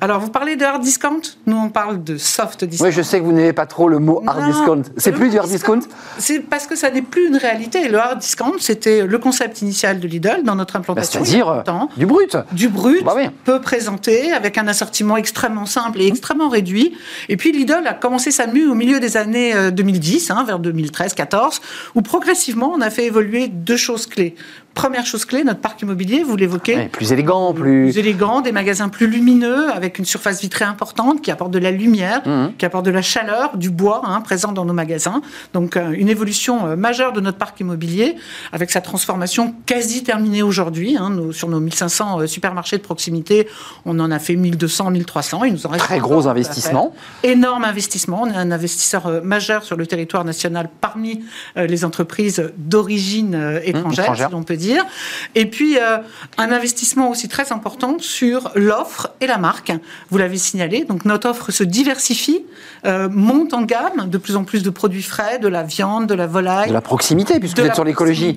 alors, 0.00 0.20
vous 0.20 0.30
parlez 0.30 0.56
de 0.56 0.64
hard 0.64 0.82
discount? 0.82 1.20
Nous, 1.46 1.56
on 1.56 1.68
parle 1.68 2.02
de 2.02 2.16
soft 2.16 2.64
discount. 2.64 2.86
Oui, 2.86 2.92
je 2.92 3.02
sais 3.02 3.18
que 3.18 3.24
vous 3.24 3.32
n'aimez 3.32 3.52
pas 3.52 3.66
trop 3.66 3.88
le 3.88 3.98
mot 3.98 4.22
hard 4.26 4.44
discount. 4.46 4.82
C'est 4.96 5.12
plus 5.12 5.30
du 5.30 5.38
hard 5.38 5.48
discount 5.48 5.80
C'est 6.18 6.40
parce 6.40 6.66
que 6.66 6.76
ça 6.76 6.90
n'est 7.02 7.08
plus 7.08 7.28
une 7.28 7.36
réalité. 7.36 7.88
Le 7.88 7.98
hard 7.98 8.18
discount, 8.18 8.54
c'était 8.58 9.06
le 9.06 9.18
concept 9.18 9.62
initial 9.62 10.00
de 10.00 10.08
Lidl 10.08 10.42
dans 10.44 10.54
notre 10.54 10.76
implantation. 10.76 11.20
Bah, 11.20 11.26
c'est-à-dire 11.26 11.88
du 11.96 12.06
brut. 12.06 12.36
Du 12.52 12.68
brut, 12.68 13.04
bah 13.04 13.14
peut 13.44 13.60
présenter 13.60 14.32
avec 14.32 14.58
un 14.58 14.68
assortiment 14.68 15.16
extrêmement 15.16 15.66
simple 15.66 16.00
et 16.00 16.06
extrêmement 16.06 16.48
réduit. 16.48 16.96
Et 17.28 17.36
puis 17.36 17.52
Lidl 17.52 17.86
a 17.86 17.94
commencé 17.94 18.30
sa 18.30 18.46
mue 18.46 18.66
au 18.68 18.74
milieu 18.74 19.00
des 19.00 19.16
années 19.16 19.54
2010, 19.70 20.30
euh, 20.30 20.34
hein, 20.34 20.44
vers 20.44 20.60
2013-14, 20.60 21.60
où 21.94 22.02
progressivement 22.02 22.72
on 22.74 22.80
a 22.80 22.90
fait 22.90 23.06
évoluer 23.06 23.48
deux 23.48 23.76
choses 23.76 24.06
clés. 24.06 24.34
Première 24.74 25.04
chose 25.04 25.26
clé, 25.26 25.44
notre 25.44 25.60
parc 25.60 25.82
immobilier, 25.82 26.22
vous 26.22 26.34
l'évoquez. 26.34 26.88
plus 26.88 27.12
élégant, 27.12 27.52
plus... 27.52 27.90
plus... 27.90 27.98
élégant, 27.98 28.40
des 28.40 28.52
magasins 28.52 28.88
plus 28.88 29.06
lumineux, 29.06 29.70
avec 29.70 29.98
une 29.98 30.06
surface 30.06 30.40
vitrée 30.40 30.64
importante 30.64 31.20
qui 31.20 31.30
apporte 31.30 31.50
de 31.50 31.58
la 31.58 31.70
lumière, 31.70 32.22
mmh. 32.26 32.54
qui 32.56 32.64
apporte 32.64 32.86
de 32.86 32.90
la 32.90 33.02
chaleur, 33.02 33.56
du 33.58 33.68
bois 33.68 34.00
hein, 34.04 34.22
présent 34.22 34.50
dans 34.50 34.64
nos 34.64 34.72
magasins. 34.72 35.20
Donc 35.52 35.76
euh, 35.76 35.92
une 35.92 36.08
évolution 36.08 36.66
euh, 36.66 36.76
majeure 36.76 37.12
de 37.12 37.20
notre 37.20 37.36
parc 37.36 37.60
immobilier, 37.60 38.16
avec 38.52 38.70
sa 38.70 38.80
transformation 38.80 39.54
quasi 39.66 40.04
terminée 40.04 40.42
aujourd'hui. 40.42 40.96
Hein, 40.96 41.12
sur 41.32 41.48
nos 41.48 41.60
1500 41.60 42.20
euh, 42.20 42.26
supermarchés 42.26 42.78
de 42.78 42.82
proximité, 42.82 43.48
on 43.84 44.00
en 44.00 44.10
a 44.10 44.18
fait 44.18 44.36
1200, 44.36 44.90
1300. 44.90 45.44
Il 45.44 45.52
nous 45.52 45.66
en 45.66 45.70
reste 45.70 45.84
Très 45.84 45.98
gros 45.98 46.28
investissement. 46.28 46.94
Énorme 47.22 47.64
investissement. 47.64 48.22
On 48.22 48.30
est 48.30 48.36
un 48.36 48.50
investisseur 48.50 49.22
majeur 49.22 49.64
sur 49.64 49.76
le 49.76 49.86
territoire 49.86 50.24
national 50.24 50.70
parmi 50.80 51.24
les 51.56 51.84
entreprises 51.84 52.52
d'origine 52.56 53.36
mmh, 53.36 53.60
étrangère, 53.64 54.16
si 54.16 54.22
l'on 54.32 54.42
peut 54.42 54.56
dire 54.56 54.61
dire. 54.62 54.86
Et 55.34 55.46
puis, 55.46 55.76
euh, 55.78 55.98
un 56.38 56.50
investissement 56.50 57.10
aussi 57.10 57.28
très 57.28 57.52
important 57.52 57.96
sur 57.98 58.50
l'offre 58.54 59.10
et 59.20 59.26
la 59.26 59.38
marque. 59.38 59.72
Vous 60.10 60.18
l'avez 60.18 60.38
signalé, 60.38 60.84
donc 60.84 61.04
notre 61.04 61.28
offre 61.28 61.50
se 61.50 61.64
diversifie, 61.64 62.42
euh, 62.86 63.08
monte 63.10 63.52
en 63.52 63.62
gamme, 63.62 64.08
de 64.08 64.18
plus 64.18 64.36
en 64.36 64.44
plus 64.44 64.62
de 64.62 64.70
produits 64.70 65.02
frais, 65.02 65.38
de 65.38 65.48
la 65.48 65.62
viande, 65.62 66.06
de 66.06 66.14
la 66.14 66.26
volaille. 66.26 66.68
De 66.68 66.74
la 66.74 66.80
proximité, 66.80 67.38
puisque 67.38 67.58
vous 67.58 67.66
êtes 67.66 67.74
sur 67.74 67.84
l'écologie. 67.84 68.36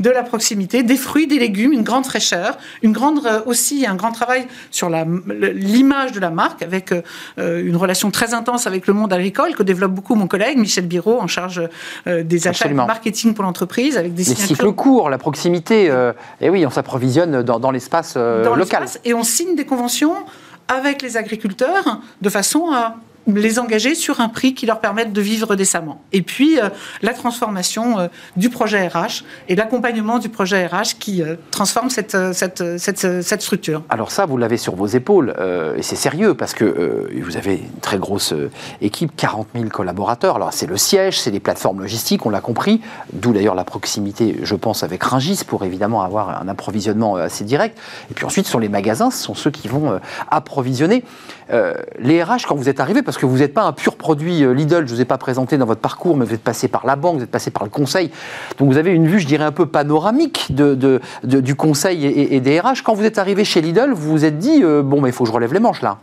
De 0.00 0.10
la 0.10 0.22
proximité, 0.22 0.82
des 0.82 0.96
fruits, 0.96 1.26
des 1.26 1.38
légumes, 1.38 1.72
une 1.72 1.82
grande 1.82 2.06
fraîcheur, 2.06 2.58
une 2.82 2.92
grande 2.92 3.24
euh, 3.26 3.40
aussi 3.46 3.86
un 3.86 3.94
grand 3.94 4.12
travail 4.12 4.46
sur 4.70 4.88
l'image 4.88 6.12
de 6.12 6.20
la 6.20 6.30
marque, 6.30 6.62
avec 6.62 6.92
une 7.36 7.76
relation 7.76 8.10
très 8.10 8.34
intense 8.34 8.66
avec 8.66 8.86
le 8.86 8.94
monde 8.94 9.12
agricole 9.12 9.54
que 9.54 9.62
développe 9.62 9.92
beaucoup 9.92 10.14
mon 10.14 10.26
collègue 10.26 10.58
Michel 10.58 10.86
Biro 10.86 11.20
en 11.20 11.26
charge 11.26 11.62
des 12.06 12.48
achats 12.48 12.68
et 12.68 12.72
marketing 12.74 13.34
pour 13.34 13.44
l'entreprise, 13.44 13.96
avec 13.96 14.14
des 14.14 14.24
Les 14.24 14.34
cycles 14.34 14.72
courts, 14.72 15.10
la 15.10 15.18
proximité 15.18 15.49
euh, 15.70 16.12
et 16.40 16.50
oui, 16.50 16.66
on 16.66 16.70
s'approvisionne 16.70 17.42
dans, 17.42 17.70
l'espace 17.70 18.14
euh, 18.16 18.54
local. 18.54 18.86
Et 19.04 19.14
on 19.14 19.22
signe 19.22 19.56
des 19.56 19.64
conventions 19.64 20.14
avec 20.68 21.02
les 21.02 21.16
agriculteurs 21.16 22.00
de 22.20 22.28
façon 22.28 22.70
à 22.72 22.96
les 23.38 23.58
engager 23.58 23.94
sur 23.94 24.20
un 24.20 24.28
prix 24.28 24.54
qui 24.54 24.66
leur 24.66 24.80
permette 24.80 25.12
de 25.12 25.20
vivre 25.20 25.56
décemment. 25.56 26.00
Et 26.12 26.22
puis, 26.22 26.58
euh, 26.58 26.68
la 27.02 27.12
transformation 27.12 27.98
euh, 27.98 28.08
du 28.36 28.50
projet 28.50 28.86
RH 28.86 29.24
et 29.48 29.56
l'accompagnement 29.56 30.18
du 30.18 30.28
projet 30.28 30.66
RH 30.66 30.98
qui 30.98 31.22
euh, 31.22 31.36
transforme 31.50 31.90
cette, 31.90 32.16
cette, 32.32 32.78
cette, 32.78 33.22
cette, 33.22 33.42
structure. 33.42 33.82
Alors 33.88 34.10
ça, 34.10 34.26
vous 34.26 34.36
l'avez 34.36 34.56
sur 34.56 34.74
vos 34.74 34.86
épaules, 34.86 35.34
et 35.76 35.82
c'est 35.82 35.96
sérieux, 35.96 36.34
parce 36.34 36.54
que 36.54 37.08
vous 37.22 37.36
avez 37.36 37.54
une 37.54 37.80
très 37.80 37.98
grosse 37.98 38.34
équipe, 38.80 39.12
40 39.16 39.48
000 39.54 39.68
collaborateurs. 39.68 40.36
Alors 40.36 40.52
c'est 40.52 40.66
le 40.66 40.76
siège, 40.76 41.18
c'est 41.18 41.30
les 41.30 41.40
plateformes 41.40 41.80
logistiques, 41.80 42.26
on 42.26 42.30
l'a 42.30 42.40
compris, 42.40 42.80
d'où 43.12 43.32
d'ailleurs 43.32 43.54
la 43.54 43.64
proximité, 43.64 44.36
je 44.42 44.54
pense, 44.54 44.82
avec 44.82 45.02
Ringis, 45.02 45.42
pour 45.46 45.64
évidemment 45.64 46.02
avoir 46.02 46.40
un 46.42 46.48
approvisionnement 46.48 47.16
assez 47.16 47.44
direct. 47.44 47.78
Et 48.10 48.14
puis 48.14 48.24
ensuite, 48.24 48.46
sur 48.46 48.60
les 48.60 48.68
magasins, 48.68 49.10
ce 49.10 49.22
sont 49.22 49.34
ceux 49.34 49.50
qui 49.50 49.68
vont 49.68 49.98
approvisionner. 50.30 51.04
Les 51.98 52.22
RH, 52.22 52.46
quand 52.46 52.54
vous 52.54 52.68
êtes 52.68 52.80
arrivés, 52.80 53.02
parce 53.02 53.18
que 53.18 53.26
vous 53.26 53.38
n'êtes 53.38 53.54
pas 53.54 53.62
un 53.62 53.72
pur 53.72 53.96
produit 53.96 54.44
euh, 54.44 54.52
Lidl, 54.52 54.86
je 54.86 54.92
ne 54.92 54.96
vous 54.96 55.00
ai 55.00 55.04
pas 55.04 55.18
présenté 55.18 55.58
dans 55.58 55.66
votre 55.66 55.80
parcours, 55.80 56.16
mais 56.16 56.24
vous 56.24 56.34
êtes 56.34 56.42
passé 56.42 56.68
par 56.68 56.86
la 56.86 56.96
banque, 56.96 57.18
vous 57.18 57.24
êtes 57.24 57.30
passé 57.30 57.50
par 57.50 57.64
le 57.64 57.70
conseil. 57.70 58.10
Donc 58.58 58.70
vous 58.70 58.78
avez 58.78 58.92
une 58.92 59.06
vue, 59.06 59.20
je 59.20 59.26
dirais, 59.26 59.44
un 59.44 59.52
peu 59.52 59.66
panoramique 59.66 60.54
de, 60.54 61.00
du 61.24 61.54
conseil 61.54 62.06
et, 62.06 62.40
des 62.40 62.60
RH. 62.60 62.82
Quand 62.84 62.94
vous 62.94 63.04
êtes 63.04 63.18
arrivé 63.18 63.44
chez 63.44 63.60
Lidl, 63.60 63.92
vous 63.92 64.10
vous 64.10 64.24
êtes 64.24 64.38
dit, 64.38 64.62
euh, 64.62 64.82
bon, 64.82 65.00
mais 65.00 65.10
il 65.10 65.12
faut 65.12 65.24
que 65.24 65.30
je 65.30 65.34
relève 65.34 65.52
les 65.52 65.60
manches 65.60 65.82
là. 65.82 65.98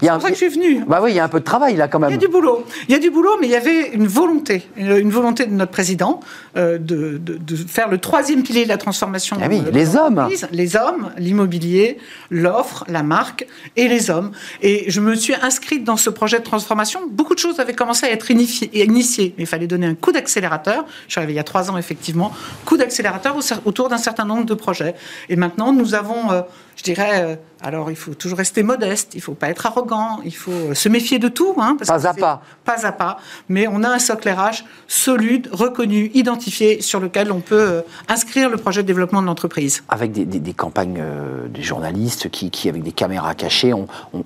C'est 0.00 0.08
pour 0.08 0.22
ça 0.22 0.28
que 0.28 0.34
je 0.34 0.38
suis 0.38 0.48
venu. 0.48 0.84
Bah 0.86 1.00
oui, 1.02 1.10
il 1.12 1.16
y 1.16 1.20
a 1.20 1.24
un 1.24 1.28
peu 1.28 1.40
de 1.40 1.44
travail 1.44 1.76
là 1.76 1.88
quand 1.88 1.98
même. 1.98 2.10
Il 2.10 2.14
y 2.14 2.16
a 2.16 2.18
du 2.18 2.28
boulot. 2.28 2.64
Il 2.88 2.92
y 2.92 2.94
a 2.94 3.00
du 3.00 3.10
boulot, 3.10 3.32
mais 3.40 3.46
il 3.46 3.52
y 3.52 3.56
avait 3.56 3.88
une 3.90 4.06
volonté, 4.06 4.68
une 4.76 5.10
volonté 5.10 5.46
de 5.46 5.52
notre 5.52 5.72
président 5.72 6.20
euh, 6.56 6.78
de, 6.78 7.18
de, 7.18 7.56
faire 7.56 7.88
le 7.88 7.98
troisième 7.98 8.42
pilier 8.42 8.64
de 8.64 8.68
la 8.68 8.78
transformation. 8.78 9.36
Ah 9.42 9.46
oui, 9.48 9.62
les 9.72 9.96
hommes. 9.96 10.28
Les 10.52 10.76
hommes, 10.76 11.10
l'immobilier, 11.18 11.98
l'offre, 12.30 12.84
la 12.88 13.02
marque 13.02 13.46
et 13.76 13.88
les 13.88 14.10
hommes. 14.10 14.30
Et 14.62 14.77
je 14.86 15.00
me 15.00 15.14
suis 15.14 15.34
inscrite 15.34 15.84
dans 15.84 15.96
ce 15.96 16.10
projet 16.10 16.38
de 16.38 16.44
transformation. 16.44 17.00
Beaucoup 17.10 17.34
de 17.34 17.38
choses 17.38 17.60
avaient 17.60 17.74
commencé 17.74 18.06
à 18.06 18.10
être 18.10 18.30
initiées, 18.30 19.34
mais 19.36 19.44
il 19.44 19.46
fallait 19.46 19.66
donner 19.66 19.86
un 19.86 19.94
coup 19.94 20.12
d'accélérateur. 20.12 20.84
Je 21.06 21.12
suis 21.12 21.18
arrivée 21.18 21.32
il 21.32 21.36
y 21.36 21.40
a 21.40 21.44
trois 21.44 21.70
ans, 21.70 21.78
effectivement. 21.78 22.32
Coup 22.64 22.76
d'accélérateur 22.76 23.36
autour 23.64 23.88
d'un 23.88 23.98
certain 23.98 24.24
nombre 24.24 24.44
de 24.44 24.54
projets. 24.54 24.94
Et 25.28 25.36
maintenant, 25.36 25.72
nous 25.72 25.94
avons, 25.94 26.30
euh, 26.30 26.42
je 26.76 26.82
dirais, 26.82 27.22
euh, 27.22 27.36
alors, 27.60 27.90
il 27.90 27.96
faut 27.96 28.14
toujours 28.14 28.38
rester 28.38 28.62
modeste, 28.62 29.14
il 29.14 29.18
ne 29.18 29.22
faut 29.22 29.34
pas 29.34 29.48
être 29.48 29.66
arrogant, 29.66 30.20
il 30.24 30.34
faut 30.34 30.74
se 30.74 30.88
méfier 30.88 31.18
de 31.18 31.28
tout. 31.28 31.54
Hein, 31.58 31.76
pas 31.84 32.06
à 32.06 32.14
pas. 32.14 32.42
Pas 32.64 32.86
à 32.86 32.92
pas. 32.92 33.18
Mais 33.48 33.66
on 33.66 33.82
a 33.82 33.88
un 33.88 33.98
socle 33.98 34.28
RH 34.28 34.64
solide, 34.86 35.48
reconnu, 35.50 36.10
identifié, 36.14 36.80
sur 36.82 37.00
lequel 37.00 37.32
on 37.32 37.40
peut 37.40 37.56
euh, 37.56 37.80
inscrire 38.06 38.48
le 38.48 38.58
projet 38.58 38.82
de 38.82 38.86
développement 38.86 39.20
de 39.22 39.26
l'entreprise. 39.26 39.82
Avec 39.88 40.12
des, 40.12 40.52
campagnes 40.52 40.98
euh, 41.00 41.48
des 41.48 41.62
journalistes 41.62 42.30
qui, 42.30 42.68
avec 42.68 42.84
des 42.84 42.92
caméras 42.92 43.34
cachées, 43.34 43.72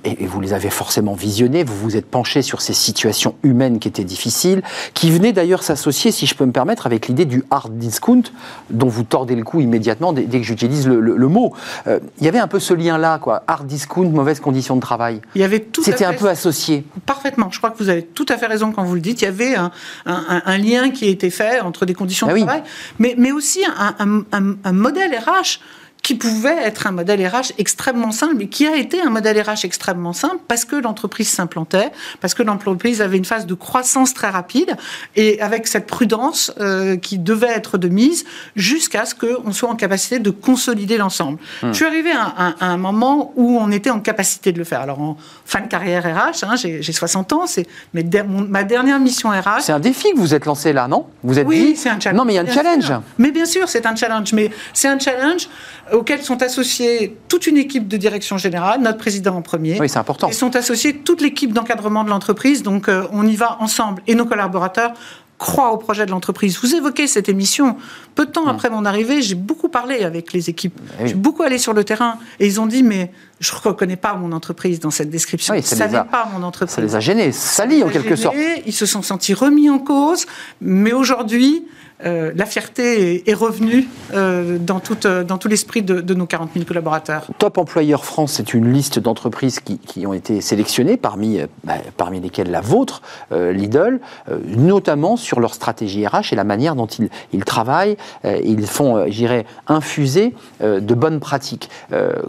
et, 0.05 0.27
vous 0.27 0.40
les 0.40 0.53
avez 0.53 0.71
forcément 0.71 1.14
visionnées, 1.14 1.64
vous 1.64 1.77
vous 1.77 1.97
êtes 1.97 2.07
penché 2.07 2.42
sur 2.42 2.61
ces 2.61 2.75
situations 2.75 3.35
humaines 3.42 3.79
qui 3.79 3.88
étaient 3.88 4.05
difficiles, 4.05 4.62
qui 4.92 5.11
venaient 5.11 5.33
d'ailleurs 5.33 5.62
s'associer, 5.62 6.12
si 6.12 6.27
je 6.27 6.35
peux 6.35 6.45
me 6.45 6.53
permettre, 6.53 6.85
avec 6.85 7.09
l'idée 7.09 7.25
du 7.25 7.45
hard 7.51 7.79
discount, 7.79 8.25
dont 8.68 8.88
vous 8.88 9.05
tordez 9.05 9.37
le 9.37 9.42
cou 9.42 9.61
immédiatement 9.61 10.12
dès, 10.12 10.27
que 10.27 10.42
j'utilise 10.42 10.87
le, 10.87 11.29
mot. 11.29 11.55
Euh, 11.87 11.99
il 12.18 12.27
y 12.27 12.29
avait 12.29 12.38
un 12.38 12.49
peu 12.49 12.61
ce 12.61 12.75
lien-là 12.75 13.18
quoi. 13.22 13.42
Hard 13.46 13.66
discount, 13.66 14.11
mauvaises 14.11 14.40
conditions 14.40 14.76
de 14.76 14.80
travail. 14.82 15.22
Il 15.35 15.40
y 15.40 15.44
avait 15.44 15.61
tout 15.61 15.82
C'était 15.82 16.04
un 16.04 16.12
peu 16.12 16.28
associé. 16.28 16.85
Parfaitement. 17.06 17.48
Je 17.50 17.56
crois 17.56 17.70
que 17.70 17.78
vous 17.78 17.88
avez 17.88 18.02
tout 18.02 18.26
à 18.28 18.37
fait 18.37 18.46
raison 18.46 18.72
quand 18.72 18.85
vous 18.85 18.94
le 18.96 19.00
dites. 19.00 19.22
Il 19.22 19.24
y 19.24 19.28
avait 19.28 19.54
un, 19.54 19.70
un- 20.04 20.42
un 20.44 20.58
lien 20.58 20.90
qui 20.90 21.06
a 21.06 21.08
été 21.08 21.30
fait 21.30 21.61
entre 21.61 21.87
des 21.87 21.94
conditions 21.94 22.26
Ah 22.28 22.32
de 22.32 22.35
oui. 22.35 22.42
travail, 22.44 22.62
mais, 22.98 23.14
mais 23.16 23.32
aussi 23.32 23.61
un- 23.64 24.24
un 24.62 24.72
modèle 24.72 25.14
RH 25.16 25.61
qui 26.02 26.16
pouvait 26.16 26.56
être 26.64 26.88
un 26.88 26.90
modèle 26.90 27.24
RH 27.24 27.52
extrêmement 27.58 28.10
simple, 28.10 28.34
mais 28.36 28.48
qui 28.48 28.66
a 28.66 28.74
été 28.76 29.00
un 29.00 29.09
modèle 29.09 29.40
RH 29.40 29.64
extrêmement 29.64 30.12
simple 30.12 30.38
parce 30.48 30.64
que 30.64 30.74
l'entreprise 30.74 31.28
s'implantait, 31.28 31.90
parce 32.20 32.34
que 32.34 32.42
l'entreprise 32.42 33.00
avait 33.00 33.16
une 33.18 33.24
phase 33.24 33.46
de 33.46 33.55
croissance 33.55 34.12
très 34.12 34.28
rapide, 34.28 34.76
et 35.14 35.40
avec 35.40 35.68
cette 35.68 35.86
prudence 35.86 36.53
euh, 36.61 36.96
qui 36.96 37.18
devait 37.20 37.46
être 37.53 37.78
de 37.78 37.86
mise 37.88 38.24
jusqu'à 38.57 39.05
ce 39.05 39.14
qu'on 39.14 39.53
soit 39.53 39.68
en 39.68 39.76
capacité 39.76 40.18
de 40.18 40.30
consolider 40.30 40.96
l'ensemble. 40.98 41.38
Hmm. 41.62 41.68
Je 41.68 41.72
suis 41.74 41.84
arrivé 41.84 42.11
à, 42.11 42.34
un- 42.36 42.55
à 42.59 42.66
un 42.66 42.76
moment 42.78 43.32
où 43.36 43.59
on 43.61 43.70
était 43.70 43.90
en 43.90 44.00
capacité 44.00 44.50
de 44.50 44.59
le 44.59 44.64
faire. 44.64 44.80
Alors, 44.80 45.00
en 45.00 45.16
fin 45.44 45.61
de 45.61 45.68
carrière 45.68 46.03
RH, 46.05 46.42
hein, 46.44 46.57
j'ai 46.57 46.82
j'ai 46.82 46.92
60 46.92 47.32
ans, 47.32 47.46
c'est 47.46 47.66
ma 47.94 48.64
dernière 48.64 48.98
mission 48.98 49.28
RH. 49.30 49.61
C'est 49.61 49.72
un 49.72 49.78
défi 49.78 50.11
que 50.12 50.18
vous 50.18 50.34
êtes 50.34 50.46
lancé 50.46 50.72
là, 50.72 50.88
non? 50.88 51.07
Vous 51.22 51.38
êtes 51.38 51.46
Oui, 51.46 51.74
dit 51.74 51.76
c'est 51.76 51.90
un 51.90 52.00
challenge. 52.00 52.18
Non, 52.18 52.24
mais 52.24 52.32
il 52.32 52.36
y 52.36 52.38
a 52.40 52.42
un 52.42 52.46
challenge. 52.53 52.84
sûr. 52.86 53.03
Mais 53.18 53.30
bien 53.30 53.44
sûr, 53.46 53.68
c'est 53.68 53.86
un 53.86 53.94
challenge. 53.94 54.32
Mais 54.32 54.50
c'est 54.74 54.88
un 54.88 54.98
challenge 54.98 55.48
auquel 55.93 56.22
sont 56.22 56.43
associés 56.43 57.16
toute 57.28 57.47
une 57.47 57.57
équipe 57.59 57.88
de 57.88 57.97
direction 57.97 58.38
générale, 58.38 58.80
notre 58.80 58.99
président 58.99 59.36
en 59.36 59.43
premier. 59.43 59.78
Oui, 59.80 59.88
c'est 59.88 59.99
important. 59.99 60.28
Et 60.28 60.32
sont 60.32 60.55
associés 60.57 60.95
toute 60.99 61.20
l'équipe 61.20 61.53
d'encadrement 61.53 62.05
de 62.05 62.11
l'entreprise. 62.11 62.62
Donc, 62.62 62.88
euh, 62.88 63.07
on 63.12 63.26
y 63.26 63.36
va 63.36 63.59
ensemble. 63.61 64.03
Et 64.07 64.14
nos 64.14 64.24
collaborateurs 64.26 64.93
croient 65.38 65.72
au 65.72 65.76
projet 65.76 66.07
de 66.07 66.12
l'entreprise. 66.12 66.59
Vous 66.62 66.72
évoquez 66.76 67.09
cette 67.09 67.28
émission. 67.28 67.76
Peu 68.14 68.26
de 68.26 68.30
temps 68.30 68.47
après 68.47 68.70
mon 68.70 68.84
arrivée, 68.84 69.22
j'ai 69.22 69.34
beaucoup 69.34 69.68
parlé 69.68 70.05
avec 70.05 70.32
les 70.32 70.49
équipes. 70.49 70.78
Eh 71.01 71.03
oui. 71.03 71.09
J'ai 71.09 71.14
beaucoup 71.16 71.43
allé 71.43 71.59
sur 71.59 71.72
le 71.74 71.82
terrain. 71.82 72.18
Et 72.38 72.47
ils 72.47 72.61
ont 72.61 72.66
dit, 72.66 72.84
mais 72.84 73.11
je 73.40 73.53
ne 73.53 73.59
reconnais 73.61 73.97
pas 73.97 74.14
mon 74.14 74.30
entreprise 74.30 74.78
dans 74.78 74.93
cette 74.93 75.11
description. 75.11 75.53
Oui, 75.55 75.62
ça 75.62 75.74
ça 75.74 75.86
les 75.88 75.97
a- 75.97 76.05
pas 76.05 76.28
mon 76.32 76.45
entreprise. 76.45 76.76
Ça 76.76 76.80
les 76.80 76.95
a 76.95 77.01
gênés, 77.01 77.32
salis 77.32 77.82
en 77.82 77.88
quelque 77.88 78.12
a 78.12 78.16
sorte. 78.16 78.36
gênés, 78.36 78.62
Ils 78.66 78.72
se 78.72 78.86
sont 78.86 79.03
sentis 79.03 79.34
remis 79.34 79.68
en 79.68 79.80
cause, 79.80 80.26
mais 80.61 80.93
aujourd'hui, 80.93 81.64
euh, 82.05 82.32
la 82.34 82.46
fierté 82.46 83.28
est, 83.30 83.34
revenue 83.34 83.86
euh, 84.14 84.59
dans, 84.59 84.80
toute, 84.80 85.07
euh, 85.07 85.24
dans 85.24 85.38
tout 85.38 85.48
l'esprit 85.48 85.82
de, 85.82 86.14
nos 86.14 86.26
40 86.26 86.50
000 86.55 86.64
collaborateurs. 86.64 87.26
Top 87.38 87.59
Employeur 87.59 88.05
France, 88.05 88.32
c'est 88.34 88.55
une 88.55 88.72
liste 88.72 88.98
d'entreprises 88.98 89.61
qui, 89.61 89.78
qui 89.78 90.07
ont 90.07 90.12
été 90.12 90.40
sélectionnées, 90.40 90.96
parmi, 90.96 91.40
bah, 91.64 91.74
parmi 91.96 92.20
lesquelles 92.20 92.50
la 92.50 92.61
vôtre, 92.61 93.03
euh, 93.32 93.53
Lidl, 93.53 94.00
notamment 94.46 95.16
sur 95.16 95.40
leur 95.40 95.55
stratégie 95.55 96.07
RH 96.07 96.32
et 96.32 96.36
la 96.36 96.44
manière 96.44 96.74
dont 96.74 96.86
ils, 96.86 97.09
ils 97.32 97.44
travaillent. 97.44 97.96
ils 98.24 98.66
font, 98.66 99.05
j'irais, 99.09 99.44
infuser 99.66 100.34
de 100.61 100.94
bonnes 100.94 101.20
pratiques. 101.20 101.70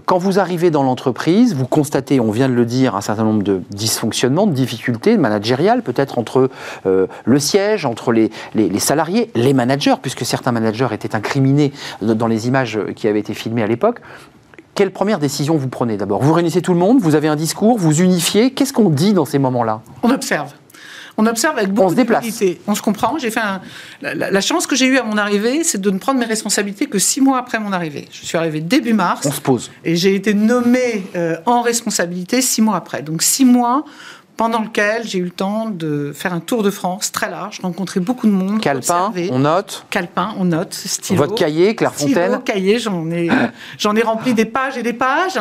Quand 0.06 0.18
vous 0.18 0.40
arrivez 0.40 0.72
dans 0.72 0.84
l'entreprise, 0.84 1.56
vous 1.56 1.68
constatez, 1.68 2.20
on 2.20 2.32
vient 2.32 2.50
de 2.50 2.54
le 2.54 2.66
dire, 2.66 2.96
un 2.96 3.02
certain 3.02 3.24
nombre 3.24 3.44
de 3.44 3.62
dysfonctionnements, 3.72 4.48
de 4.48 4.54
difficultés 4.54 5.18
managériales, 5.18 5.82
peut-être 5.82 6.18
entre 6.20 6.50
le 6.86 7.40
siège, 7.40 7.86
entre 7.86 8.12
les, 8.12 8.30
les- 8.56 8.70
les 8.70 8.80
salariés, 8.80 9.30
les 9.36 9.54
managers, 9.54 9.63
puisque 10.02 10.26
certains 10.26 10.52
managers 10.52 10.88
étaient 10.92 11.16
incriminés 11.16 11.72
dans 12.02 12.28
les 12.28 12.48
images 12.48 12.80
qui 12.96 13.08
avaient 13.08 13.20
été 13.20 13.34
filmées 13.34 13.64
à 13.64 13.68
l'époque. 13.68 14.00
Quelle 14.76 14.92
première 14.92 15.20
décision 15.20 15.56
vous 15.56 15.68
prenez 15.68 15.98
d'abord? 15.98 16.24
Vous 16.24 16.34
réunissez 16.34 16.62
tout 16.62 16.74
le 16.74 16.80
monde, 16.80 17.00
vous 17.00 17.14
avez 17.16 17.28
un 17.28 17.36
discours, 17.36 17.78
vous 17.78 18.02
unifiez. 18.02 18.52
Qu'est-ce 18.52 18.74
qu'on 18.74 18.90
dit 18.90 19.14
dans 19.14 19.26
ces 19.26 19.38
moments-là? 19.40 19.82
On 20.02 20.10
observe. 20.10 20.52
On 21.16 21.28
observe 21.28 21.60
avec 21.60 21.72
beaucoup 21.72 21.92
se 21.92 21.96
déplace. 21.96 22.24
d'humilité. 22.24 22.60
On 22.66 22.74
se 22.74 22.82
comprend. 22.82 23.20
J'ai 23.20 23.30
fait 23.30 23.40
un- 23.40 23.62
la, 24.02 24.16
la- 24.16 24.32
la 24.32 24.42
chance 24.42 24.66
que 24.66 24.76
j'ai 24.76 24.88
eue 24.88 24.98
à 24.98 25.04
mon 25.04 25.16
arrivée, 25.20 25.64
c'est 25.64 25.80
de 25.80 25.92
ne 25.92 26.00
prendre 26.00 26.20
mes 26.20 26.26
responsabilités 26.26 26.88
que 26.88 26.98
six 26.98 27.22
mois 27.22 27.38
après 27.38 27.60
mon 27.60 27.72
arrivée. 27.72 28.08
Je 28.12 28.26
suis 28.26 28.36
arrivée 28.36 28.62
début 28.62 28.94
mars 28.94 29.24
On 29.28 29.32
se 29.32 29.40
pose. 29.40 29.70
et 29.86 29.96
j'ai 29.96 30.16
été 30.16 30.34
nommée 30.34 31.06
euh, 31.16 31.36
en 31.46 31.62
responsabilité 31.62 32.42
six 32.42 32.64
mois 32.64 32.78
après. 32.78 33.04
Donc 33.04 33.22
six 33.22 33.46
mois 33.46 33.86
pendant 34.36 34.62
lequel 34.62 35.06
j'ai 35.06 35.20
eu 35.20 35.24
le 35.24 35.30
temps 35.30 35.70
de 35.70 36.12
faire 36.14 36.34
un 36.34 36.40
tour 36.40 36.64
de 36.64 36.72
France 36.72 37.12
très 37.12 37.30
large, 37.30 37.60
rencontrer 37.62 38.00
beaucoup 38.00 38.26
de 38.28 38.32
monde, 38.32 38.62
Calepin, 38.62 39.08
observer. 39.08 39.30
on 39.32 39.40
note. 39.40 39.86
Calepin, 39.90 40.34
on 40.40 40.46
note, 40.46 40.74
stylo. 40.74 41.20
Votre 41.20 41.36
cahier, 41.36 41.76
Clairefontaine. 41.76 42.14
Stylo, 42.14 42.40
cahier, 42.40 42.80
j'en 42.80 43.10
ai, 43.12 43.30
j'en 43.78 43.96
ai 43.96 44.02
rempli 44.02 44.34
des 44.34 44.46
pages 44.46 44.78
et 44.78 44.84
des 44.84 44.94
pages. 44.94 45.40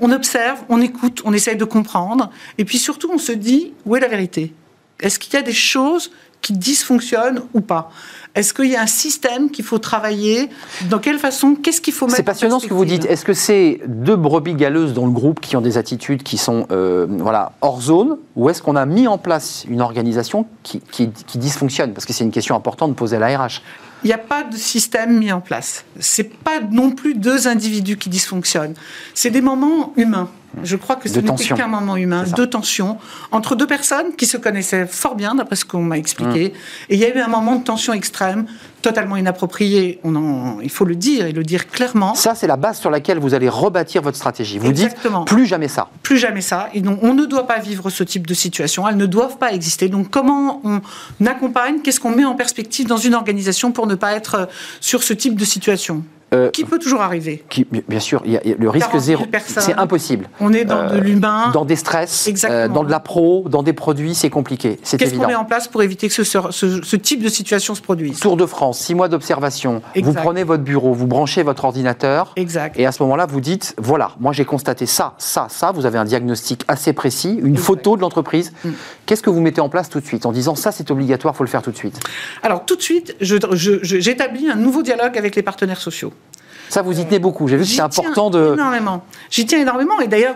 On 0.00 0.12
observe, 0.12 0.60
on 0.68 0.80
écoute, 0.80 1.22
on 1.24 1.32
essaye 1.32 1.56
de 1.56 1.64
comprendre. 1.64 2.30
Et 2.58 2.64
puis 2.64 2.78
surtout, 2.78 3.10
on 3.12 3.18
se 3.18 3.32
dit, 3.32 3.72
où 3.86 3.96
est 3.96 4.00
la 4.00 4.08
vérité? 4.08 4.52
Est-ce 5.00 5.18
qu'il 5.18 5.34
y 5.34 5.36
a 5.36 5.42
des 5.42 5.52
choses 5.52 6.10
qui 6.44 6.52
dysfonctionnent 6.52 7.40
ou 7.54 7.60
pas. 7.62 7.90
Est-ce 8.34 8.52
qu'il 8.52 8.66
y 8.66 8.76
a 8.76 8.82
un 8.82 8.86
système 8.86 9.50
qu'il 9.50 9.64
faut 9.64 9.78
travailler? 9.78 10.50
Dans 10.90 10.98
quelle 10.98 11.18
façon? 11.18 11.54
Qu'est-ce 11.54 11.80
qu'il 11.80 11.94
faut 11.94 12.04
mettre 12.06 12.16
C'est 12.16 12.22
passionnant 12.22 12.58
ce 12.60 12.66
que 12.66 12.74
vous 12.74 12.84
dites. 12.84 13.06
Est-ce 13.06 13.24
que 13.24 13.32
c'est 13.32 13.80
deux 13.86 14.16
brebis 14.16 14.54
galeuses 14.54 14.92
dans 14.92 15.06
le 15.06 15.12
groupe 15.12 15.40
qui 15.40 15.56
ont 15.56 15.60
des 15.62 15.78
attitudes 15.78 16.22
qui 16.22 16.36
sont 16.36 16.66
euh, 16.70 17.06
voilà, 17.08 17.52
hors 17.62 17.80
zone 17.80 18.18
ou 18.36 18.50
est-ce 18.50 18.60
qu'on 18.60 18.76
a 18.76 18.84
mis 18.86 19.08
en 19.08 19.18
place 19.18 19.64
une 19.68 19.80
organisation 19.80 20.46
qui, 20.62 20.80
qui- 20.90 21.10
qui 21.10 21.38
dysfonctionne? 21.38 21.92
Parce 21.94 22.04
que 22.04 22.12
c'est 22.12 22.24
une 22.24 22.32
question 22.32 22.54
importante 22.56 22.90
de 22.90 22.96
poser 22.96 23.16
à 23.16 23.20
la 23.20 23.38
RH. 23.38 23.62
Il 24.04 24.08
n'y 24.08 24.12
a 24.12 24.18
pas 24.18 24.42
de 24.42 24.56
système 24.56 25.18
mis 25.18 25.32
en 25.32 25.40
place. 25.40 25.84
C'est 25.98 26.34
pas 26.34 26.60
non 26.60 26.90
plus 26.90 27.14
deux 27.14 27.48
individus 27.48 27.96
qui 27.96 28.10
dysfonctionnent. 28.10 28.74
C'est 29.14 29.30
des 29.30 29.40
moments 29.40 29.94
humains. 29.96 30.28
Je 30.62 30.76
crois 30.76 30.96
que 30.96 31.08
ce 31.08 31.18
tension. 31.20 31.56
qu'un 31.56 31.66
moment 31.66 31.96
humain, 31.96 32.24
de 32.24 32.44
tension, 32.44 32.98
entre 33.32 33.56
deux 33.56 33.66
personnes 33.66 34.14
qui 34.16 34.26
se 34.26 34.36
connaissaient 34.36 34.86
fort 34.86 35.16
bien, 35.16 35.34
d'après 35.34 35.56
ce 35.56 35.64
qu'on 35.64 35.82
m'a 35.82 35.98
expliqué. 35.98 36.50
Mmh. 36.50 36.90
Et 36.90 36.94
il 36.94 37.00
y 37.00 37.04
a 37.04 37.16
eu 37.16 37.18
un 37.18 37.28
moment 37.28 37.56
de 37.56 37.64
tension 37.64 37.92
extrême, 37.92 38.46
totalement 38.84 39.16
inapproprié. 39.16 39.98
On 40.04 40.14
en, 40.14 40.60
il 40.60 40.68
faut 40.68 40.84
le 40.84 40.94
dire 40.94 41.24
et 41.24 41.32
le 41.32 41.42
dire 41.42 41.68
clairement. 41.68 42.14
Ça, 42.14 42.34
c'est 42.34 42.46
la 42.46 42.58
base 42.58 42.78
sur 42.78 42.90
laquelle 42.90 43.18
vous 43.18 43.32
allez 43.32 43.48
rebâtir 43.48 44.02
votre 44.02 44.18
stratégie. 44.18 44.58
Vous 44.58 44.68
Exactement. 44.68 45.20
dites 45.20 45.28
plus 45.28 45.46
jamais 45.46 45.68
ça. 45.68 45.88
Plus 46.02 46.18
jamais 46.18 46.42
ça. 46.42 46.68
Et 46.74 46.82
donc, 46.82 46.98
on 47.02 47.14
ne 47.14 47.24
doit 47.24 47.46
pas 47.46 47.58
vivre 47.60 47.88
ce 47.88 48.04
type 48.04 48.26
de 48.26 48.34
situation. 48.34 48.86
Elles 48.86 48.98
ne 48.98 49.06
doivent 49.06 49.38
pas 49.38 49.54
exister. 49.54 49.88
Donc, 49.88 50.10
comment 50.10 50.60
on 50.64 51.26
accompagne? 51.26 51.80
Qu'est-ce 51.80 51.98
qu'on 51.98 52.14
met 52.14 52.26
en 52.26 52.34
perspective 52.34 52.86
dans 52.86 52.98
une 52.98 53.14
organisation 53.14 53.72
pour 53.72 53.86
ne 53.86 53.94
pas 53.94 54.12
être 54.12 54.34
euh, 54.34 54.46
sur 54.82 55.02
ce 55.02 55.14
type 55.14 55.36
de 55.36 55.44
situation? 55.46 56.04
Euh, 56.34 56.50
Qui 56.50 56.64
peut 56.64 56.78
toujours 56.78 57.00
arriver 57.00 57.44
qui- 57.48 57.64
bien 57.88 58.00
sûr, 58.00 58.20
il 58.24 58.32
y 58.32 58.36
a- 58.36 58.40
il 58.44 58.50
y 58.50 58.54
a 58.54 58.56
le 58.58 58.68
risque 58.68 58.86
40 58.88 59.02
000 59.02 59.18
zéro, 59.20 59.40
c'est 59.46 59.74
impossible. 59.74 60.28
On 60.40 60.52
est 60.52 60.64
dans 60.64 60.90
de 60.90 60.98
l'humain. 60.98 61.50
Dans 61.52 61.64
des 61.64 61.76
stress, 61.76 62.28
euh, 62.44 62.68
dans 62.68 62.82
de 62.84 62.90
la 62.90 63.00
pro, 63.00 63.44
dans 63.48 63.62
des 63.62 63.72
produits, 63.72 64.14
c'est 64.14 64.30
compliqué, 64.30 64.78
c'est 64.82 64.96
Qu'est-ce 64.96 65.14
qu'on 65.14 65.26
met 65.26 65.34
en 65.34 65.44
place 65.44 65.68
pour 65.68 65.82
éviter 65.82 66.08
que 66.08 66.14
ce, 66.14 66.24
ce- 66.24 66.82
ce 66.82 66.96
type 66.96 67.22
de 67.22 67.28
situation 67.28 67.74
se 67.74 67.80
produise 67.82 68.18
Tour 68.20 68.36
de 68.36 68.46
France, 68.46 68.78
six 68.80 68.94
mois 68.94 69.08
d'observation. 69.08 69.82
Vous 70.02 70.12
prenez 70.12 70.44
votre 70.44 70.62
bureau, 70.62 70.92
vous 70.92 71.06
branchez 71.06 71.42
votre 71.42 71.64
ordinateur. 71.64 72.32
Exact. 72.36 72.78
Et 72.78 72.86
à 72.86 72.92
ce 72.92 73.02
moment-là, 73.04 73.26
vous 73.26 73.40
dites, 73.40 73.74
voilà, 73.78 74.10
moi 74.18 74.32
j'ai 74.32 74.44
constaté 74.44 74.86
ça, 74.86 75.14
ça, 75.18 75.46
ça, 75.50 75.72
vous 75.72 75.86
avez 75.86 75.98
un 75.98 76.04
diagnostic 76.04 76.62
assez 76.68 76.92
précis, 76.92 77.38
une 77.42 77.56
photo 77.56 77.96
de 77.96 78.00
l'entreprise. 78.00 78.52
Mm. 78.64 78.70
Qu'est-ce 79.06 79.22
que 79.22 79.30
vous 79.30 79.40
mettez 79.40 79.60
en 79.60 79.68
place 79.68 79.88
tout 79.88 80.00
de 80.00 80.06
suite 80.06 80.26
en 80.26 80.32
disant, 80.32 80.54
ça 80.54 80.72
c'est 80.72 80.90
obligatoire, 80.90 81.34
il 81.34 81.36
faut 81.36 81.44
le 81.44 81.50
faire 81.50 81.62
tout 81.62 81.70
de 81.70 81.76
suite? 81.76 82.00
Alors, 82.42 82.64
tout 82.64 82.76
de 82.76 82.82
suite, 82.82 83.14
je- 83.20 83.36
je- 83.52 83.78
je- 83.82 84.00
j'établis 84.00 84.48
un 84.48 84.56
nouveau 84.56 84.82
dialogue 84.82 85.16
avec 85.18 85.36
les 85.36 85.42
partenaires 85.42 85.80
sociaux. 85.80 86.12
Ça, 86.74 86.82
vous 86.82 86.98
y 86.98 87.04
tenez 87.04 87.20
beaucoup. 87.20 87.46
J'ai 87.46 87.56
vu 87.56 87.62
que 87.62 87.68
c'est 87.68 87.76
tiens 87.76 87.84
important 87.84 88.30
de... 88.30 88.54
Énormément. 88.54 89.04
J'y 89.30 89.46
tiens 89.46 89.60
énormément. 89.60 90.00
Et 90.00 90.08
d'ailleurs, 90.08 90.34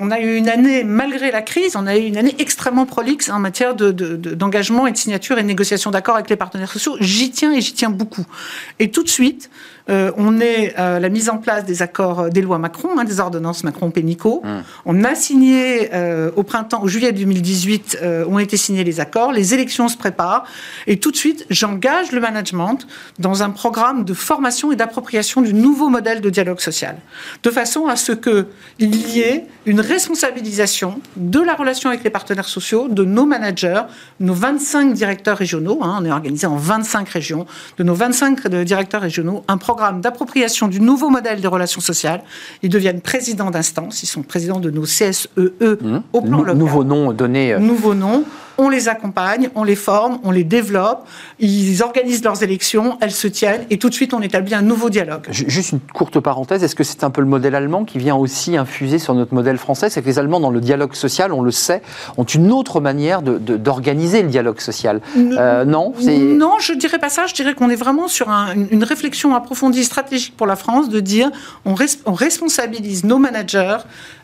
on 0.00 0.10
a 0.10 0.20
eu 0.20 0.36
une 0.36 0.48
année, 0.48 0.84
malgré 0.84 1.30
la 1.30 1.42
crise, 1.42 1.76
on 1.76 1.86
a 1.86 1.96
eu 1.96 2.02
une 2.06 2.16
année 2.16 2.34
extrêmement 2.38 2.86
prolixe 2.86 3.28
en 3.28 3.38
matière 3.38 3.74
de- 3.74 3.90
de- 3.92 4.16
de- 4.16 4.34
d'engagement 4.34 4.86
et 4.86 4.92
de 4.92 4.96
signature 4.96 5.38
et 5.38 5.42
de 5.42 5.46
négociation 5.46 5.90
d'accords 5.90 6.14
avec 6.16 6.30
les 6.30 6.36
partenaires 6.36 6.70
sociaux. 6.72 6.96
J'y 7.00 7.30
tiens 7.30 7.52
et 7.52 7.60
j'y 7.60 7.74
tiens 7.74 7.90
beaucoup. 7.90 8.24
Et 8.78 8.90
tout 8.90 9.02
de 9.02 9.08
suite, 9.08 9.50
euh, 9.90 10.12
on 10.16 10.40
est 10.40 10.74
à 10.76 10.98
la 11.00 11.08
mise 11.08 11.28
en 11.28 11.38
place 11.38 11.64
des 11.64 11.82
accords, 11.82 12.20
euh, 12.20 12.28
des 12.30 12.40
lois 12.42 12.58
Macron, 12.58 12.90
hein, 12.98 13.04
des 13.04 13.18
ordonnances 13.20 13.64
Macron-Pénicaud. 13.64 14.42
On 14.86 15.04
a 15.04 15.14
signé 15.14 15.90
euh, 15.92 16.30
au 16.36 16.42
printemps, 16.42 16.82
au 16.82 16.88
juillet 16.88 17.12
2018, 17.12 17.98
euh, 18.02 18.24
ont 18.26 18.38
été 18.38 18.56
signés 18.56 18.84
les 18.84 19.00
accords. 19.00 19.32
Les 19.32 19.52
élections 19.52 19.88
se 19.88 19.96
préparent. 19.96 20.44
Et 20.86 20.98
tout 20.98 21.10
de 21.10 21.16
suite, 21.16 21.44
j'engage 21.50 22.12
le 22.12 22.20
management 22.20 22.86
dans 23.18 23.42
un 23.42 23.50
programme 23.50 24.04
de 24.04 24.14
formation 24.14 24.70
et 24.72 24.76
d'appropriation 24.76 25.42
du 25.42 25.52
nouveau 25.52 25.88
modèle 25.88 26.20
de 26.20 26.30
dialogue 26.30 26.60
social. 26.60 26.96
De 27.42 27.50
façon 27.50 27.86
à 27.88 27.96
ce 27.96 28.12
qu'il 28.12 28.46
y 28.94 29.20
ait 29.20 29.46
une 29.66 29.80
responsabilisation 29.80 31.00
de 31.16 31.40
la 31.40 31.54
relation 31.54 31.90
avec 31.90 32.04
les 32.04 32.10
partenaires 32.10 32.48
sociaux, 32.48 32.88
de 32.88 33.04
nos 33.04 33.26
managers, 33.26 33.82
nos 34.20 34.34
25 34.34 34.92
directeurs 34.94 35.36
régionaux, 35.38 35.78
hein, 35.82 35.98
on 36.00 36.04
est 36.04 36.10
organisé 36.10 36.46
en 36.46 36.56
25 36.56 37.08
régions, 37.08 37.46
de 37.78 37.84
nos 37.84 37.94
25 37.94 38.48
de- 38.48 38.64
directeurs 38.64 39.02
régionaux, 39.02 39.44
un 39.48 39.58
programme 39.58 40.00
d'appropriation 40.00 40.68
du 40.68 40.80
nouveau 40.80 41.08
modèle 41.10 41.40
des 41.40 41.48
relations 41.48 41.80
sociales. 41.80 42.22
Ils 42.62 42.68
deviennent 42.70 43.00
présidents 43.00 43.50
d'instance, 43.50 44.02
ils 44.02 44.06
sont 44.06 44.22
présidents 44.22 44.60
de 44.60 44.70
nos 44.70 44.82
CSEE 44.82 45.28
au 46.12 46.20
plan 46.20 46.38
local. 46.38 46.56
Nouveau 46.56 46.84
nom 46.84 47.12
donné. 47.12 47.52
euh, 47.54 47.58
Nouveau 47.58 47.94
nom. 47.94 48.24
On 48.58 48.68
les 48.68 48.88
accompagne, 48.88 49.50
on 49.54 49.64
les 49.64 49.76
forme, 49.76 50.18
on 50.24 50.30
les 50.30 50.44
développe, 50.44 51.06
ils 51.38 51.82
organisent 51.82 52.24
leurs 52.24 52.42
élections, 52.42 52.98
elles 53.00 53.12
se 53.12 53.28
tiennent, 53.28 53.64
et 53.70 53.78
tout 53.78 53.88
de 53.88 53.94
suite 53.94 54.14
on 54.14 54.22
établit 54.22 54.54
un 54.54 54.62
nouveau 54.62 54.90
dialogue. 54.90 55.26
Juste 55.30 55.72
une 55.72 55.80
courte 55.80 56.20
parenthèse, 56.20 56.62
est-ce 56.62 56.74
que 56.74 56.84
c'est 56.84 57.04
un 57.04 57.10
peu 57.10 57.20
le 57.20 57.26
modèle 57.26 57.54
allemand 57.54 57.84
qui 57.84 57.98
vient 57.98 58.16
aussi 58.16 58.56
infuser 58.56 58.98
sur 58.98 59.14
notre 59.14 59.34
modèle 59.34 59.58
français? 59.58 59.90
C'est 59.90 60.02
que 60.02 60.06
les 60.06 60.18
Allemands, 60.18 60.40
dans 60.40 60.50
le 60.50 60.60
dialogue 60.60 60.94
social, 60.94 61.32
on 61.32 61.42
le 61.42 61.50
sait, 61.50 61.82
ont 62.16 62.24
une 62.24 62.52
autre 62.52 62.80
manière 62.80 63.22
d'organiser 63.22 64.22
le 64.22 64.28
dialogue 64.28 64.60
social. 64.60 65.00
Euh, 65.16 65.64
non 65.64 65.94
Non, 66.08 66.54
je 66.60 66.72
dirais 66.72 66.98
pas 66.98 67.08
ça, 67.08 67.26
je 67.26 67.34
dirais 67.34 67.54
qu'on 67.54 67.70
est 67.70 67.76
vraiment 67.76 68.08
sur 68.08 68.28
une 68.28 68.84
réflexion 68.84 69.34
approfondie 69.34 69.84
stratégique 69.84 70.36
pour 70.36 70.46
la 70.46 70.56
France 70.56 70.88
de 70.88 71.00
dire 71.00 71.30
on, 71.64 71.74
on 72.06 72.12
responsabilise 72.12 73.04
nos 73.04 73.18
managers 73.18 73.78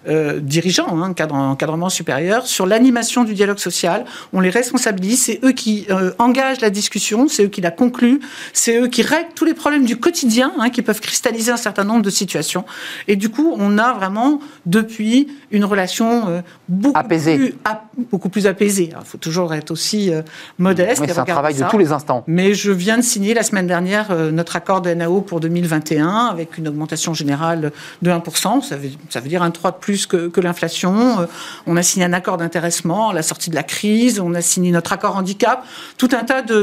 euh, 0.09 0.39
dirigeants, 0.41 1.03
hein, 1.03 1.15
encadrement 1.31 1.89
supérieur, 1.89 2.47
sur 2.47 2.65
l'animation 2.65 3.25
du 3.25 3.35
dialogue 3.35 3.59
social. 3.59 4.05
On 4.33 4.41
les 4.41 4.51
responsabilise, 4.51 5.23
c'est 5.25 5.41
eux 5.43 5.53
qui 5.53 5.87
euh, 5.91 6.13
engagent 6.19 6.61
la 6.61 6.71
discussion, 6.71 7.27
c'est 7.29 7.45
eux 7.45 7.49
qui 7.49 7.61
la 7.61 7.73
concluent, 7.73 8.21
c'est 8.53 8.79
eux 8.79 8.87
qui 8.87 9.03
règlent 9.03 9.31
tous 9.35 9.45
les 9.45 9.55
problèmes 9.55 9.85
du 9.85 9.97
quotidien 9.97 10.53
hein, 10.59 10.71
qui 10.71 10.83
peuvent 10.83 11.01
cristalliser 11.01 11.51
un 11.51 11.57
certain 11.57 11.83
nombre 11.83 12.03
de 12.03 12.11
situations. 12.11 12.65
Et 13.09 13.17
du 13.17 13.31
coup, 13.31 13.55
on 13.59 13.79
a 13.79 13.95
vraiment, 13.95 14.41
depuis, 14.65 15.29
une 15.51 15.65
relation 15.65 16.29
euh, 16.29 16.41
beaucoup, 16.69 16.99
apaisée. 16.99 17.37
Plus, 17.37 17.55
beaucoup 18.11 18.29
plus 18.29 18.47
apaisée. 18.47 18.91
Il 18.97 19.07
faut 19.07 19.19
toujours 19.19 19.55
être 19.55 19.73
aussi 19.73 20.13
modeste. 20.59 21.03
c'est 21.05 21.19
un 21.19 21.25
travail 21.25 21.55
de 21.55 21.65
tous 21.69 21.79
les 21.79 21.91
instants. 21.91 22.23
Mais 22.29 22.55
je 22.55 22.71
viens 22.71 22.97
de 22.97 23.03
signer 23.03 23.35
la 23.35 23.43
semaine 23.43 23.67
dernière 23.67 24.15
notre 24.33 24.57
accord 24.57 24.83
de 24.83 24.93
NAO 24.95 25.21
pour 25.21 25.41
2021 25.41 26.27
avec 26.27 26.59
une 26.59 26.69
augmentation 26.69 27.15
générale 27.15 27.73
de 28.03 28.11
1%. 28.11 28.63
Ça 28.63 28.77
veut, 28.77 28.91
ça 29.09 29.21
veut 29.21 29.29
dire 29.29 29.43
un 29.43 29.51
3 29.51 29.73
de 29.73 29.77
plus 29.77 29.96
que, 30.05 30.31
l'inflation. 30.41 31.21
Euh, 31.21 31.27
on 31.67 31.79
a 31.79 31.83
signé 31.83 32.05
un 32.05 32.13
accord 32.13 32.37
d'intéressement 32.37 33.09
à 33.11 33.15
la 33.15 33.23
sortie 33.23 33.49
de 33.49 33.55
la 33.55 33.63
crise, 33.63 34.21
on 34.21 34.35
a 34.35 34.43
signé 34.43 34.71
notre 34.71 34.93
accord 34.93 35.17
handicap, 35.17 35.65
tout 35.97 36.11
un 36.13 36.25
tas 36.25 36.43
de, 36.43 36.63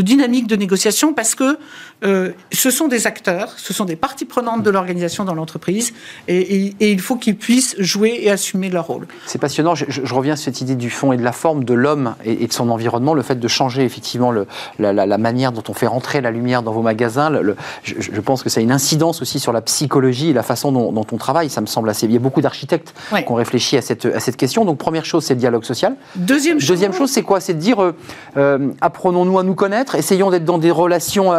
dynamiques 0.00 0.48
de 0.48 0.56
négociation 0.56 1.14
parce 1.14 1.36
que 1.36 1.58
euh, 2.04 2.32
ce 2.52 2.70
sont 2.70 2.88
des 2.88 3.06
acteurs, 3.06 3.54
ce 3.56 3.72
sont 3.72 3.84
des 3.84 3.96
parties 3.96 4.24
prenantes 4.24 4.62
de 4.62 4.70
l'organisation 4.70 5.24
dans 5.24 5.34
l'entreprise 5.34 5.92
et, 6.28 6.74
il 6.80 7.00
faut 7.00 7.16
qu'ils 7.16 7.36
puissent 7.36 7.76
jouer 7.78 8.18
et 8.22 8.30
assumer 8.30 8.68
leur 8.68 8.86
rôle. 8.86 9.06
C'est 9.26 9.38
passionnant. 9.38 9.74
Je, 9.74 10.14
reviens 10.14 10.36
sur 10.36 10.44
cette 10.44 10.60
idée 10.60 10.74
du 10.74 10.90
fond 10.90 11.12
et 11.12 11.16
de 11.16 11.22
la 11.22 11.32
forme 11.32 11.64
de 11.64 11.74
l'homme 11.74 12.14
et, 12.24 12.46
de 12.46 12.52
son 12.52 12.70
environnement, 12.70 13.14
le 13.14 13.22
fait 13.22 13.40
de 13.40 13.48
changer 13.48 13.84
effectivement 13.84 14.30
le, 14.30 14.46
la, 14.78 15.18
manière 15.18 15.52
dont 15.52 15.62
on 15.68 15.72
fait 15.72 15.86
rentrer 15.86 16.20
la 16.20 16.30
lumière 16.30 16.62
dans 16.62 16.72
vos 16.72 16.82
magasins. 16.82 17.30
Le, 17.30 17.56
je, 17.82 18.20
pense 18.20 18.42
que 18.42 18.50
ça 18.50 18.60
a 18.60 18.62
une 18.62 18.72
incidence 18.72 19.22
aussi 19.22 19.40
sur 19.40 19.52
la 19.52 19.62
psychologie 19.62 20.30
et 20.30 20.32
la 20.32 20.42
façon 20.42 20.72
dont, 20.72 20.92
dont 20.92 21.06
on 21.12 21.16
travaille. 21.16 21.48
Ça 21.48 21.60
me 21.60 21.66
semble 21.66 21.88
assez. 21.88 22.06
Il 22.06 22.12
y 22.12 22.16
a 22.16 22.20
beaucoup 22.20 22.40
d'architectes 22.40 22.94
qu'on 23.26 23.34
réfléchit 23.34 23.76
à 23.76 23.82
cette, 23.82 24.06
à 24.06 24.20
cette 24.20 24.36
question. 24.36 24.64
Donc 24.64 24.78
première 24.78 25.04
chose, 25.04 25.24
c'est 25.24 25.34
le 25.34 25.40
dialogue 25.40 25.64
social. 25.64 25.96
Deuxième 26.16 26.60
chose, 26.60 26.68
Deuxième 26.68 26.92
chose 26.92 27.10
c'est 27.10 27.22
quoi? 27.22 27.40
C'est 27.40 27.54
de 27.54 27.58
dire, 27.58 27.82
euh, 27.82 27.94
euh, 28.36 28.70
apprenons-nous 28.80 29.38
à 29.38 29.42
nous 29.42 29.54
connaître, 29.54 29.94
essayons 29.94 30.30
d'être 30.30 30.44
dans 30.44 30.58
des 30.58 30.70
relations 30.70 31.32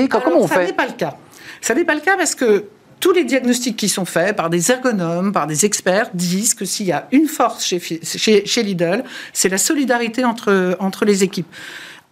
apaisées. 0.00 0.08
Comment 0.08 0.38
on 0.38 0.48
ça 0.48 0.54
fait 0.54 0.60
Ça 0.60 0.66
n'est 0.66 0.76
pas 0.76 0.86
le 0.86 0.92
cas. 0.92 1.16
Ça 1.60 1.74
n'est 1.74 1.84
pas 1.84 1.94
le 1.94 2.00
cas 2.00 2.16
parce 2.16 2.34
que 2.34 2.66
tous 3.00 3.12
les 3.12 3.24
diagnostics 3.24 3.76
qui 3.76 3.88
sont 3.88 4.04
faits 4.04 4.36
par 4.36 4.48
des 4.48 4.70
ergonomes, 4.70 5.32
par 5.32 5.46
des 5.46 5.64
experts, 5.64 6.10
disent 6.14 6.54
que 6.54 6.64
s'il 6.64 6.86
y 6.86 6.92
a 6.92 7.08
une 7.10 7.26
force 7.26 7.64
chez, 7.64 7.80
chez, 7.80 8.46
chez 8.46 8.62
Lidl, 8.62 9.02
c'est 9.32 9.48
la 9.48 9.58
solidarité 9.58 10.24
entre, 10.24 10.76
entre 10.78 11.04
les 11.04 11.24
équipes. 11.24 11.52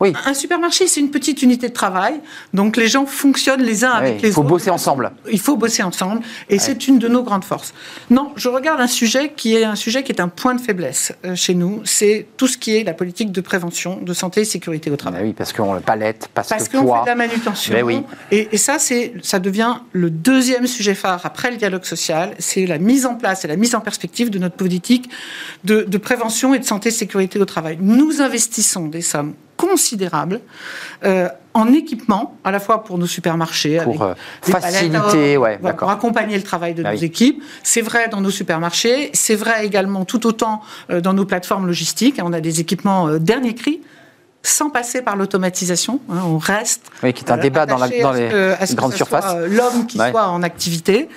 Un 0.01 0.35
supermarché, 0.35 0.87
c'est 0.87 1.01
une 1.01 1.11
petite 1.11 1.43
unité 1.43 1.69
de 1.69 1.75
travail, 1.75 2.21
donc 2.55 2.79
les 2.79 2.89
gens 2.89 3.05
fonctionnent 3.05 3.63
les 3.63 3.85
uns 3.85 3.91
avec 3.91 4.15
les 4.15 4.17
autres. 4.19 4.27
Il 4.29 4.33
faut 4.33 4.43
bosser 4.43 4.71
ensemble. 4.71 5.13
Il 5.31 5.41
faut 5.41 5.57
bosser 5.57 5.83
ensemble, 5.83 6.23
et 6.49 6.59
c'est 6.59 6.89
une 6.89 6.99
de 6.99 7.07
nos 7.07 7.23
grandes 7.23 7.45
forces. 7.45 7.75
Non, 8.09 8.33
je 8.37 8.49
regarde 8.49 8.81
un 8.81 8.87
sujet 8.87 9.33
qui 9.37 9.57
est 9.57 9.65
un 9.65 9.75
sujet 9.75 10.03
qui 10.03 10.13
est 10.13 10.21
un 10.21 10.29
point 10.29 10.55
de 10.55 10.61
faiblesse 10.61 11.13
euh, 11.25 11.35
chez 11.35 11.55
nous, 11.55 11.83
c'est 11.85 12.27
tout 12.39 12.47
ce 12.47 12.57
qui 12.57 12.77
est 12.77 12.85
la 12.85 12.95
politique 12.95 13.31
de 13.31 13.41
prévention, 13.43 14.01
de 14.01 14.15
santé 14.15 14.41
et 14.41 14.45
sécurité 14.45 14.91
au 14.91 14.97
travail. 14.97 15.25
oui, 15.25 15.33
parce 15.35 15.53
qu'on 15.53 15.75
le 15.75 15.81
palette, 15.81 16.29
parce, 16.33 16.49
parce 16.49 16.69
qu'on 16.69 16.95
fait 16.95 17.03
de 17.03 17.07
la 17.07 17.15
manutention. 17.15 17.75
oui. 17.83 18.03
et, 18.31 18.49
et, 18.53 18.57
ça, 18.57 18.79
c'est, 18.79 19.13
ça 19.23 19.39
devient 19.39 19.77
le 19.93 20.11
deuxième 20.11 20.67
sujet 20.67 20.95
phare 20.95 21.21
après 21.25 21.51
le 21.51 21.59
dialogue 21.59 21.85
social, 21.85 22.35
c'est 22.39 22.65
la 22.65 22.79
mise 22.79 23.05
en 23.05 23.17
place 23.17 23.45
et 23.45 23.49
la 23.49 23.57
mise 23.57 23.75
en 23.75 23.81
perspective 23.81 24.31
de 24.31 24.39
notre 24.39 24.57
politique 24.57 25.11
de, 25.65 25.83
de 25.83 25.99
prévention 25.99 26.55
et 26.55 26.59
de 26.59 26.65
santé 26.65 26.89
et 26.89 26.93
sécurité 26.93 27.39
au 27.39 27.45
travail. 27.45 27.79
Nous 27.81 28.23
investissons 28.23 28.87
des 28.87 29.03
sommes 29.03 29.35
considérable 29.61 30.41
euh, 31.05 31.29
en 31.53 31.73
équipement, 31.73 32.37
à 32.45 32.51
la 32.51 32.61
fois 32.61 32.83
pour 32.85 32.97
nos 32.97 33.07
supermarchés, 33.07 33.81
pour 33.83 34.03
euh, 34.03 34.15
faciliter, 34.41 35.37
ouais, 35.37 35.59
pour 35.77 35.91
accompagner 35.91 36.37
le 36.37 36.43
travail 36.43 36.75
de 36.75 36.83
ah 36.85 36.93
nos 36.93 36.99
équipes. 36.99 37.43
C'est 37.63 37.83
vrai 37.83 38.09
dans 38.09 38.21
nos 38.21 38.31
supermarchés, 38.31 39.11
c'est 39.13 39.35
vrai 39.35 39.67
également 39.67 40.05
tout 40.05 40.27
autant 40.27 40.63
euh, 40.91 41.01
dans 41.01 41.13
nos 41.13 41.27
plateformes 41.27 41.67
logistiques. 41.67 42.21
On 42.23 42.33
a 42.33 42.41
des 42.41 42.61
équipements 42.61 43.19
dernier 43.19 43.55
cri 43.55 43.83
sans 44.43 44.71
passer 44.71 45.03
par 45.03 45.17
l'automatisation. 45.17 46.01
Hein, 46.09 46.23
on 46.25 46.39
reste. 46.39 46.87
Oui, 47.03 47.13
qui 47.13 47.25
est 47.25 47.31
un 47.31 47.37
débat 47.37 47.67
dans, 47.67 47.77
la, 47.77 47.89
dans 47.89 48.13
les, 48.13 48.31
grandes 48.75 48.95
surfaces. 48.95 49.37
L'homme 49.49 49.87
qui 49.87 49.99
soit 49.99 50.29
en 50.29 50.43
activité. 50.43 51.09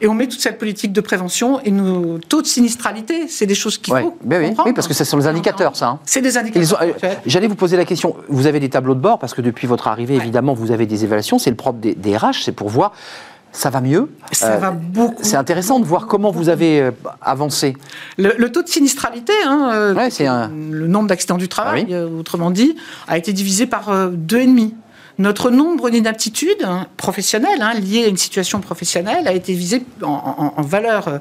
Et 0.00 0.08
on 0.08 0.14
met 0.14 0.26
toute 0.26 0.40
cette 0.40 0.58
politique 0.58 0.92
de 0.92 1.00
prévention 1.00 1.60
et 1.60 1.70
nos 1.70 2.18
taux 2.18 2.42
de 2.42 2.46
sinistralité, 2.46 3.28
c'est 3.28 3.46
des 3.46 3.54
choses 3.54 3.78
qu'il 3.78 3.94
faut 3.94 4.16
oui, 4.24 4.36
oui, 4.64 4.72
parce 4.74 4.88
que 4.88 4.94
ce 4.94 5.04
sont 5.04 5.16
les 5.16 5.26
indicateurs, 5.26 5.76
ça. 5.76 5.88
Hein. 5.88 5.98
C'est 6.04 6.20
des 6.20 6.36
indicateurs. 6.36 6.82
Euh, 6.82 7.14
j'allais 7.26 7.46
vous 7.46 7.54
poser 7.54 7.76
la 7.76 7.84
question, 7.84 8.16
vous 8.28 8.46
avez 8.46 8.60
des 8.60 8.68
tableaux 8.68 8.94
de 8.94 9.00
bord, 9.00 9.18
parce 9.18 9.34
que 9.34 9.40
depuis 9.40 9.66
votre 9.66 9.88
arrivée, 9.88 10.16
évidemment, 10.16 10.54
vous 10.54 10.70
avez 10.70 10.86
des 10.86 11.04
évaluations, 11.04 11.38
c'est 11.38 11.50
le 11.50 11.56
propre 11.56 11.78
des, 11.78 11.94
des 11.94 12.16
RH, 12.16 12.42
c'est 12.44 12.52
pour 12.52 12.68
voir 12.68 12.92
ça 13.52 13.70
va 13.70 13.80
mieux. 13.80 14.10
Ça 14.32 14.58
va 14.58 14.70
beaucoup. 14.70 15.22
C'est 15.22 15.36
intéressant 15.36 15.80
de 15.80 15.86
voir 15.86 16.06
comment 16.06 16.30
vous 16.30 16.50
avez 16.50 16.78
euh, 16.78 16.90
avancé. 17.22 17.74
Le, 18.18 18.48
taux 18.48 18.62
de 18.62 18.68
sinistralité, 18.68 19.32
hein, 19.46 19.94
un... 19.96 20.50
le 20.70 20.86
nombre 20.86 21.08
d'accidents 21.08 21.38
du 21.38 21.48
travail, 21.48 21.86
ah 21.90 22.04
autrement 22.04 22.50
dit, 22.50 22.76
a 23.08 23.16
été 23.16 23.32
divisé 23.32 23.64
par 23.64 24.10
deux 24.10 24.40
et 24.40 24.46
demi. 24.46 24.74
Notre 25.18 25.50
nombre 25.50 25.90
d'inaptitudes 25.90 26.62
hein, 26.64 26.86
professionnelles 26.96 27.62
hein, 27.62 27.74
liées 27.74 28.04
à 28.04 28.08
une 28.08 28.16
situation 28.16 28.60
professionnelle 28.60 29.26
a 29.26 29.32
été 29.32 29.54
visé 29.54 29.82
en, 30.02 30.52
en 30.56 30.62
valeur 30.62 31.08
euh, 31.08 31.18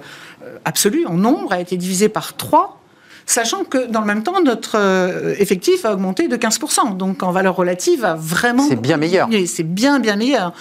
absolue, 0.65 1.05
en 1.05 1.13
nombre, 1.13 1.53
a 1.53 1.59
été 1.61 1.77
divisé 1.77 2.09
par 2.09 2.35
3 2.35 2.81
sachant 3.25 3.63
que 3.63 3.87
dans 3.87 4.01
le 4.01 4.05
même 4.05 4.23
temps, 4.23 4.41
notre 4.41 4.77
euh, 4.77 5.35
effectif 5.39 5.85
a 5.85 5.93
augmenté 5.93 6.27
de 6.27 6.37
15%. 6.37 6.97
Donc 6.97 7.23
en 7.23 7.31
valeur 7.31 7.55
relative, 7.55 8.05
a 8.05 8.15
vraiment. 8.15 8.67
C'est 8.67 8.75
bien 8.75 8.97
meilleur. 8.97 9.29
C'est 9.47 9.63
bien, 9.63 9.99
bien 9.99 10.15
meilleur. 10.15 10.53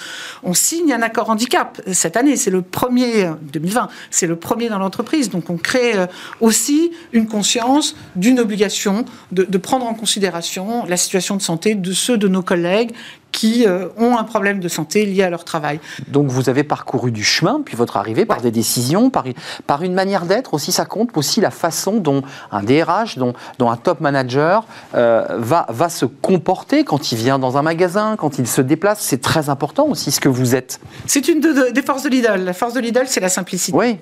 On 0.43 0.55
signe 0.55 0.93
un 0.93 1.03
accord 1.03 1.31
handicap 1.31 1.81
cette 1.93 2.17
année, 2.17 2.37
c'est 2.37 2.51
le 2.51 2.63
premier, 2.63 3.31
2020, 3.53 3.89
c'est 4.11 4.27
le 4.27 4.37
premier 4.37 4.69
dans 4.69 4.79
l'entreprise. 4.79 5.31
Donc 5.31 5.51
on 5.51 5.57
crée 5.57 5.97
euh, 5.97 6.07
aussi 6.41 6.93
une 7.13 7.27
conscience 7.27 7.97
d'une 8.17 8.41
obligation 8.41 9.05
de, 9.33 9.45
de 9.45 9.59
prendre 9.59 9.87
en 9.87 9.95
considération 9.95 10.85
la 10.87 10.97
situation 10.97 11.37
de 11.37 11.43
santé 11.43 11.75
de 11.75 11.93
ceux 11.93 12.19
de 12.19 12.29
nos 12.29 12.43
collègues 12.43 12.93
qui 13.35 13.67
euh, 13.67 13.89
ont 13.99 14.17
un 14.17 14.23
problème 14.23 14.61
de 14.61 14.69
santé 14.69 15.05
lié 15.05 15.25
à 15.25 15.29
leur 15.29 15.45
travail. 15.45 15.81
Donc 16.07 16.29
vous 16.29 16.49
avez 16.49 16.63
parcouru 16.63 17.11
du 17.11 17.25
chemin, 17.25 17.61
puis 17.65 17.77
votre 17.77 17.97
arrivée, 17.97 18.25
par 18.25 18.41
des 18.41 18.53
décisions, 18.53 19.11
par, 19.11 19.25
par 19.67 19.83
une 19.83 19.93
manière 19.93 20.25
d'être 20.25 20.55
aussi, 20.55 20.71
ça 20.71 20.85
compte 20.85 21.11
aussi 21.17 21.41
la 21.41 21.51
façon 21.51 21.95
dont 21.95 22.23
un 22.53 22.63
DRH, 22.63 23.19
dont, 23.19 23.35
dont 23.59 23.71
un 23.71 23.77
top 23.77 24.01
manager 24.01 24.67
euh, 24.95 25.27
va, 25.31 25.67
va 25.69 25.89
se 25.89 26.07
comporter 26.07 26.85
quand 26.85 27.11
il 27.11 27.19
vient 27.19 27.41
dans 27.41 27.59
un 27.59 27.63
magasin, 27.63 28.15
quand 28.17 28.39
il 28.39 28.47
se 28.47 28.61
déplace. 28.61 29.01
C'est 29.01 29.21
très 29.21 29.49
important 29.49 29.89
aussi 29.89 30.13
ce 30.13 30.21
que 30.21 30.29
vous 30.29 30.55
êtes. 30.55 30.81
C'est 31.07 31.27
une 31.27 31.41
des 31.41 31.83
forces 31.83 32.05
de 32.05 32.11
Lidl. 32.11 32.45
La 32.45 32.53
force 32.53 32.75
de 32.75 32.81
Lidl, 32.81 33.07
c'est 33.07 33.21
la 33.21 33.29
simplicité. 33.29 33.77
Oui. 33.77 33.99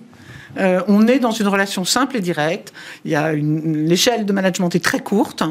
Euh, 0.59 0.81
on 0.89 1.07
est 1.07 1.19
dans 1.19 1.31
une 1.31 1.49
relation 1.49 1.85
simple 1.85 2.17
et 2.17 2.21
directe. 2.21 2.73
Il 3.05 3.11
y 3.11 3.17
a 3.17 3.33
une 3.33 3.87
l'échelle 3.87 4.27
de 4.27 4.33
management 4.33 4.75
est 4.75 4.85
très 4.85 5.01
courte. 5.01 5.43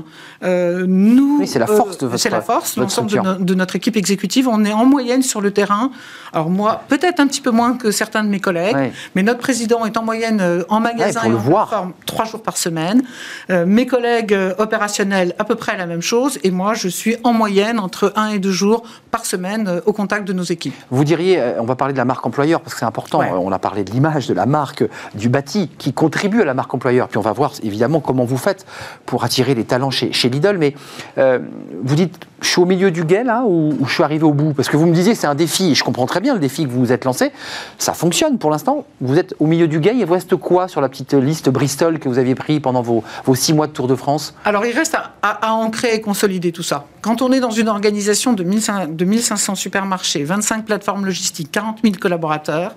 Euh, 0.43 0.85
nous, 0.87 1.39
oui, 1.39 1.47
c'est 1.47 1.59
la 1.59 1.67
force 1.67 1.97
de 1.97 2.05
euh, 2.05 2.09
votre. 2.09 2.21
C'est 2.21 2.29
la 2.29 2.41
force. 2.41 2.77
L'ensemble 2.77 3.09
de, 3.39 3.53
notre 3.55 3.75
équipe 3.75 3.97
exécutive, 3.97 4.47
on 4.47 4.63
est 4.63 4.73
en 4.73 4.85
moyenne 4.85 5.21
sur 5.21 5.41
le 5.41 5.51
terrain. 5.51 5.91
Alors 6.33 6.49
moi, 6.49 6.83
peut-être 6.87 7.19
un 7.19 7.27
petit 7.27 7.41
peu 7.41 7.51
moins 7.51 7.75
que 7.75 7.91
certains 7.91 8.23
de 8.23 8.29
mes 8.29 8.39
collègues, 8.39 8.91
mais 9.15 9.23
notre 9.23 9.39
président 9.39 9.85
est 9.85 9.97
en 9.97 10.03
moyenne 10.03 10.63
en 10.69 10.79
magasin 10.79 11.23
et 11.25 11.33
en 11.33 11.39
plateforme 11.39 11.93
trois 12.05 12.25
jours 12.25 12.41
par 12.41 12.57
semaine. 12.57 13.03
mes 13.49 13.85
collègues 13.85 14.37
opérationnels 14.57 15.35
à 15.39 15.43
peu 15.43 15.55
près 15.55 15.77
la 15.77 15.85
même 15.85 16.01
chose, 16.01 16.39
et 16.43 16.51
moi, 16.51 16.73
je 16.73 16.87
suis 16.87 17.17
en 17.23 17.33
moyenne 17.33 17.79
entre 17.79 18.13
un 18.15 18.29
et 18.29 18.39
deux 18.39 18.51
jours 18.51 18.83
par 19.09 19.25
semaine 19.25 19.81
au 19.85 19.93
contact 19.93 20.25
de 20.25 20.33
nos 20.33 20.43
équipes. 20.43 20.75
Vous 20.89 21.03
diriez, 21.03 21.41
on 21.59 21.65
va 21.65 21.75
parler 21.75 21.93
de 21.93 21.97
la 21.97 22.05
marque 22.05 22.25
employeur 22.25 22.61
parce 22.61 22.73
que 22.73 22.79
c'est 22.79 22.85
important. 22.85 23.21
On 23.21 23.51
a 23.51 23.59
parlé 23.59 23.83
de 23.83 23.91
l'image 23.91 24.27
de 24.27 24.33
la 24.33 24.45
marque 24.45 24.83
du 25.15 25.29
bâti 25.29 25.69
qui 25.77 25.93
contribue 25.93 26.41
à 26.41 26.45
la 26.45 26.53
marque 26.53 26.73
employeur. 26.73 27.07
Puis 27.07 27.17
on 27.17 27.21
va 27.21 27.31
voir 27.31 27.53
évidemment 27.63 27.99
comment 27.99 28.25
vous 28.25 28.37
faites 28.37 28.65
pour 29.05 29.23
attirer 29.23 29.55
les 29.55 29.63
talents 29.63 29.91
chez, 29.91 30.11
chez 30.11 30.29
Lidl. 30.29 30.57
Mais 30.57 30.75
euh, 31.17 31.39
vous 31.83 31.95
dites, 31.95 32.19
je 32.41 32.47
suis 32.47 32.61
au 32.61 32.65
milieu 32.65 32.91
du 32.91 33.03
guet 33.03 33.23
là 33.23 33.43
ou, 33.45 33.77
je 33.85 33.93
suis 33.93 34.03
arrivé 34.03 34.23
au 34.23 34.33
bout? 34.33 34.53
Parce 34.53 34.69
que 34.69 34.77
vous 34.77 34.85
me 34.85 34.93
disiez 34.93 35.15
c'est 35.15 35.27
un 35.27 35.35
défi, 35.35 35.75
je 35.75 35.83
comprends 35.83 36.05
très 36.05 36.19
bien 36.19 36.33
le 36.33 36.39
défi 36.39 36.65
que 36.65 36.69
vous 36.69 36.79
vous 36.79 36.91
êtes 36.91 37.05
lancé. 37.05 37.31
Ça 37.77 37.93
fonctionne 37.93 38.37
pour 38.37 38.49
l'instant. 38.49 38.85
Vous 38.99 39.17
êtes 39.17 39.35
au 39.39 39.45
milieu 39.45 39.67
du 39.67 39.79
guet. 39.79 39.93
Il 39.95 40.05
vous 40.05 40.13
reste 40.13 40.35
quoi 40.35 40.67
sur 40.67 40.81
la 40.81 40.89
petite 40.89 41.13
liste 41.13 41.49
Bristol 41.49 41.99
que 41.99 42.09
vous 42.09 42.17
aviez 42.17 42.35
pris 42.35 42.59
pendant 42.59 42.81
vos, 42.81 43.03
vos 43.25 43.35
six 43.35 43.53
mois 43.53 43.67
de 43.67 43.71
Tour 43.71 43.87
de 43.87 43.95
France? 43.95 44.33
Alors 44.45 44.65
il 44.65 44.75
reste 44.75 44.95
à 45.21 45.53
ancrer 45.53 45.95
et 45.95 46.01
consolider 46.01 46.51
tout 46.51 46.63
ça. 46.63 46.85
Quand 47.01 47.23
on 47.23 47.31
est 47.31 47.39
dans 47.39 47.51
une 47.51 47.67
organisation 47.67 48.33
de 48.33 48.43
1500 48.43 49.55
supermarchés, 49.55 50.23
25 50.23 50.65
plateformes 50.65 51.05
logistiques, 51.05 51.51
40 51.51 51.79
000 51.83 51.95
collaborateurs, 51.99 52.75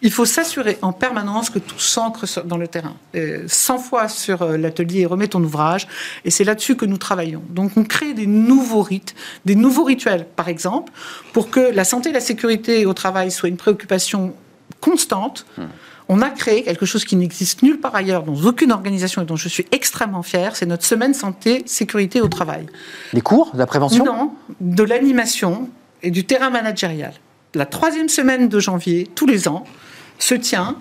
il 0.00 0.10
faut 0.10 0.24
s'assurer 0.24 0.78
en 0.80 0.92
permanence 0.92 1.50
que 1.50 1.58
tout 1.58 1.78
s'ancre 1.78 2.24
dans 2.44 2.56
le 2.56 2.66
terrain. 2.68 2.94
100 3.46 3.78
fois 3.78 4.08
sur 4.08 4.42
euh, 4.42 4.56
l'atelier 4.56 5.04
Remets 5.06 5.28
ton 5.28 5.42
ouvrage, 5.42 5.86
et 6.24 6.30
c'est 6.30 6.44
là-dessus 6.44 6.76
que 6.76 6.86
nous 6.86 6.98
travaillons. 6.98 7.42
Donc 7.50 7.72
on 7.76 7.84
crée 7.84 8.14
des 8.14 8.26
nouveaux 8.26 8.82
rites, 8.82 9.14
des 9.44 9.54
nouveaux 9.54 9.84
rituels, 9.84 10.26
par 10.36 10.48
exemple, 10.48 10.92
pour 11.32 11.50
que 11.50 11.60
la 11.60 11.84
santé 11.84 12.10
et 12.10 12.12
la 12.12 12.20
sécurité 12.20 12.86
au 12.86 12.94
travail 12.94 13.30
soient 13.30 13.48
une 13.48 13.56
préoccupation 13.56 14.34
constante. 14.80 15.46
On 16.08 16.22
a 16.22 16.30
créé 16.30 16.62
quelque 16.62 16.86
chose 16.86 17.04
qui 17.04 17.16
n'existe 17.16 17.62
nulle 17.62 17.80
part 17.80 17.94
ailleurs, 17.94 18.22
dans 18.22 18.46
aucune 18.46 18.72
organisation 18.72 19.20
et 19.20 19.24
dont 19.26 19.36
je 19.36 19.48
suis 19.48 19.66
extrêmement 19.72 20.22
fière, 20.22 20.56
c'est 20.56 20.64
notre 20.64 20.86
semaine 20.86 21.12
santé 21.12 21.62
sécurité 21.66 22.20
au 22.20 22.28
travail. 22.28 22.66
Les 23.12 23.20
cours 23.20 23.52
de 23.52 23.58
la 23.58 23.66
prévention? 23.66 24.04
Non, 24.04 24.32
de 24.60 24.82
l'animation 24.82 25.68
et 26.02 26.10
du 26.10 26.24
terrain 26.24 26.48
managérial. 26.48 27.12
La 27.54 27.66
troisième 27.66 28.08
semaine 28.08 28.48
de 28.48 28.60
janvier, 28.60 29.08
tous 29.14 29.26
les 29.26 29.48
ans, 29.48 29.64
se 30.18 30.34
tient 30.34 30.76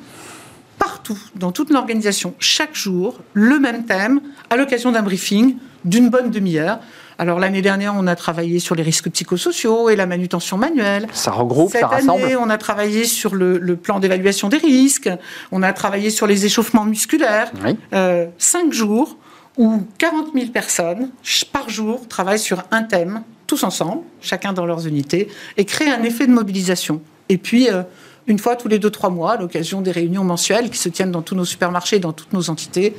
partout, 0.80 1.20
dans 1.36 1.52
toute 1.52 1.72
l'organisation, 1.72 2.34
chaque 2.40 2.76
jour, 2.76 3.20
le 3.34 3.60
même 3.60 3.86
thème, 3.86 4.22
à 4.50 4.58
l'occasion 4.58 4.92
d'un 4.92 5.02
briefing 5.02 5.58
d'une 5.88 6.10
bonne 6.10 6.32
demi-heure. 6.32 6.80
Alors 7.20 7.40
l'année 7.40 7.62
dernière, 7.62 7.96
on 7.98 8.06
a 8.06 8.16
travaillé 8.16 8.60
sur 8.60 8.76
les 8.76 8.84
risques 8.84 9.10
psychosociaux 9.10 9.90
et 9.90 9.96
la 9.96 10.06
manutention 10.06 10.58
manuelle. 10.58 11.08
Ça 11.14 11.32
regroupe, 11.32 11.72
Cette 11.72 11.82
ça 11.82 11.88
rassemble. 11.88 12.24
Année, 12.24 12.36
on 12.36 12.50
a 12.50 12.58
travaillé 12.58 13.06
sur 13.06 13.34
le, 13.34 13.76
plan 13.76 14.00
d'évaluation 14.00 14.50
des 14.50 14.58
risques. 14.58 15.10
On 15.52 15.64
a 15.64 15.74
travaillé 15.74 16.10
sur 16.10 16.28
les 16.28 16.46
échauffements 16.46 16.86
musculaires. 16.86 17.52
Euh, 17.94 18.28
cinq 18.38 18.72
jours 18.72 19.18
où 19.58 19.82
40 19.98 20.34
000 20.36 20.48
personnes 20.52 21.10
par 21.52 21.70
jour 21.70 22.08
travaillent 22.08 22.38
sur 22.38 22.64
un 22.70 22.84
thème, 22.84 23.24
tous 23.48 23.64
ensemble, 23.64 24.04
chacun 24.22 24.54
dans 24.54 24.68
leurs 24.68 24.86
unités, 24.86 25.30
et 25.58 25.66
créent 25.66 25.92
un 25.92 26.04
effet 26.04 26.28
de 26.28 26.32
mobilisation. 26.32 27.02
Et 27.30 27.38
puis, 27.38 27.70
euh, 27.70 27.82
une 28.28 28.38
fois 28.38 28.56
tous 28.56 28.68
les 28.68 28.78
deux, 28.78 28.92
trois 28.92 29.10
mois, 29.10 29.34
à 29.34 29.38
l'occasion 29.38 29.82
des 29.82 29.92
réunions 29.92 30.24
mensuelles 30.24 30.70
qui 30.70 30.78
se 30.78 30.90
tiennent 30.90 31.12
dans 31.12 31.22
tous 31.22 31.36
nos 31.36 31.46
supermarchés, 31.46 32.00
dans 32.00 32.14
toutes 32.14 32.34
nos 32.34 32.50
entités, 32.50 32.94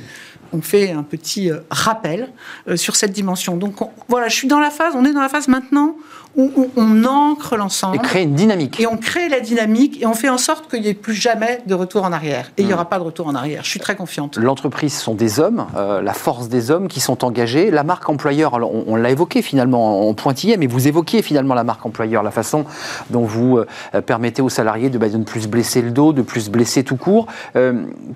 on 0.53 0.61
fait 0.61 0.91
un 0.91 1.03
petit 1.03 1.51
euh, 1.51 1.59
rappel 1.69 2.29
euh, 2.67 2.75
sur 2.75 2.95
cette 2.95 3.11
dimension. 3.11 3.57
Donc 3.57 3.75
voilà, 4.07 4.27
je 4.27 4.35
suis 4.35 4.47
dans 4.47 4.59
la 4.59 4.69
phase, 4.69 4.93
on 4.95 5.05
est 5.05 5.13
dans 5.13 5.21
la 5.21 5.29
phase 5.29 5.47
maintenant 5.47 5.95
où, 6.35 6.69
on 6.77 7.03
ancre 7.05 7.57
l'ensemble. 7.57 7.97
Et 7.97 7.99
crée 7.99 8.23
une 8.23 8.35
dynamique. 8.35 8.79
Et 8.79 8.87
on 8.87 8.97
crée 8.97 9.29
la 9.29 9.39
dynamique 9.39 10.01
et 10.01 10.05
on 10.05 10.13
fait 10.13 10.29
en 10.29 10.37
sorte 10.37 10.69
qu'il 10.69 10.81
n'y 10.81 10.87
ait 10.87 10.93
plus 10.93 11.15
jamais 11.15 11.61
de 11.65 11.73
retour 11.73 12.03
en 12.03 12.13
arrière. 12.13 12.51
Et 12.55 12.61
il 12.61 12.65
n'y 12.65 12.71
hmm. 12.71 12.75
aura 12.75 12.85
pas 12.85 12.99
de 12.99 13.03
retour 13.03 13.27
en 13.27 13.35
arrière. 13.35 13.63
Je 13.63 13.69
suis 13.69 13.79
très 13.79 13.95
confiante. 13.95 14.37
L'entreprise 14.37 14.93
sont 14.93 15.15
des 15.15 15.39
hommes, 15.39 15.65
euh, 15.75 16.01
la 16.01 16.13
force 16.13 16.47
des 16.47 16.71
hommes 16.71 16.87
qui 16.87 16.99
sont 16.99 17.25
engagés. 17.25 17.71
La 17.71 17.83
marque 17.83 18.07
employeur, 18.09 18.53
on, 18.53 18.95
l'a 18.95 19.09
évoqué 19.09 19.41
finalement 19.41 20.07
en 20.07 20.13
pointillé, 20.13 20.57
mais 20.57 20.67
vous 20.67 20.87
évoquiez 20.87 21.21
finalement 21.21 21.55
la 21.55 21.63
marque 21.63 21.85
employeur, 21.85 22.23
la 22.23 22.31
façon 22.31 22.65
dont 23.09 23.23
vous 23.23 23.59
permettez 24.05 24.41
aux 24.41 24.49
salariés 24.49 24.89
bah, 24.89 25.09
de, 25.09 25.17
ne 25.17 25.23
plus 25.23 25.47
blesser 25.47 25.81
le 25.81 25.91
dos, 25.91 26.13
de 26.13 26.21
plus 26.21 26.49
blesser 26.49 26.83
tout 26.83 26.97
court. 26.97 27.27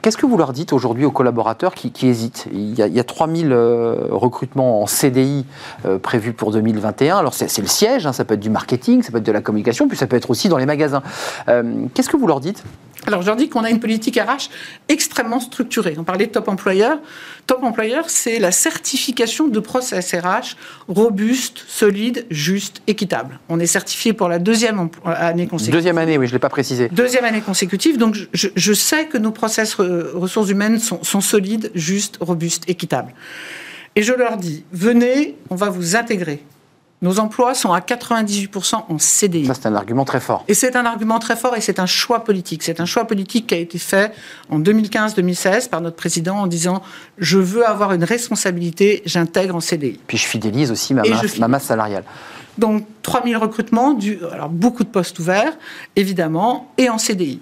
Qu'est-ce 0.01 0.17
que 0.17 0.25
vous 0.25 0.37
leur 0.37 0.53
dites 0.53 0.73
aujourd'hui 0.73 1.05
aux 1.05 1.11
collaborateurs 1.11 1.73
qui, 1.73 1.91
qui 1.91 2.07
hésitent 2.07 2.22
il 2.51 2.75
y 2.75 2.81
a, 2.81 2.87
il 2.87 2.93
y 2.93 2.99
a 2.99 3.03
3000 3.03 3.51
euh, 3.51 4.07
recrutements 4.11 4.81
en 4.81 4.87
CDI 4.87 5.45
euh, 5.85 5.99
prévus 5.99 6.33
pour 6.33 6.51
2021. 6.51 7.17
Alors 7.17 7.33
c'est 7.33 7.61
le 7.61 7.67
siège, 7.67 8.05
hein, 8.05 8.13
ça 8.13 8.25
peut 8.25 8.35
être 8.35 8.39
du 8.39 8.49
marketing, 8.49 9.01
ça 9.01 9.11
peut 9.11 9.17
être 9.17 9.25
de 9.25 9.31
la 9.31 9.41
communication, 9.41 9.87
puis 9.87 9.97
ça 9.97 10.07
peut 10.07 10.15
être 10.15 10.29
aussi 10.29 10.49
dans 10.49 10.57
les 10.57 10.65
magasins. 10.65 11.03
Euh, 11.47 11.85
qu'est-ce 11.93 12.09
que 12.09 12.17
vous 12.17 12.27
leur 12.27 12.39
dites? 12.39 12.63
Alors, 13.05 13.21
je 13.21 13.27
leur 13.27 13.35
dis 13.35 13.49
qu'on 13.49 13.63
a 13.63 13.69
une 13.69 13.79
politique 13.79 14.17
RH 14.17 14.49
extrêmement 14.87 15.39
structurée. 15.39 15.95
On 15.97 16.03
parlait 16.03 16.27
de 16.27 16.31
top 16.31 16.47
employeur. 16.47 16.99
Top 17.47 17.63
employeur, 17.63 18.09
c'est 18.09 18.39
la 18.39 18.51
certification 18.51 19.47
de 19.47 19.59
process 19.59 20.13
RH 20.13 20.55
robuste, 20.87 21.63
solide, 21.67 22.25
juste, 22.29 22.81
équitable. 22.87 23.39
On 23.49 23.59
est 23.59 23.67
certifié 23.67 24.13
pour 24.13 24.29
la 24.29 24.39
deuxième 24.39 24.89
année 25.03 25.47
consécutive. 25.47 25.73
Deuxième 25.73 25.97
année, 25.97 26.17
oui, 26.17 26.27
je 26.27 26.31
ne 26.31 26.35
l'ai 26.35 26.39
pas 26.39 26.49
précisé. 26.49 26.87
Deuxième 26.89 27.25
année 27.25 27.41
consécutive. 27.41 27.97
Donc, 27.97 28.15
je, 28.33 28.73
sais 28.73 29.05
que 29.07 29.17
nos 29.17 29.31
process 29.31 29.75
ressources 29.75 30.49
humaines 30.49 30.79
sont, 30.79 31.03
sont 31.03 31.21
solides, 31.21 31.71
justes, 31.75 32.17
robustes, 32.21 32.69
équitables. 32.69 33.13
Et 33.95 34.01
je 34.01 34.13
leur 34.13 34.37
dis, 34.37 34.63
venez, 34.71 35.35
on 35.49 35.55
va 35.55 35.69
vous 35.69 35.95
intégrer. 35.95 36.41
Nos 37.03 37.19
emplois 37.19 37.53
sont 37.53 37.73
à 37.73 37.81
98% 37.81 38.85
en 38.87 38.97
CDI. 38.97 39.45
Ça, 39.45 39.55
c'est 39.55 39.65
un 39.65 39.75
argument 39.75 40.05
très 40.05 40.21
fort. 40.21 40.45
Et 40.47 40.53
c'est 40.53 40.77
un 40.77 40.85
argument 40.85 41.19
très 41.19 41.35
fort 41.35 41.53
et 41.57 41.59
c'est 41.59 41.79
un 41.79 41.85
choix 41.85 42.23
politique. 42.23 42.63
C'est 42.63 42.79
un 42.79 42.85
choix 42.85 43.03
politique 43.03 43.47
qui 43.47 43.55
a 43.55 43.57
été 43.57 43.77
fait 43.77 44.13
en 44.49 44.61
2015-2016 44.61 45.67
par 45.67 45.81
notre 45.81 45.97
président 45.97 46.37
en 46.37 46.47
disant 46.47 46.81
je 47.17 47.37
veux 47.37 47.67
avoir 47.67 47.91
une 47.91 48.05
responsabilité, 48.05 49.03
j'intègre 49.05 49.53
en 49.53 49.59
CDI. 49.59 49.99
Puis 50.07 50.17
je 50.17 50.25
fidélise 50.25 50.71
aussi 50.71 50.93
ma, 50.93 51.03
masse, 51.03 51.37
ma 51.39 51.49
masse, 51.49 51.65
salariale. 51.65 52.05
Donc 52.57 52.85
3000 53.01 53.35
recrutements, 53.35 53.93
du, 53.93 54.19
alors 54.31 54.47
beaucoup 54.47 54.85
de 54.85 54.89
postes 54.89 55.19
ouverts, 55.19 55.57
évidemment, 55.97 56.71
et 56.77 56.89
en 56.89 56.97
CDI. 56.97 57.41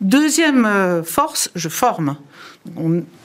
Deuxième 0.00 0.64
euh, 0.64 1.02
force, 1.02 1.50
je 1.54 1.68
forme. 1.68 2.16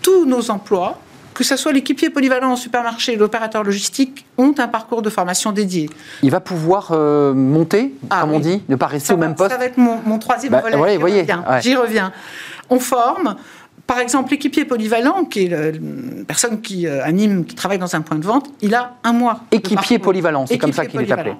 tous 0.02 0.26
nos 0.26 0.52
emplois 0.52 1.00
que 1.38 1.44
ce 1.44 1.56
soit 1.56 1.72
l'équipier 1.72 2.10
polyvalent 2.10 2.54
en 2.54 2.56
supermarché 2.56 3.16
l'opérateur 3.16 3.64
logistique, 3.64 4.26
ont 4.40 4.56
un 4.58 4.68
parcours 4.68 5.04
de 5.04 5.10
formation 5.12 5.52
dédié. 5.52 5.88
Il 6.24 6.32
va 6.32 6.40
pouvoir 6.40 6.90
euh, 6.94 7.32
monter, 7.32 7.94
ah 8.10 8.22
comme 8.22 8.32
on 8.32 8.40
dit, 8.40 8.64
ne 8.68 8.76
pas 8.76 8.88
rester 8.88 9.14
au 9.14 9.18
même 9.18 9.36
poste 9.36 9.52
Ça 9.52 9.58
va 9.60 9.66
être 9.66 9.78
mon, 9.78 10.18
troisième 10.18 10.54
bah, 10.54 10.62
volet. 10.62 10.98
voyez, 10.98 11.28
J'y 11.62 11.76
reviens. 11.76 12.12
On 12.72 12.80
forme, 12.80 13.36
par 13.88 14.00
exemple, 14.00 14.32
l'équipier 14.32 14.66
polyvalent, 14.66 15.24
qui 15.24 15.46
est 15.46 15.48
une 15.48 16.26
personne 16.28 16.62
qui 16.62 16.86
euh, 16.86 17.04
anime, 17.06 17.46
qui 17.46 17.56
travaille 17.56 17.80
dans 17.80 17.96
un 17.96 18.02
point 18.02 18.18
de 18.18 18.26
vente, 18.26 18.50
il 18.62 18.76
a 18.76 18.96
un 19.06 19.14
mois. 19.14 19.40
Équipier 19.52 19.98
polyvalent, 19.98 20.46
c'est 20.46 20.58
comme 20.58 20.74
ça 20.74 20.86
qu'il 20.86 21.00
est 21.00 21.12
appelé. 21.12 21.34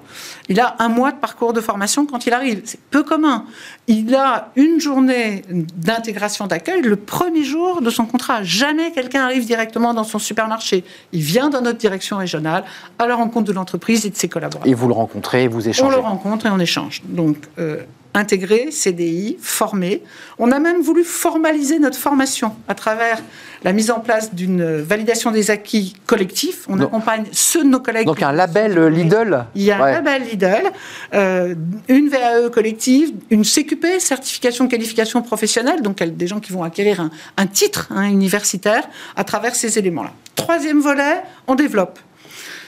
Il 0.48 0.58
a 0.58 0.74
un 0.78 0.88
mois 0.88 1.12
de 1.12 1.18
parcours 1.18 1.52
de 1.52 1.60
formation 1.60 2.06
quand 2.06 2.26
il 2.26 2.32
arrive. 2.32 2.62
C'est 2.64 2.80
peu 2.80 3.02
commun. 3.02 3.44
Il 3.86 4.14
a 4.14 4.50
une 4.56 4.80
journée 4.80 5.42
d'intégration 5.76 6.46
d'accueil 6.46 6.80
le 6.80 6.96
premier 6.96 7.44
jour 7.44 7.82
de 7.82 7.90
son 7.90 8.06
contrat. 8.06 8.42
Jamais 8.42 8.92
quelqu'un 8.92 9.24
arrive 9.24 9.44
directement 9.44 9.92
dans 9.92 10.04
son 10.04 10.18
supermarché. 10.18 10.84
Il 11.12 11.20
vient 11.20 11.50
dans 11.50 11.60
notre 11.60 11.78
direction 11.78 12.16
régionale 12.16 12.64
à 12.98 13.06
la 13.06 13.14
rencontre 13.14 13.46
de 13.46 13.52
l'entreprise 13.52 14.06
et 14.06 14.10
de 14.10 14.16
ses 14.16 14.28
collaborateurs. 14.28 14.70
Et 14.70 14.74
vous 14.74 14.88
le 14.88 14.94
rencontrez, 14.94 15.48
vous 15.48 15.68
échangez. 15.68 15.86
On 15.86 15.90
le 15.94 16.02
rencontre 16.02 16.46
et 16.46 16.50
on 16.50 16.58
échange. 16.58 17.02
Donc, 17.04 17.36
euh, 17.58 17.82
intégré, 18.18 18.70
CDI, 18.70 19.38
formé. 19.40 20.02
On 20.38 20.52
a 20.52 20.58
même 20.58 20.82
voulu 20.82 21.04
formaliser 21.04 21.78
notre 21.78 21.96
formation 21.96 22.54
à 22.68 22.74
travers 22.74 23.22
la 23.64 23.72
mise 23.72 23.90
en 23.90 24.00
place 24.00 24.34
d'une 24.34 24.64
validation 24.82 25.30
des 25.30 25.50
acquis 25.50 25.94
collectifs. 26.06 26.66
On 26.68 26.80
accompagne 26.80 27.24
ceux 27.32 27.64
de 27.64 27.68
nos 27.68 27.80
collègues. 27.80 28.06
Donc 28.06 28.22
un 28.22 28.32
label 28.32 28.86
Lidl 28.88 29.46
Il 29.54 29.62
y 29.62 29.70
a 29.70 29.82
un 29.82 29.90
label 29.92 30.22
Lidl, 30.22 30.70
euh, 31.14 31.54
une 31.88 32.08
VAE 32.08 32.50
collective, 32.52 33.12
une 33.30 33.44
CQP, 33.44 33.98
certification 33.98 34.68
qualification 34.68 35.22
professionnelle, 35.22 35.82
donc 35.82 36.02
des 36.02 36.26
gens 36.26 36.40
qui 36.40 36.52
vont 36.52 36.62
acquérir 36.62 37.08
un, 37.36 37.46
titre 37.46 37.88
hein, 37.90 38.04
universitaire 38.04 38.84
à 39.16 39.24
travers 39.24 39.54
ces 39.54 39.78
éléments-là. 39.78 40.12
Troisième 40.34 40.80
volet, 40.80 41.22
on 41.46 41.54
développe 41.54 41.98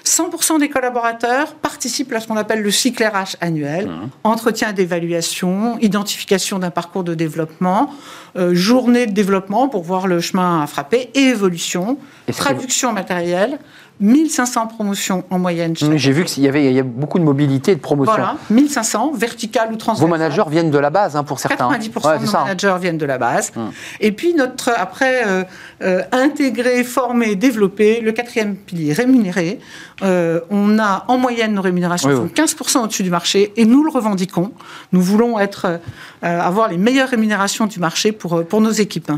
100% 0.05 0.59
des 0.59 0.68
collaborateurs 0.68 1.55
participent 1.55 2.12
à 2.12 2.20
ce 2.20 2.26
qu'on 2.26 2.36
appelle 2.36 2.62
le 2.62 2.70
cycle 2.70 3.05
RH 3.05 3.36
annuel, 3.40 3.86
mmh. 3.86 4.11
entretien 4.24 4.72
d'évaluation, 4.72 5.78
identification 5.80 6.59
d'un 6.59 6.70
parcours 6.70 7.05
de 7.05 7.14
développement, 7.14 7.90
euh, 8.36 8.55
journée 8.55 9.07
de 9.07 9.12
développement 9.12 9.68
pour 9.68 9.82
voir 9.82 10.07
le 10.07 10.20
chemin 10.20 10.62
à 10.62 10.66
frapper 10.66 11.11
et 11.14 11.20
évolution, 11.20 11.98
traduction 12.32 12.92
matérielle, 12.92 13.59
1500 14.01 14.66
promotions 14.68 15.24
en 15.30 15.38
moyenne. 15.38 15.74
J'ai 15.76 16.12
vu 16.12 16.24
qu'il 16.24 16.42
y 16.42 16.48
avait 16.48 16.64
il 16.64 16.72
y 16.72 16.80
a 16.80 16.82
beaucoup 16.82 17.18
de 17.18 17.24
mobilité 17.24 17.72
et 17.72 17.74
de 17.76 17.80
promotion. 17.80 18.14
Voilà, 18.14 18.36
1500, 18.48 19.12
verticales 19.14 19.72
ou 19.72 19.76
transversales. 19.76 20.09
Vos 20.09 20.16
managers 20.16 20.51
viennent 20.51 20.70
de 20.70 20.78
la 20.78 20.90
base 20.90 21.16
hein, 21.16 21.24
pour 21.24 21.38
certains. 21.38 21.70
90% 21.70 22.20
de 22.20 22.26
nos 22.26 22.32
managers 22.32 22.76
viennent 22.80 22.98
de 22.98 23.07
la 23.07 23.18
base. 23.18 23.53
Hum. 23.57 23.70
Et 24.01 24.12
puis, 24.12 24.34
notre, 24.34 24.70
après, 24.76 25.26
euh, 25.26 25.44
euh, 25.82 26.03
intégrer, 26.12 26.82
former, 26.84 27.36
développer, 27.36 28.01
le 28.01 28.12
quatrième 28.12 28.57
pilier, 28.57 28.92
rémunérer. 28.92 29.61
Euh, 30.03 30.40
on 30.51 30.78
a 30.78 31.05
en 31.09 31.18
moyenne 31.18 31.53
nos 31.53 31.62
rémunérations 31.62 32.11
sont 32.11 32.26
15% 32.26 32.84
au-dessus 32.84 33.03
du 33.03 33.11
marché 33.11 33.53
et 33.57 33.66
nous 33.66 33.84
le 33.84 33.90
revendiquons. 33.90 34.53
Nous 34.92 35.03
voulons 35.03 35.38
être, 35.38 35.80
avoir 36.22 36.68
les 36.68 36.78
meilleures 36.78 37.09
rémunérations 37.09 37.66
du 37.66 37.80
marché 37.80 38.12
pour, 38.12 38.44
pour 38.44 38.61
nos 38.61 38.70
équipes 38.70 39.12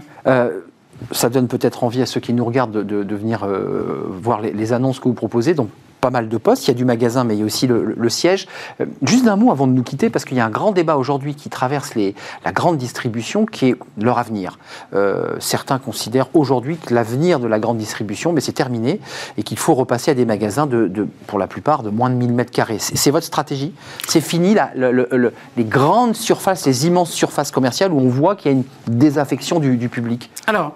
ça 1.11 1.28
donne 1.28 1.48
peut-être 1.48 1.84
envie 1.84 2.03
à 2.03 2.07
ceux 2.07 2.20
qui 2.20 2.32
nous 2.32 2.44
regardent 2.44 2.84
de, 2.84 3.14
venir 3.14 3.44
euh, 3.44 4.07
voir 4.09 4.40
les, 4.40 4.72
annonces 4.72 5.00
que 5.00 5.09
vous 5.09 5.14
proposez. 5.14 5.55
Donc, 5.55 5.68
pas 6.03 6.11
mal 6.11 6.28
de 6.28 6.36
postes. 6.36 6.64
Il 6.66 6.68
y 6.68 6.70
a 6.72 6.74
du 6.74 6.84
magasin, 6.84 7.22
mais 7.22 7.36
il 7.36 7.38
y 7.38 7.42
a 7.42 7.46
aussi 7.46 7.68
le, 7.68 8.09
siège. 8.09 8.48
Euh, 8.80 8.86
juste 9.03 9.26
un 9.28 9.36
mot 9.36 9.53
avant 9.53 9.68
de 9.68 9.72
nous 9.72 9.84
quitter, 9.84 10.11
parce 10.11 10.24
qu'il 10.24 10.36
y 10.36 10.40
a 10.40 10.44
un 10.44 10.50
grand 10.50 10.72
débat 10.72 10.96
aujourd'hui 10.96 11.34
qui 11.34 11.48
traverse 11.48 11.94
la 11.94 12.53
grande 12.53 12.76
distribution, 12.76 13.46
qui 13.46 13.68
est 13.68 13.76
leur 13.98 14.18
avenir. 14.18 14.59
Euh, 14.94 15.36
certains 15.38 15.78
considèrent 15.78 16.28
aujourd'hui 16.34 16.76
que 16.76 16.92
l'avenir 16.92 17.38
de 17.38 17.46
la 17.46 17.61
grande 17.61 17.78
distribution, 17.78 18.32
mais 18.32 18.40
c'est 18.40 18.53
terminé, 18.53 19.00
et 19.38 19.44
qu'il 19.44 19.59
faut 19.59 19.74
repasser 19.74 20.11
à 20.11 20.14
des 20.14 20.26
magasins, 20.26 20.66
de, 20.66 21.07
pour 21.28 21.38
la 21.38 21.46
plupart, 21.46 21.84
de 21.84 21.90
moins 21.90 22.11
de 22.11 22.16
1000 22.16 22.32
mètres 22.32 22.50
carrés. 22.50 22.78
C'est 22.80 23.12
votre 23.12 23.26
stratégie? 23.26 23.72
C'est 24.09 24.20
fini 24.20 24.57
les 24.74 25.64
grandes 25.64 26.16
surfaces, 26.16 26.66
les 26.66 26.88
immenses 26.88 27.12
surfaces 27.12 27.53
commerciales 27.53 27.92
où 27.92 28.00
on 28.00 28.09
voit 28.09 28.34
qu'il 28.34 28.50
y 28.50 28.55
a 28.55 28.59
une 28.59 28.64
désaffection 28.88 29.61
du, 29.61 29.76
du 29.76 29.88
public? 29.88 30.30
Alors, 30.48 30.74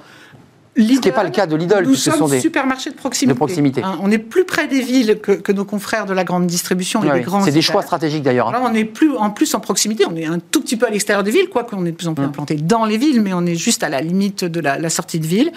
Ce 0.76 0.82
qui 0.82 1.00
n'est 1.08 1.12
pas 1.12 1.24
le 1.24 1.30
cas 1.30 1.46
de 1.46 1.56
Lidl, 1.56 1.84
Nous 1.86 1.94
sommes 1.94 2.14
sont 2.16 2.28
des 2.28 2.40
supermarchés 2.40 2.90
de 2.90 2.96
proximité. 2.96 3.32
de 3.32 3.36
proximité. 3.36 3.82
Hein, 3.82 3.98
on 4.02 4.10
est 4.10 4.18
plus 4.18 4.44
près 4.44 4.66
des 4.66 4.80
villes 4.80 5.18
que, 5.22 5.32
que 5.32 5.52
nos 5.52 5.64
confrères 5.64 6.06
de 6.06 6.12
la 6.12 6.24
grande 6.24 6.46
distribution 6.46 7.02
et 7.02 7.08
Ouais, 7.08 7.14
des 7.18 7.24
grands. 7.24 7.40
C'est 7.42 7.50
des 7.52 7.62
choix 7.62 7.82
stratégiques 7.82 8.22
d'ailleurs. 8.22 8.48
hein. 8.48 8.52
Là, 8.52 8.60
on 8.62 8.74
est 8.74 8.84
plus, 8.84 9.16
en 9.16 9.30
plus 9.30 9.54
en 9.54 9.60
proximité, 9.60 10.04
on 10.10 10.14
est 10.16 10.26
un 10.26 10.38
tout 10.38 10.60
petit 10.60 10.76
peu 10.76 10.86
à 10.86 10.90
l'extérieur 10.90 11.22
des 11.24 11.30
villes, 11.30 11.48
quoique 11.48 11.74
on 11.74 11.84
est 11.86 11.92
de 11.92 11.96
plus 11.96 12.08
en 12.08 12.14
plus 12.14 12.24
Hum. 12.24 12.28
implanté 12.30 12.56
dans 12.56 12.84
les 12.84 12.98
villes, 12.98 13.22
mais 13.22 13.32
on 13.32 13.46
est 13.46 13.54
juste 13.54 13.82
à 13.82 13.88
la 13.88 14.00
limite 14.00 14.44
de 14.44 14.60
la, 14.60 14.78
la 14.78 14.90
sortie 14.90 15.18
de 15.20 15.26
ville. 15.26 15.50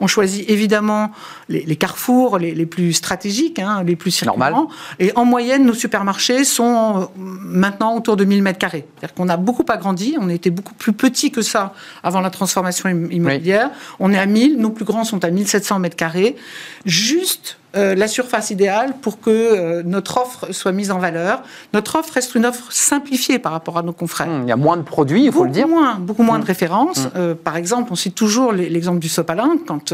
On 0.00 0.06
choisit 0.06 0.48
évidemment 0.50 1.10
les, 1.48 1.62
les 1.64 1.76
carrefours 1.76 2.38
les, 2.38 2.54
les 2.54 2.66
plus 2.66 2.92
stratégiques, 2.92 3.58
hein, 3.58 3.82
les 3.84 3.96
plus 3.96 4.10
circulants. 4.10 4.68
Et 4.98 5.12
en 5.16 5.24
moyenne, 5.24 5.64
nos 5.64 5.74
supermarchés 5.74 6.44
sont 6.44 7.00
euh, 7.02 7.04
maintenant 7.16 7.96
autour 7.96 8.16
de 8.16 8.24
1000 8.24 8.42
mètres 8.42 8.58
carrés. 8.58 8.86
C'est-à-dire 8.98 9.14
qu'on 9.14 9.28
a 9.28 9.36
beaucoup 9.36 9.64
agrandi, 9.68 10.16
on 10.20 10.28
était 10.28 10.50
beaucoup 10.50 10.74
plus 10.74 10.92
petit 10.92 11.30
que 11.30 11.40
ça 11.42 11.72
avant 12.02 12.20
la 12.20 12.30
transformation 12.30 12.88
im- 12.88 13.10
immobilière. 13.10 13.70
On 14.00 14.12
est 14.12 14.18
à 14.18 14.26
1000, 14.26 14.58
nos 14.66 14.72
plus 14.72 14.84
grands 14.84 15.04
sont 15.04 15.24
à 15.24 15.30
1700 15.30 15.78
mètres 15.78 15.96
carrés. 15.96 16.36
Juste 16.84 17.58
euh, 17.76 17.94
la 17.94 18.08
surface 18.08 18.50
idéale 18.50 18.94
pour 19.02 19.20
que 19.20 19.30
euh, 19.30 19.82
notre 19.84 20.18
offre 20.18 20.52
soit 20.52 20.72
mise 20.72 20.90
en 20.90 20.98
valeur. 20.98 21.42
Notre 21.74 21.98
offre 21.98 22.14
reste 22.14 22.34
une 22.34 22.46
offre 22.46 22.64
simplifiée 22.72 23.38
par 23.38 23.52
rapport 23.52 23.76
à 23.78 23.82
nos 23.82 23.92
confrères. 23.92 24.28
Hum, 24.28 24.42
Il 24.44 24.48
y 24.48 24.52
a 24.52 24.56
moins 24.56 24.76
de 24.76 24.82
produits, 24.82 25.24
il 25.26 25.32
faut 25.32 25.44
le 25.44 25.50
dire. 25.50 25.68
moins, 25.68 25.96
beaucoup 25.96 26.22
moins 26.22 26.38
Mm. 26.38 26.42
de 26.42 26.46
références. 26.46 27.08
Euh, 27.16 27.34
par 27.34 27.56
exemple, 27.56 27.88
on 27.92 27.96
cite 27.96 28.14
toujours 28.14 28.52
l'exemple 28.52 28.98
du 28.98 29.08
sopalin. 29.08 29.56
Quand 29.66 29.92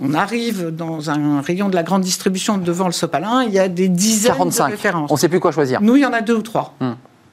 on 0.00 0.14
arrive 0.14 0.68
dans 0.74 1.10
un 1.10 1.40
rayon 1.42 1.68
de 1.68 1.74
la 1.74 1.82
grande 1.82 2.02
distribution 2.02 2.56
devant 2.58 2.86
le 2.86 2.92
sopalin, 2.92 3.42
il 3.44 3.52
y 3.52 3.58
a 3.58 3.68
des 3.68 3.88
dizaines 3.88 4.32
45. 4.34 4.66
de 4.66 4.70
références. 4.72 5.10
On 5.10 5.14
ne 5.14 5.18
sait 5.18 5.28
plus 5.28 5.40
quoi 5.40 5.52
choisir. 5.52 5.80
Nous, 5.82 5.96
il 5.96 6.02
y 6.02 6.06
en 6.06 6.12
a 6.12 6.20
deux 6.22 6.34
ou 6.36 6.42
trois. 6.42 6.74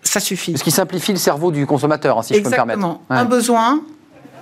Ça 0.03 0.19
suffit. 0.19 0.57
Ce 0.57 0.63
qui 0.63 0.71
simplifie 0.71 1.13
le 1.13 1.17
cerveau 1.17 1.51
du 1.51 1.65
consommateur, 1.65 2.19
hein, 2.19 2.21
si 2.21 2.35
je 2.35 2.41
peux 2.41 2.49
me 2.49 2.53
permettre. 2.55 2.79
Exactement. 2.79 3.01
Ouais. 3.09 3.17
Un 3.17 3.25
besoin. 3.25 3.81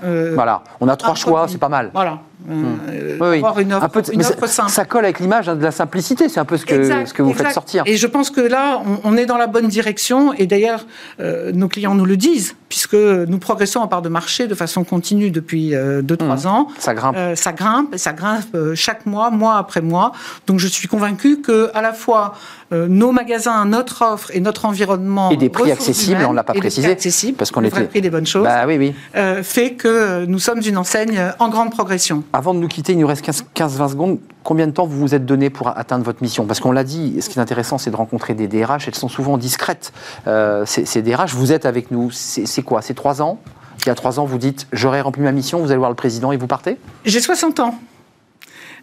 euh, 0.03 0.31
Voilà, 0.35 0.63
on 0.81 0.87
a 0.89 0.95
trois 0.97 1.15
choix, 1.15 1.47
c'est 1.47 1.57
pas 1.57 1.69
mal. 1.69 1.89
Voilà. 1.93 2.19
Euh, 2.49 3.17
Oui, 3.21 3.37
avoir 3.37 3.59
une 3.59 3.73
offre, 3.73 3.85
Un 3.85 3.89
peu 3.89 4.01
de- 4.01 4.11
une 4.11 4.19
mais 4.19 4.25
offre 4.25 4.47
ça, 4.47 4.47
simple. 4.63 4.71
ça 4.71 4.85
colle 4.85 5.05
avec 5.05 5.19
l'image 5.19 5.47
hein, 5.49 5.55
de 5.55 5.63
la 5.63 5.71
simplicité, 5.71 6.29
c'est 6.29 6.39
un 6.39 6.45
peu 6.45 6.57
ce 6.57 6.65
que, 6.65 6.75
Exact, 6.75 7.07
ce 7.07 7.13
que 7.13 7.21
vous 7.21 7.31
exact. 7.31 7.45
faites 7.45 7.53
sortir. 7.53 7.83
Et 7.85 7.95
je 7.97 8.07
pense 8.07 8.29
que 8.29 8.41
là, 8.41 8.81
on, 8.85 9.11
on 9.13 9.17
est 9.17 9.25
dans 9.25 9.37
la 9.37 9.47
bonne 9.47 9.67
direction. 9.67 10.33
Et 10.33 10.45
d'ailleurs, 10.47 10.85
euh, 11.19 11.51
nos 11.53 11.67
clients 11.67 11.95
nous 11.95 12.05
le 12.05 12.17
disent, 12.17 12.55
puisque 12.69 12.93
nous 12.95 13.37
progressons 13.39 13.79
en 13.79 13.87
part 13.87 14.01
de 14.01 14.09
marché 14.09 14.47
de 14.47 14.55
façon 14.55 14.83
continue 14.83 15.31
depuis 15.31 15.71
2-3 15.73 16.47
ans. 16.47 16.67
Ça 16.79 16.93
grimpe. 16.93 17.15
Euh, 17.17 17.35
ça 17.35 17.53
grimpe, 17.53 17.93
et 17.93 17.97
ça 17.97 18.13
grimpe 18.13 18.43
euh, 18.55 18.75
chaque 18.75 19.05
mois, 19.05 19.29
mois 19.29 19.57
après 19.57 19.81
mois. 19.81 20.11
Donc 20.47 20.59
je 20.59 20.67
suis 20.67 20.87
convaincue 20.87 21.41
que 21.41 21.69
à 21.73 21.81
la 21.81 21.93
fois 21.93 22.33
euh, 22.71 22.87
nos 22.87 23.11
magasins, 23.11 23.65
notre 23.65 24.01
offre 24.03 24.31
et 24.33 24.39
notre 24.39 24.65
environnement 24.65 25.29
Et 25.31 25.37
des 25.37 25.49
prix 25.49 25.71
accessibles, 25.71 26.17
humaines, 26.17 26.27
on 26.29 26.33
l'a 26.33 26.43
pas 26.43 26.53
et 26.53 26.55
des 26.55 26.59
prix 26.61 26.67
précisé, 26.69 26.91
accessibles, 26.91 27.37
parce 27.37 27.51
qu'on 27.51 27.61
le 27.61 27.67
était- 27.67 27.83
prix 27.85 28.01
des 28.01 28.09
bonnes 28.09 28.25
choses, 28.25 28.43
Bah 28.45 28.63
oui, 28.67 28.77
oui. 28.77 28.95
euh, 29.15 29.43
fait 29.43 29.73
que 29.73 29.87
euh, 29.87 30.25
nous 30.27 30.39
sommes 30.39 30.61
une 30.65 30.77
enseigne 30.77 31.17
euh, 31.17 31.29
en 31.39 31.49
grande 31.49 31.71
progression. 31.71 32.23
Avant 32.35 32.55
de 32.55 32.59
nous 32.59 32.67
quitter, 32.67 32.93
il 32.93 32.97
nous 32.97 33.05
reste 33.05 33.23
15-20 33.55 33.89
secondes. 33.91 34.19
Combien 34.43 34.65
de 34.65 34.71
temps 34.71 34.87
vous 34.87 34.99
vous 34.99 35.13
êtes 35.13 35.23
donné 35.25 35.51
pour 35.51 35.67
atteindre 35.67 36.03
votre 36.03 36.23
mission? 36.23 36.45
Parce 36.45 36.59
qu'on 36.59 36.71
l'a 36.71 36.83
dit, 36.83 37.21
ce 37.21 37.29
qui 37.29 37.37
est 37.37 37.41
intéressant, 37.41 37.77
c'est 37.77 37.91
de 37.91 37.95
rencontrer 37.95 38.33
des 38.33 38.47
DRH. 38.47 38.87
Elles 38.87 38.95
sont 38.95 39.07
souvent 39.07 39.37
discrètes. 39.37 39.93
Euh, 40.25 40.65
ces, 40.65 40.85
ces 40.85 41.03
DRH, 41.03 41.35
vous 41.35 41.51
êtes 41.51 41.67
avec 41.67 41.91
nous. 41.91 42.09
C'est 42.11 42.63
quoi? 42.63 42.81
C'est 42.81 42.95
trois 42.95 43.21
ans? 43.21 43.39
Il 43.85 43.87
y 43.87 43.91
a 43.91 43.95
trois 43.95 44.19
ans, 44.19 44.25
vous 44.25 44.37
dites 44.37 44.67
j'aurais 44.71 45.01
rempli 45.01 45.21
ma 45.21 45.31
mission, 45.31 45.59
vous 45.59 45.69
allez 45.69 45.77
voir 45.77 45.89
le 45.89 45.95
président 45.95 46.31
et 46.31 46.37
vous 46.37 46.47
partez? 46.47 46.77
J'ai 47.05 47.19
60 47.19 47.59
ans. 47.59 47.75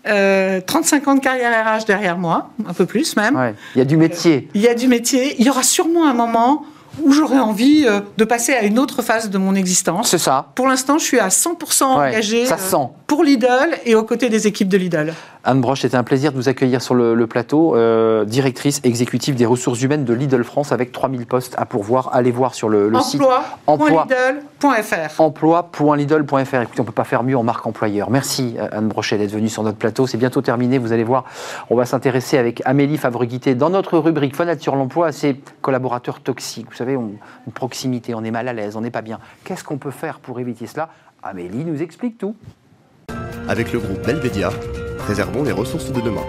Euh, 0.06 0.60
35 0.64 1.08
ans 1.08 1.14
de 1.14 1.20
carrière 1.20 1.52
RH 1.52 1.86
derrière 1.86 2.18
moi, 2.18 2.50
un 2.66 2.72
peu 2.72 2.86
plus 2.86 3.16
même. 3.16 3.36
Ouais. 3.36 3.54
Il 3.74 3.78
y 3.78 3.82
a 3.82 3.84
du 3.84 3.96
métier. 3.96 4.48
Il 4.54 4.60
y 4.60 4.68
a 4.68 4.74
du 4.74 4.88
métier. 4.88 5.36
Il 5.38 5.46
y 5.46 5.50
aura 5.50 5.62
sûrement 5.62 6.06
un 6.06 6.14
moment 6.14 6.64
où 7.02 7.12
j'aurai 7.12 7.38
envie 7.38 7.84
euh, 7.86 8.00
de 8.16 8.24
passer 8.24 8.52
à 8.52 8.62
une 8.64 8.78
autre 8.78 9.02
phase 9.02 9.30
de 9.30 9.38
mon 9.38 9.54
existence. 9.54 10.10
C'est 10.10 10.18
ça. 10.18 10.46
Pour 10.54 10.66
l'instant, 10.68 10.98
je 10.98 11.04
suis 11.04 11.20
à 11.20 11.28
100% 11.28 11.50
Ouais, 11.98 12.08
engagée 12.08 12.46
ça 12.46 12.54
euh, 12.54 12.58
sent. 12.58 12.88
pour 13.06 13.22
Lidl 13.24 13.70
et 13.84 13.94
aux 13.94 14.02
côtés 14.04 14.28
des 14.28 14.46
équipes 14.46 14.68
de 14.68 14.76
Lidl. 14.76 15.14
Anne 15.42 15.60
Broche, 15.60 15.80
c'était 15.80 15.96
un 15.96 16.02
plaisir 16.02 16.32
de 16.32 16.36
vous 16.36 16.48
accueillir 16.48 16.82
sur 16.82 16.94
le, 16.94 17.14
le 17.14 17.26
plateau. 17.26 17.74
Euh, 17.74 18.24
directrice 18.24 18.80
exécutive 18.84 19.34
des 19.36 19.46
ressources 19.46 19.80
humaines 19.80 20.04
de 20.04 20.12
Lidl 20.12 20.44
France 20.44 20.70
avec 20.70 20.92
3000 20.92 21.26
postes 21.26 21.54
à 21.56 21.64
pourvoir. 21.64 22.10
Allez 22.12 22.30
voir 22.30 22.54
sur 22.54 22.68
le, 22.68 22.88
le 22.88 23.00
site 23.00 23.22
Emploi. 23.66 24.06
Emploi.lidl.fr. 24.06 25.20
emploi.lidl.fr. 25.20 26.36
Écoutez, 26.36 26.80
on 26.80 26.82
ne 26.82 26.86
peut 26.86 26.92
pas 26.92 27.04
faire 27.04 27.22
mieux 27.22 27.38
en 27.38 27.42
marque 27.42 27.66
employeur. 27.66 28.10
Merci 28.10 28.56
euh, 28.58 28.68
Anne 28.70 28.88
Brochet 28.88 29.16
d'être 29.16 29.32
venue 29.32 29.48
sur 29.48 29.62
notre 29.62 29.78
plateau. 29.78 30.06
C'est 30.06 30.18
bientôt 30.18 30.42
terminé. 30.42 30.76
Vous 30.76 30.92
allez 30.92 31.04
voir, 31.04 31.24
on 31.70 31.76
va 31.76 31.86
s'intéresser 31.86 32.36
avec 32.36 32.60
Amélie 32.66 32.98
Favreguité 32.98 33.54
dans 33.54 33.70
notre 33.70 33.98
rubrique 33.98 34.36
Fenêtre 34.36 34.62
sur 34.62 34.76
l'emploi 34.76 35.06
à 35.08 35.12
ces 35.12 35.40
collaborateurs 35.62 36.20
toxiques. 36.20 36.66
Vous 36.70 36.76
savez, 36.76 36.96
on, 36.96 37.12
une 37.46 37.52
proximité, 37.52 38.14
on 38.14 38.24
est 38.24 38.30
mal 38.30 38.46
à 38.48 38.52
l'aise, 38.52 38.76
on 38.76 38.82
n'est 38.82 38.90
pas 38.90 39.02
bien. 39.02 39.18
Qu'est-ce 39.44 39.64
qu'on 39.64 39.78
peut 39.78 39.90
faire 39.90 40.18
pour 40.18 40.38
éviter 40.38 40.66
cela? 40.66 40.90
Amélie 41.22 41.64
nous 41.64 41.82
explique 41.82 42.18
tout. 42.18 42.34
Avec 43.48 43.72
le 43.72 43.78
groupe 43.78 44.02
Belvedia, 44.06 44.50
préservons 45.00 45.42
les 45.42 45.52
ressources 45.52 45.90
de 45.92 46.00
demain. 46.00 46.24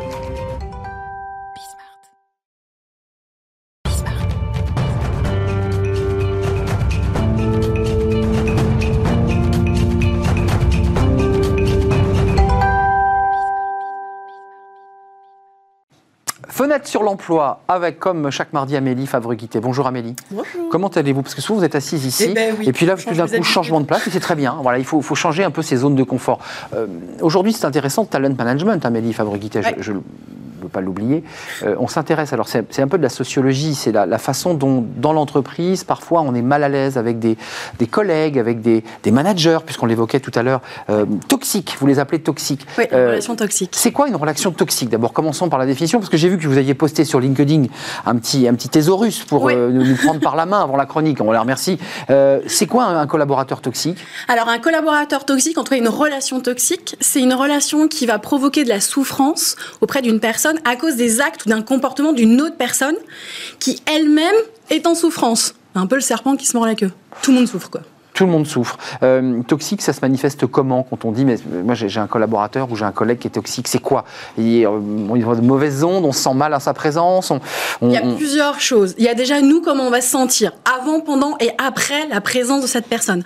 Fenêtre 16.51 16.85
sur 16.85 17.01
l'emploi 17.01 17.61
avec, 17.69 17.97
comme 17.97 18.29
chaque 18.29 18.51
mardi, 18.51 18.75
Amélie 18.75 19.07
Favreguité. 19.07 19.61
Bonjour 19.61 19.87
Amélie. 19.87 20.15
Bonjour. 20.31 20.67
Comment 20.69 20.89
allez-vous? 20.89 21.21
Parce 21.21 21.33
que 21.33 21.39
souvent 21.41 21.59
vous 21.59 21.65
êtes 21.65 21.75
assise 21.75 22.05
ici, 22.05 22.25
Eh 22.29 22.33
ben 22.33 22.55
oui, 22.59 22.67
et 22.67 22.73
puis 22.73 22.85
là 22.85 22.95
tout 22.97 23.13
d'un 23.13 23.25
coup 23.27 23.43
changement 23.43 23.79
de 23.79 23.85
place, 23.85 24.05
et 24.07 24.11
c'est 24.11 24.19
très 24.19 24.35
bien. 24.35 24.57
Voilà, 24.61 24.77
il 24.77 24.83
faut, 24.85 25.01
faut 25.01 25.15
changer 25.15 25.45
un 25.45 25.51
peu 25.51 25.61
ces 25.61 25.77
zones 25.77 25.95
de 25.95 26.03
confort. 26.03 26.39
Euh, 26.75 26.87
Aujourd'hui, 27.21 27.53
c'est 27.53 27.65
intéressant, 27.65 28.03
talent 28.03 28.33
management, 28.37 28.85
Amélie 28.85 29.13
Favreguité, 29.13 29.59
Ouais. 29.59 29.75
je 29.79 29.93
pas 30.71 30.81
l'oublier. 30.81 31.23
Euh, 31.63 31.75
on 31.79 31.87
s'intéresse, 31.87 32.33
alors 32.33 32.47
c'est 32.47 32.81
un 32.81 32.87
peu 32.87 32.97
de 32.97 33.03
la 33.03 33.09
sociologie, 33.09 33.75
c'est 33.75 33.91
la, 33.91 34.05
la 34.05 34.17
façon 34.17 34.53
dont 34.53 34.83
dans 34.97 35.13
l'entreprise, 35.13 35.83
parfois 35.83 36.21
on 36.21 36.33
est 36.35 36.41
mal 36.41 36.63
à 36.63 36.69
l'aise 36.69 36.97
avec 36.97 37.19
des, 37.19 37.37
des 37.79 37.87
collègues, 37.87 38.39
avec 38.39 38.61
des, 38.61 38.83
des 39.03 39.11
managers, 39.11 39.59
puisqu'on 39.65 39.85
l'évoquait 39.85 40.19
tout 40.19 40.31
à 40.35 40.43
l'heure, 40.43 40.61
euh, 40.89 41.05
toxiques, 41.27 41.75
vous 41.79 41.87
les 41.87 41.99
appelez 41.99 42.19
toxiques. 42.19 42.65
Oui, 42.77 42.85
Euh, 42.93 43.09
relation 43.09 43.35
toxique. 43.35 43.71
c'est 43.75 43.91
quoi 43.91 44.07
une 44.07 44.15
relation 44.15 44.51
toxique 44.51 44.89
D'abord, 44.89 45.13
commençons 45.13 45.49
par 45.49 45.59
la 45.59 45.65
définition, 45.65 45.99
parce 45.99 46.09
que 46.09 46.17
j'ai 46.17 46.29
vu 46.29 46.37
que 46.37 46.47
vous 46.47 46.57
aviez 46.57 46.73
posté 46.73 47.05
sur 47.05 47.19
LinkedIn 47.19 47.65
un 48.05 48.15
petit, 48.15 48.47
un 48.47 48.53
petit 48.55 48.69
thésaurus 48.69 49.23
pour 49.25 49.43
Oui. 49.43 49.53
euh, 49.55 49.69
nous, 49.69 49.85
nous 49.85 49.95
prendre 49.95 50.19
par 50.19 50.35
la 50.35 50.45
main 50.45 50.61
avant 50.61 50.77
la 50.77 50.85
chronique. 50.85 51.19
On 51.21 51.31
les 51.31 51.37
remercie. 51.37 51.77
C'est 52.47 52.67
quoi 52.67 52.83
un, 52.85 52.99
un 53.01 53.07
collaborateur 53.07 53.61
toxique? 53.61 53.97
Alors, 54.27 54.47
un 54.49 54.59
collaborateur 54.59 55.25
toxique, 55.25 55.57
en 55.57 55.63
tout 55.63 55.71
cas 55.71 55.77
une 55.77 55.87
relation 55.87 56.39
toxique, 56.39 56.95
c'est 56.99 57.19
une 57.21 57.33
relation 57.33 57.87
qui 57.87 58.05
va 58.05 58.19
provoquer 58.19 58.63
de 58.63 58.69
la 58.69 58.79
souffrance 58.79 59.55
auprès 59.81 60.01
d'une 60.01 60.19
personne 60.19 60.59
à 60.65 60.75
cause 60.75 60.95
des 60.95 61.21
actes 61.21 61.45
ou 61.45 61.49
d'un 61.49 61.61
comportement 61.61 62.13
d'une 62.13 62.41
autre 62.41 62.57
personne 62.57 62.95
qui 63.59 63.81
elle-même 63.85 64.35
est 64.69 64.87
en 64.87 64.95
souffrance. 64.95 65.53
Un 65.75 65.87
peu 65.87 65.95
le 65.95 66.01
serpent 66.01 66.35
qui 66.35 66.45
se 66.45 66.55
mord 66.55 66.65
la 66.65 66.75
queue. 66.75 66.91
Tout 67.21 67.31
le 67.31 67.37
monde 67.37 67.47
souffre, 67.47 67.69
quoi. 67.69 67.81
Tout 68.21 68.27
le 68.27 68.33
monde 68.33 68.45
souffre. 68.45 68.77
Euh, 69.01 69.41
toxique, 69.41 69.81
ça 69.81 69.93
se 69.93 69.99
manifeste 70.03 70.45
comment 70.45 70.83
quand 70.87 71.05
on 71.05 71.11
dit, 71.11 71.25
mais 71.25 71.37
moi 71.65 71.73
j'ai 71.73 71.99
un 71.99 72.05
collaborateur 72.05 72.71
ou 72.71 72.75
j'ai 72.75 72.85
un 72.85 72.91
collègue 72.91 73.17
qui 73.17 73.27
est 73.27 73.31
toxique, 73.31 73.67
c'est 73.67 73.79
quoi? 73.81 74.05
Il, 74.37 74.59
est, 74.59 74.67
euh, 74.67 74.77
de 74.79 75.41
mauvaises 75.41 75.83
ondes, 75.83 76.05
on 76.05 76.11
se 76.11 76.19
sent 76.21 76.35
mal 76.35 76.53
à 76.53 76.59
sa 76.59 76.75
présence. 76.75 77.31
On, 77.31 77.39
on- 77.81 77.87
Il 77.89 77.93
y 77.93 77.97
a 77.97 78.03
on- 78.03 78.15
plusieurs 78.15 78.59
choses. 78.59 78.93
Il 78.99 79.03
y 79.05 79.07
a 79.07 79.15
déjà 79.15 79.41
nous, 79.41 79.61
comment 79.63 79.87
on 79.87 79.89
va 79.89 80.01
se 80.01 80.09
sentir 80.11 80.51
avant, 80.79 80.99
pendant 80.99 81.35
et 81.39 81.49
après 81.57 82.07
la 82.09 82.21
présence 82.21 82.61
de 82.61 82.67
cette 82.67 82.85
personne. 82.85 83.23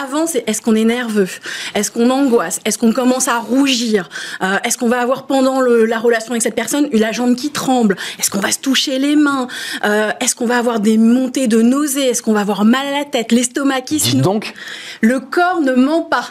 Avant, 0.00 0.28
c'est 0.28 0.44
est-ce 0.48 0.62
qu'on 0.62 0.76
est 0.76 0.84
nerveux? 0.84 1.26
Est-ce 1.74 1.90
qu'on 1.90 2.08
angoisse? 2.10 2.60
Est-ce 2.64 2.78
qu'on 2.78 2.92
commence 2.92 3.26
à 3.26 3.40
rougir? 3.40 4.08
Euh, 4.44 4.58
Est-ce 4.62 4.78
qu'on 4.78 4.88
va 4.88 5.00
avoir 5.00 5.26
pendant 5.26 5.60
le- 5.60 5.86
la 5.86 5.98
relation 5.98 6.30
avec 6.30 6.42
cette 6.42 6.54
personne 6.54 6.88
la 6.92 7.10
jambe 7.10 7.34
qui 7.34 7.50
tremble? 7.50 7.96
Est-ce 8.20 8.30
qu'on 8.30 8.38
va 8.38 8.52
se 8.52 8.60
toucher 8.60 9.00
les 9.00 9.16
mains? 9.16 9.48
Euh, 9.84 10.10
Est-ce 10.20 10.36
qu'on 10.36 10.46
va 10.46 10.58
avoir 10.58 10.78
des 10.78 10.98
montées 10.98 11.48
de 11.48 11.60
nausées? 11.62 12.10
Est-ce 12.10 12.22
qu'on 12.22 12.32
va 12.32 12.42
avoir 12.42 12.64
mal 12.64 12.86
à 12.86 12.98
la 13.00 13.04
tête 13.04 13.32
L'estomac 13.32 13.80
qui 13.80 13.98
se 13.98 14.14
donc, 14.36 14.54
Le 15.00 15.20
corps 15.20 15.60
ne 15.62 15.72
ment 15.72 16.02
pas. 16.02 16.28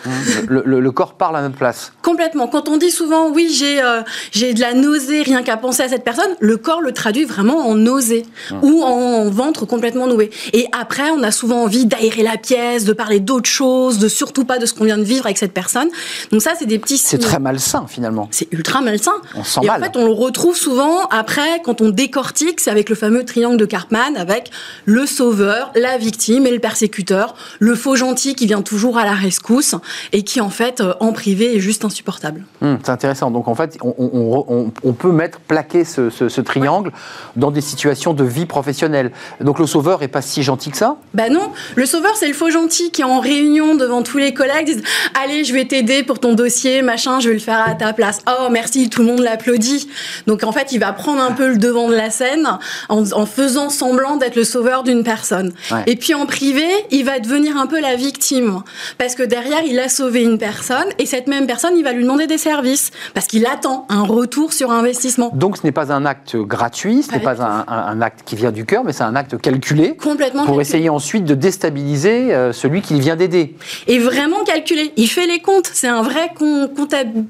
le, 0.48 0.62
le- 0.66 0.80
le 0.80 0.92
corps 0.92 1.14
parle 1.16 1.38
à 1.38 1.42
notre 1.42 1.56
place. 1.56 1.92
Complètement. 2.02 2.48
Quand 2.48 2.70
on 2.70 2.78
dit 2.78 2.92
souvent 2.92 3.30
oui 3.32 3.50
j'ai 3.52 3.82
euh, 3.82 4.02
j'ai 4.32 4.54
de 4.54 4.60
la 4.62 4.74
nausée 4.74 5.24
rien 5.24 5.42
qu'à 5.44 5.58
penser 5.58 5.82
à 5.84 5.90
cette 5.90 6.04
personne, 6.04 6.30
le 6.40 6.58
corps 6.58 6.82
le 6.82 6.92
traduit 6.92 7.24
vraiment 7.26 7.68
en 7.68 7.76
nausée 7.76 8.24
ou 8.62 8.84
en 8.84 9.30
ventre 9.30 9.66
complètement 9.66 10.06
noué. 10.08 10.30
Et 10.54 10.68
après 10.80 11.10
on 11.10 11.24
a 11.24 11.32
souvent 11.32 11.64
envie 11.64 11.86
d'aérer 11.86 12.22
la 12.24 12.38
pièce, 12.38 12.86
de 12.86 12.94
parler 12.94 13.20
d'autres 13.20 13.50
choses, 13.50 13.98
de 13.98 14.08
surtout 14.08 14.46
pas 14.46 14.60
de 14.60 14.66
ce 14.66 14.74
qu'on 14.74 14.84
vient 14.86 14.98
de 14.98 15.04
vivre 15.04 15.26
avec 15.26 15.38
cette 15.38 15.54
personne. 15.54 15.90
Donc 16.32 16.42
ça 16.42 16.52
c'est 16.60 16.66
des 16.68 16.78
petits 16.80 16.98
C'est 16.98 17.18
très 17.18 17.40
malsain 17.40 17.86
finalement. 17.88 18.28
C'est 18.32 18.48
ultra 18.52 18.82
malsain. 18.82 19.14
On 19.36 19.44
se 19.44 19.54
sent 19.54 19.60
Et 19.64 19.68
mal. 19.68 19.82
en 19.82 19.86
fait, 19.86 19.98
on 19.98 20.06
le 20.06 20.12
retrouve 20.12 20.56
souvent 20.58 21.06
après, 21.10 21.62
quand 21.64 21.82
on 21.82 21.90
décortique, 21.90 22.60
c'est 22.60 22.72
avec 22.72 22.90
le 22.90 22.96
fameux 22.96 23.26
triangle 23.26 23.58
de 23.58 23.66
Cartman, 23.66 24.16
avec 24.18 24.52
le 24.86 25.06
sauveur, 25.06 25.72
la 25.76 25.98
victime 25.98 26.46
et 26.46 26.52
le 26.52 26.60
persécuteur, 26.60 27.36
le 27.60 27.74
faux 27.76 27.95
gentil 27.96 28.36
qui 28.36 28.46
vient 28.48 28.62
toujours 28.62 28.98
à 28.98 29.06
la 29.06 29.14
rescousse 29.14 29.76
et 30.14 30.24
qui 30.24 30.42
en 30.42 30.50
fait 30.50 30.82
euh, 30.82 30.94
en 31.00 31.12
privé 31.14 31.56
est 31.56 31.60
juste 31.60 31.86
insupportable. 31.86 32.46
Hum, 32.62 32.80
c'est 32.84 32.92
intéressant. 32.92 33.32
Donc 33.32 33.48
en 33.48 33.56
fait, 33.56 33.78
on, 33.82 33.94
on- 33.98 34.46
on- 34.48 34.72
on 34.84 34.94
peut 34.94 35.12
mettre, 35.12 35.40
plaquer 35.40 35.84
ce, 35.86 36.10
ce- 36.10 36.30
ce 36.30 36.42
triangle 36.42 36.92
dans 37.36 37.52
des 37.52 37.62
situations 37.62 38.14
de 38.14 38.24
vie 38.24 38.46
professionnelle. 38.46 39.12
Donc 39.42 39.60
le 39.60 39.68
sauveur 39.68 40.04
est 40.04 40.08
pas 40.08 40.22
si 40.22 40.44
gentil 40.44 40.72
que 40.72 40.78
ça? 40.78 40.98
Bah 41.14 41.30
non, 41.30 41.52
le 41.76 41.86
sauveur 41.86 42.16
c'est 42.16 42.28
le 42.28 42.34
faux 42.34 42.50
gentil 42.50 42.92
qui 42.92 43.02
est 43.02 43.06
en 43.06 43.20
réunion 43.20 43.76
devant 43.76 44.02
tous 44.04 44.18
les 44.18 44.34
collègues 44.34 44.66
disent 44.66 44.84
allez 45.22 45.44
je 45.44 45.54
vais 45.54 45.66
t'aider 45.66 46.04
pour 46.04 46.20
ton 46.20 46.34
dossier 46.34 46.82
machin 46.82 47.20
je 47.20 47.28
vais 47.30 47.34
le 47.36 47.40
faire 47.40 47.64
à 47.68 47.74
ta 47.76 47.94
place 47.94 48.20
oh 48.28 48.48
merci 48.52 48.90
tout 48.90 49.02
le 49.02 49.08
monde 49.08 49.20
l'applaudit 49.20 49.88
donc 50.28 50.44
en 50.44 50.52
fait 50.52 50.72
il 50.72 50.80
va 50.80 50.94
prendre 50.94 51.22
un 51.22 51.32
peu 51.32 51.48
le 51.50 51.58
devant 51.58 51.88
de 51.90 51.96
la 51.96 52.10
scène 52.10 52.48
en, 52.90 53.04
en 53.12 53.26
faisant 53.26 53.70
semblant 53.70 54.18
d'être 54.18 54.36
le 54.36 54.44
sauveur 54.44 54.84
d'une 54.84 55.04
personne 55.04 55.54
Ouais. 55.72 55.84
et 55.88 55.96
puis 55.96 56.14
en 56.14 56.26
privé 56.26 56.66
il 56.92 57.06
va 57.06 57.20
devenir 57.20 57.58
un 57.58 57.66
peu 57.68 57.75
la 57.80 57.96
victime 57.96 58.62
parce 58.98 59.16
que 59.16 59.24
derrière 59.24 59.64
il 59.66 59.80
a 59.80 59.90
sauvé 59.90 60.24
une 60.24 60.38
personne 60.38 60.88
et 61.00 61.06
cette 61.06 61.28
même 61.28 61.48
personne 61.48 61.78
il 61.78 61.84
va 61.84 61.94
lui 61.94 62.04
demander 62.04 62.28
des 62.28 62.38
services 62.38 62.92
parce 63.14 63.28
qu'il 63.28 63.46
attend 63.46 63.86
un 63.90 64.04
retour 64.04 64.54
sur 64.54 64.72
investissement 64.72 65.32
Donc 65.34 65.58
ce 65.58 65.64
n'est 65.64 65.72
pas 65.72 65.92
un 65.92 66.06
acte 66.06 66.36
gratuit, 66.36 67.04
ce 67.04 67.12
n'est 67.12 67.20
Pas 67.20 67.42
un, 67.42 68.02
acte 68.02 68.22
qui 68.26 68.36
vient 68.36 68.52
du 68.52 68.66
cœur, 68.66 68.84
mais 68.84 68.94
c'est 68.94 69.04
un 69.04 69.16
acte 69.16 69.40
calculé 69.40 69.96
complètement 69.96 70.46
pour 70.46 70.58
calculé. 70.58 70.62
essayer 70.62 70.90
ensuite 70.90 71.26
de 71.26 71.34
déstabiliser 71.34 72.34
euh, 72.34 72.54
celui 72.54 72.82
qui 72.82 73.00
vient 73.00 73.16
d'aider. 73.16 73.56
est 73.88 74.00
vraiment 74.00 74.44
calculé. 74.44 74.94
Il 74.98 75.08
fait 75.08 75.28
les 75.28 75.40
comptes. 75.40 75.70
C'est 75.74 75.88
un 75.88 76.02
vrai 76.02 76.32
comptable. 76.38 77.26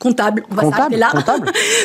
Comptable, 0.00 0.42
on 0.50 0.54
va 0.56 0.62
Comptable, 0.62 0.96
là. 0.96 1.10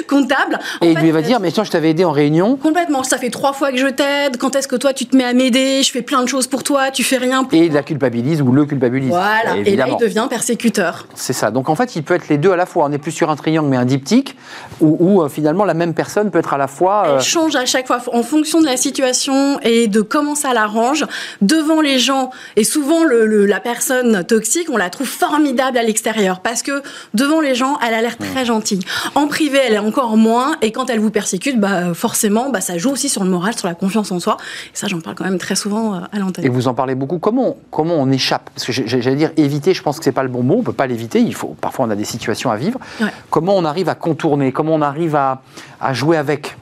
comptable. 0.07 0.59
Et 0.81 0.91
il 0.91 0.97
lui 0.99 1.11
va 1.11 1.19
euh, 1.19 1.21
dire, 1.21 1.39
mais 1.39 1.51
tiens, 1.51 1.63
je 1.63 1.69
t'avais 1.71 1.89
aidé 1.91 2.03
en 2.05 2.11
réunion, 2.11 2.55
Complètement. 2.55 3.03
Ça 3.03 3.17
fait 3.17 3.29
trois 3.29 3.53
fois 3.53 3.71
que 3.71 3.77
je 3.77 3.87
t'aide. 3.87 4.37
Quand 4.37 4.55
est-ce 4.55 4.67
que 4.67 4.75
toi 4.77 4.93
tu 4.93 5.05
te 5.05 5.15
mets 5.15 5.25
à 5.25 5.33
m'aider? 5.33 5.83
Je 5.83 5.91
fais 5.91 6.01
plein 6.01 6.23
de 6.23 6.27
choses 6.27 6.47
pour 6.47 6.63
toi. 6.63 6.91
Tu 6.91 7.03
fais 7.03 7.17
rien 7.17 7.43
pour 7.43 7.53
et 7.53 7.65
il 7.65 7.73
la 7.73 7.83
culpabilise 7.83 8.41
ou 8.41 8.51
le 8.51 8.65
culpabilise. 8.65 9.09
Voilà. 9.09 9.57
Et 9.65 9.75
là, 9.75 9.87
il 9.89 9.97
devient 9.97 10.25
persécuteur. 10.29 11.07
C'est 11.13 11.33
ça. 11.33 11.51
Donc 11.51 11.69
en 11.69 11.75
fait, 11.75 11.95
il 11.95 12.03
peut 12.03 12.13
être 12.15 12.29
les 12.29 12.37
deux 12.37 12.51
à 12.51 12.55
la 12.55 12.65
fois. 12.65 12.85
On 12.85 12.89
n'est 12.89 12.97
plus 12.97 13.11
sur 13.11 13.29
un 13.29 13.35
triangle, 13.35 13.67
mais 13.69 13.77
un 13.77 13.85
diptyque, 13.85 14.35
où, 14.79 14.95
où, 14.99 15.21
euh, 15.21 15.29
finalement 15.29 15.65
la 15.65 15.73
même 15.73 15.93
personne 15.93 16.31
peut 16.31 16.39
être 16.39 16.53
à 16.53 16.57
la 16.57 16.67
fois. 16.67 17.03
euh, 17.07 17.15
Elle 17.17 17.23
change 17.23 17.55
à 17.55 17.65
chaque 17.65 17.87
fois 17.87 17.99
en 18.13 18.23
fonction 18.23 18.61
de 18.61 18.65
la 18.65 18.77
situation 18.77 19.59
et 19.61 19.87
de 19.87 20.01
comment 20.01 20.35
ça 20.35 20.53
l'arrange. 20.53 21.05
Devant 21.41 21.81
les 21.81 21.99
gens, 21.99 22.31
et 22.55 22.63
souvent 22.63 23.03
le- 23.03 23.25
le- 23.25 23.45
la 23.45 23.59
personne 23.59 24.23
toxique, 24.23 24.69
on 24.71 24.77
la 24.77 24.89
trouve 24.89 25.07
formidable 25.07 25.77
à 25.77 25.83
l'extérieur 25.83 26.39
parce 26.39 26.61
que 26.63 26.81
devant 27.13 27.41
les 27.41 27.55
gens, 27.55 27.77
elle 27.85 27.93
a 27.93 28.01
l'air 28.05 28.17
très 28.17 28.45
gentille. 28.45 28.81
En 29.15 29.27
privé, 29.27 29.59
elle 29.65 29.73
est 29.73 29.79
encore 29.79 30.15
moins. 30.17 30.55
Et 30.61 30.71
quand 30.71 30.89
elle 30.89 30.99
vous 30.99 31.11
persécute, 31.11 31.59
bah, 31.59 31.93
forcément, 31.93 32.49
bah, 32.49 32.61
ça 32.61 32.77
joue 32.77 32.91
aussi 32.91 33.09
sur 33.09 33.23
le 33.23 33.29
moral, 33.29 33.57
sur 33.57 33.67
la 33.67 33.75
confiance 33.75 34.11
en 34.11 34.19
soi. 34.19 34.37
Et 34.67 34.77
ça, 34.77 34.87
j'en 34.87 35.01
parle 35.01 35.15
quand 35.15 35.25
même 35.25 35.37
très 35.37 35.55
souvent 35.55 35.95
euh, 35.95 35.99
à 36.11 36.19
l'antenne. 36.19 36.45
Et 36.45 36.49
vous 36.49 36.67
en 36.67 36.73
parlez 36.73 36.95
beaucoup. 36.95 37.19
Comment, 37.19 37.57
comment 37.71 37.95
on 37.95 38.11
échappe? 38.11 38.49
Parce 38.53 38.65
que 38.65 38.71
j'allais 38.71 39.15
dire 39.15 39.31
éviter, 39.37 39.73
je 39.73 39.81
pense 39.81 39.97
que 39.97 40.03
c'est 40.03 40.11
pas 40.11 40.23
le 40.23 40.29
bon 40.29 40.43
mot. 40.43 40.57
On 40.59 40.63
peut 40.63 40.73
pas 40.73 40.87
l'éviter. 40.87 41.19
Il 41.19 41.33
faut, 41.33 41.55
parfois, 41.59 41.85
on 41.85 41.89
a 41.89 41.95
des 41.95 42.05
situations 42.05 42.51
à 42.51 42.55
vivre. 42.55 42.79
Ouais. 43.01 43.07
Comment 43.29 43.55
on 43.55 43.65
arrive 43.65 43.89
à 43.89 43.95
contourner? 43.95 44.51
Comment 44.51 44.75
on 44.75 44.81
arrive 44.81 45.15
à, 45.15 45.41
à 45.81 45.93
jouer 45.93 46.17
avec? 46.17 46.55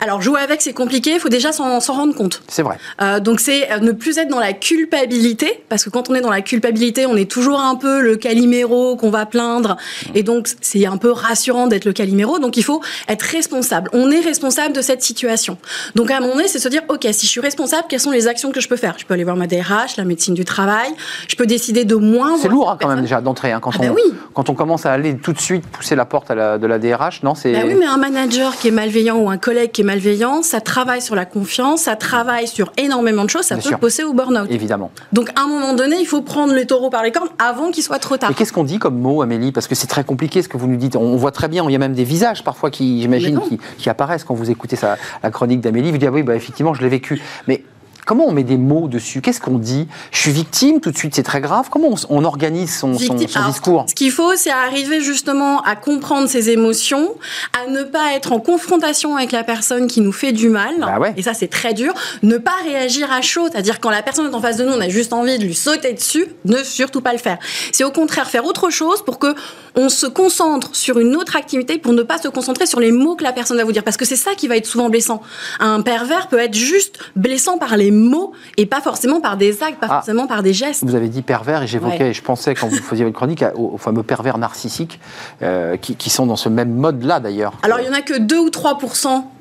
Alors, 0.00 0.20
jouer 0.22 0.40
avec, 0.40 0.62
c'est 0.62 0.72
compliqué. 0.72 1.12
Il 1.14 1.20
faut 1.20 1.28
déjà 1.28 1.52
s'en 1.52 1.78
rendre 1.80 2.14
compte. 2.14 2.42
C'est 2.48 2.62
vrai. 2.62 2.78
Euh, 3.00 3.20
donc 3.20 3.40
c'est 3.40 3.70
euh, 3.72 3.78
ne 3.78 3.92
plus 3.92 4.18
être 4.18 4.28
dans 4.28 4.40
la 4.40 4.52
culpabilité, 4.52 5.62
parce 5.68 5.84
que 5.84 5.90
quand 5.90 6.10
on 6.10 6.14
est 6.14 6.20
dans 6.20 6.30
la 6.30 6.40
culpabilité, 6.42 7.06
on 7.06 7.16
est 7.16 7.30
toujours 7.30 7.60
un 7.60 7.74
peu 7.76 8.00
le 8.00 8.16
caliméro 8.16 8.96
qu'on 8.96 9.10
va 9.10 9.26
plaindre, 9.26 9.76
et 10.14 10.22
donc 10.22 10.48
c'est 10.60 10.86
un 10.86 10.96
peu 10.96 11.10
rassurant 11.10 11.66
d'être 11.66 11.84
le 11.84 11.92
caliméro. 11.92 12.38
Donc 12.38 12.56
il 12.56 12.62
faut 12.62 12.82
être 13.08 13.22
responsable. 13.22 13.90
On 13.92 14.10
est 14.10 14.20
responsable 14.20 14.74
de 14.74 14.80
cette 14.82 15.02
situation. 15.02 15.58
Donc 15.94 16.10
à 16.10 16.18
un 16.18 16.20
moment 16.20 16.34
c'est 16.46 16.58
se 16.58 16.68
dire, 16.68 16.82
ok, 16.88 17.06
si 17.12 17.26
je 17.26 17.30
suis 17.30 17.40
responsable, 17.40 17.84
quelles 17.88 18.00
sont 18.00 18.10
les 18.10 18.26
actions 18.28 18.52
que 18.52 18.60
je 18.60 18.68
peux 18.68 18.76
faire? 18.76 18.94
Je 18.98 19.04
peux 19.06 19.14
aller 19.14 19.24
voir 19.24 19.36
ma 19.36 19.46
DRH, 19.46 19.96
la 19.96 20.04
médecine 20.04 20.34
du 20.34 20.44
travail. 20.44 20.90
Je 21.28 21.36
peux 21.36 21.46
décider 21.46 21.84
de 21.84 21.94
moins. 21.96 22.36
C'est 22.38 22.48
lourd 22.48 22.70
hein, 22.70 22.78
quand 22.80 22.88
même 22.88 23.00
déjà 23.02 23.20
d'entrer. 23.20 23.52
hein, 23.52 23.60
quand, 23.60 23.70
Ah 23.74 23.78
on, 23.80 23.86
bah 23.88 23.92
oui. 23.94 24.14
quand 24.34 24.48
on 24.50 24.54
commence 24.54 24.86
à 24.86 24.92
aller 24.92 25.16
tout 25.16 25.32
de 25.32 25.40
suite 25.40 25.66
pousser 25.66 25.96
la 25.96 26.04
porte 26.04 26.30
à 26.30 26.34
la- 26.34 26.58
de 26.58 26.66
la 26.66 26.78
DRH, 26.78 27.22
non 27.22 27.34
c'est 27.34 27.52
Bah 27.52 27.60
oui, 27.66 27.74
mais 27.78 27.86
un 27.86 27.96
manager 27.96 28.56
qui 28.56 28.68
est 28.68 28.72
malveillant 28.72 29.16
ou 29.16 29.30
un 29.30 29.38
collègue 29.46 29.70
qui 29.70 29.82
est 29.82 29.84
malveillant, 29.84 30.42
ça 30.42 30.60
travaille 30.60 31.00
sur 31.00 31.14
la 31.14 31.24
confiance, 31.24 31.82
ça 31.82 31.94
travaille 31.94 32.48
sur 32.48 32.72
énormément 32.76 33.24
de 33.24 33.30
choses, 33.30 33.44
ça 33.44 33.54
Bien 33.54 33.62
peut 33.62 33.68
sûr. 33.68 33.78
pousser 33.78 34.02
au 34.02 34.12
burn-out. 34.12 34.50
évidemment. 34.50 34.90
Donc 35.12 35.30
à 35.38 35.42
un 35.42 35.46
moment 35.46 35.72
donné, 35.72 35.96
il 36.00 36.06
faut 36.06 36.20
prendre 36.20 36.52
les 36.52 36.66
taureaux 36.66 36.90
par 36.90 37.04
les 37.04 37.12
cornes 37.12 37.28
avant 37.38 37.70
qu'il 37.70 37.84
soit 37.84 38.00
trop 38.00 38.16
tard. 38.16 38.32
Et 38.32 38.34
qu'est-ce 38.34 38.52
qu'on 38.52 38.64
dit 38.64 38.80
comme 38.80 38.98
mot, 38.98 39.22
Amélie? 39.22 39.52
Parce 39.52 39.68
que 39.68 39.76
c'est 39.76 39.86
très 39.86 40.02
compliqué 40.02 40.42
ce 40.42 40.48
que 40.48 40.56
vous 40.56 40.66
nous 40.66 40.76
dites. 40.76 40.96
On 40.96 41.14
voit 41.14 41.30
très 41.30 41.46
bien, 41.46 41.64
il 41.68 41.72
y 41.72 41.76
a 41.76 41.78
même 41.78 41.94
des 41.94 42.02
visages 42.02 42.42
parfois 42.42 42.72
qui, 42.72 43.00
j'imagine, 43.00 43.40
qui, 43.48 43.60
qui 43.78 43.88
apparaissent 43.88 44.24
quand 44.24 44.34
vous 44.34 44.50
écoutez 44.50 44.76
la 45.22 45.30
chronique 45.30 45.60
d'Amélie. 45.60 45.92
Vous 45.92 45.98
dites, 45.98 46.08
ah 46.08 46.12
oui, 46.12 46.24
bah, 46.24 46.34
effectivement, 46.34 46.74
je 46.74 46.82
l'ai 46.82 46.88
vécu. 46.88 47.22
Mais 47.46 47.62
comment 48.06 48.24
on 48.26 48.32
met 48.32 48.44
des 48.44 48.56
mots 48.56 48.88
dessus? 48.88 49.20
Qu'est-ce 49.20 49.40
qu'on 49.40 49.58
dit? 49.58 49.86
Je 50.12 50.18
suis 50.18 50.30
victime, 50.30 50.80
tout 50.80 50.90
de 50.90 50.96
suite, 50.96 51.14
c'est 51.14 51.22
très 51.22 51.42
grave. 51.42 51.66
Comment 51.70 51.94
on, 52.08 52.24
organise 52.24 52.74
son, 52.74 52.94
son- 52.94 52.98
Victime. 53.14 53.28
son 53.28 53.38
Alors, 53.40 53.50
discours? 53.50 53.84
Ce 53.88 53.94
qu'il 53.94 54.10
faut, 54.10 54.34
c'est 54.36 54.50
arriver 54.50 55.00
justement 55.02 55.60
à 55.62 55.76
comprendre 55.76 56.28
ses 56.28 56.48
émotions, 56.50 57.10
à 57.52 57.70
ne 57.70 57.82
pas 57.82 58.14
être 58.14 58.32
en 58.32 58.40
confrontation 58.40 59.16
avec 59.16 59.32
la 59.32 59.44
personne 59.44 59.88
qui 59.88 60.00
nous 60.00 60.12
fait 60.12 60.32
du 60.32 60.48
mal. 60.48 60.74
Bah 60.80 60.98
ouais. 60.98 61.12
Et 61.16 61.22
ça, 61.22 61.34
c'est 61.34 61.48
très 61.48 61.74
dur. 61.74 61.92
Ne 62.22 62.38
pas 62.38 62.54
réagir 62.64 63.12
à 63.12 63.20
chaud, 63.20 63.48
c'est-à-dire 63.50 63.80
quand 63.80 63.90
la 63.90 64.02
personne 64.02 64.30
est 64.30 64.34
en 64.34 64.40
face 64.40 64.56
de 64.56 64.64
nous, 64.64 64.72
on 64.72 64.80
a 64.80 64.88
juste 64.88 65.12
envie 65.12 65.38
de 65.38 65.44
lui 65.44 65.54
sauter 65.54 65.92
dessus, 65.92 66.26
ne 66.44 66.58
surtout 66.62 67.00
pas 67.00 67.12
le 67.12 67.18
faire. 67.18 67.38
C'est 67.72 67.84
au 67.84 67.90
contraire 67.90 68.30
faire 68.30 68.44
autre 68.46 68.70
chose 68.70 69.02
pour 69.04 69.18
que 69.18 69.34
on 69.74 69.88
se 69.90 70.06
concentre 70.06 70.74
sur 70.74 70.98
une 70.98 71.16
autre 71.16 71.36
activité 71.36 71.76
pour 71.76 71.92
ne 71.92 72.02
pas 72.02 72.16
se 72.18 72.28
concentrer 72.28 72.64
sur 72.66 72.80
les 72.80 72.92
mots 72.92 73.14
que 73.16 73.24
la 73.24 73.32
personne 73.32 73.58
va 73.58 73.64
vous 73.64 73.72
dire. 73.72 73.84
Parce 73.84 73.98
que 73.98 74.06
c'est 74.06 74.16
ça 74.16 74.34
qui 74.34 74.48
va 74.48 74.56
être 74.56 74.64
souvent 74.66 74.88
blessant. 74.88 75.20
Un 75.60 75.82
pervers 75.82 76.28
peut 76.28 76.38
être 76.38 76.54
juste 76.54 76.98
blessant 77.14 77.58
par 77.58 77.76
les 77.76 77.90
mots 77.96 78.32
et 78.56 78.66
pas 78.66 78.80
forcément 78.80 79.20
par 79.20 79.36
des 79.36 79.62
actes, 79.62 79.80
pas 79.80 79.86
Ah. 79.90 79.94
forcément 79.96 80.26
par 80.26 80.42
des 80.42 80.52
gestes. 80.52 80.84
Vous 80.84 80.94
avez 80.94 81.08
dit 81.08 81.22
pervers 81.22 81.62
et 81.62 81.66
j'évoquais, 81.66 82.04
Ouais. 82.04 82.12
je 82.14 82.22
pensais 82.22 82.54
quand 82.54 82.68
vous 82.68 82.76
faisiez 82.76 83.04
votre 83.04 83.16
chronique 83.16 83.44
aux, 83.56 83.72
aux 83.74 83.78
fameux 83.78 84.02
pervers 84.02 84.38
narcissiques 84.38 85.00
euh, 85.42 85.76
qui, 85.76 85.96
qui 85.96 86.10
sont 86.10 86.26
dans 86.26 86.36
ce 86.36 86.48
même 86.48 86.72
mode-là 86.74 87.20
d'ailleurs. 87.20 87.54
Alors, 87.62 87.80
il 87.80 87.86
y 87.86 87.88
en 87.88 87.92
a 87.92 88.02
que 88.02 88.18
2 88.18 88.38
ou 88.38 88.50
3 88.50 88.78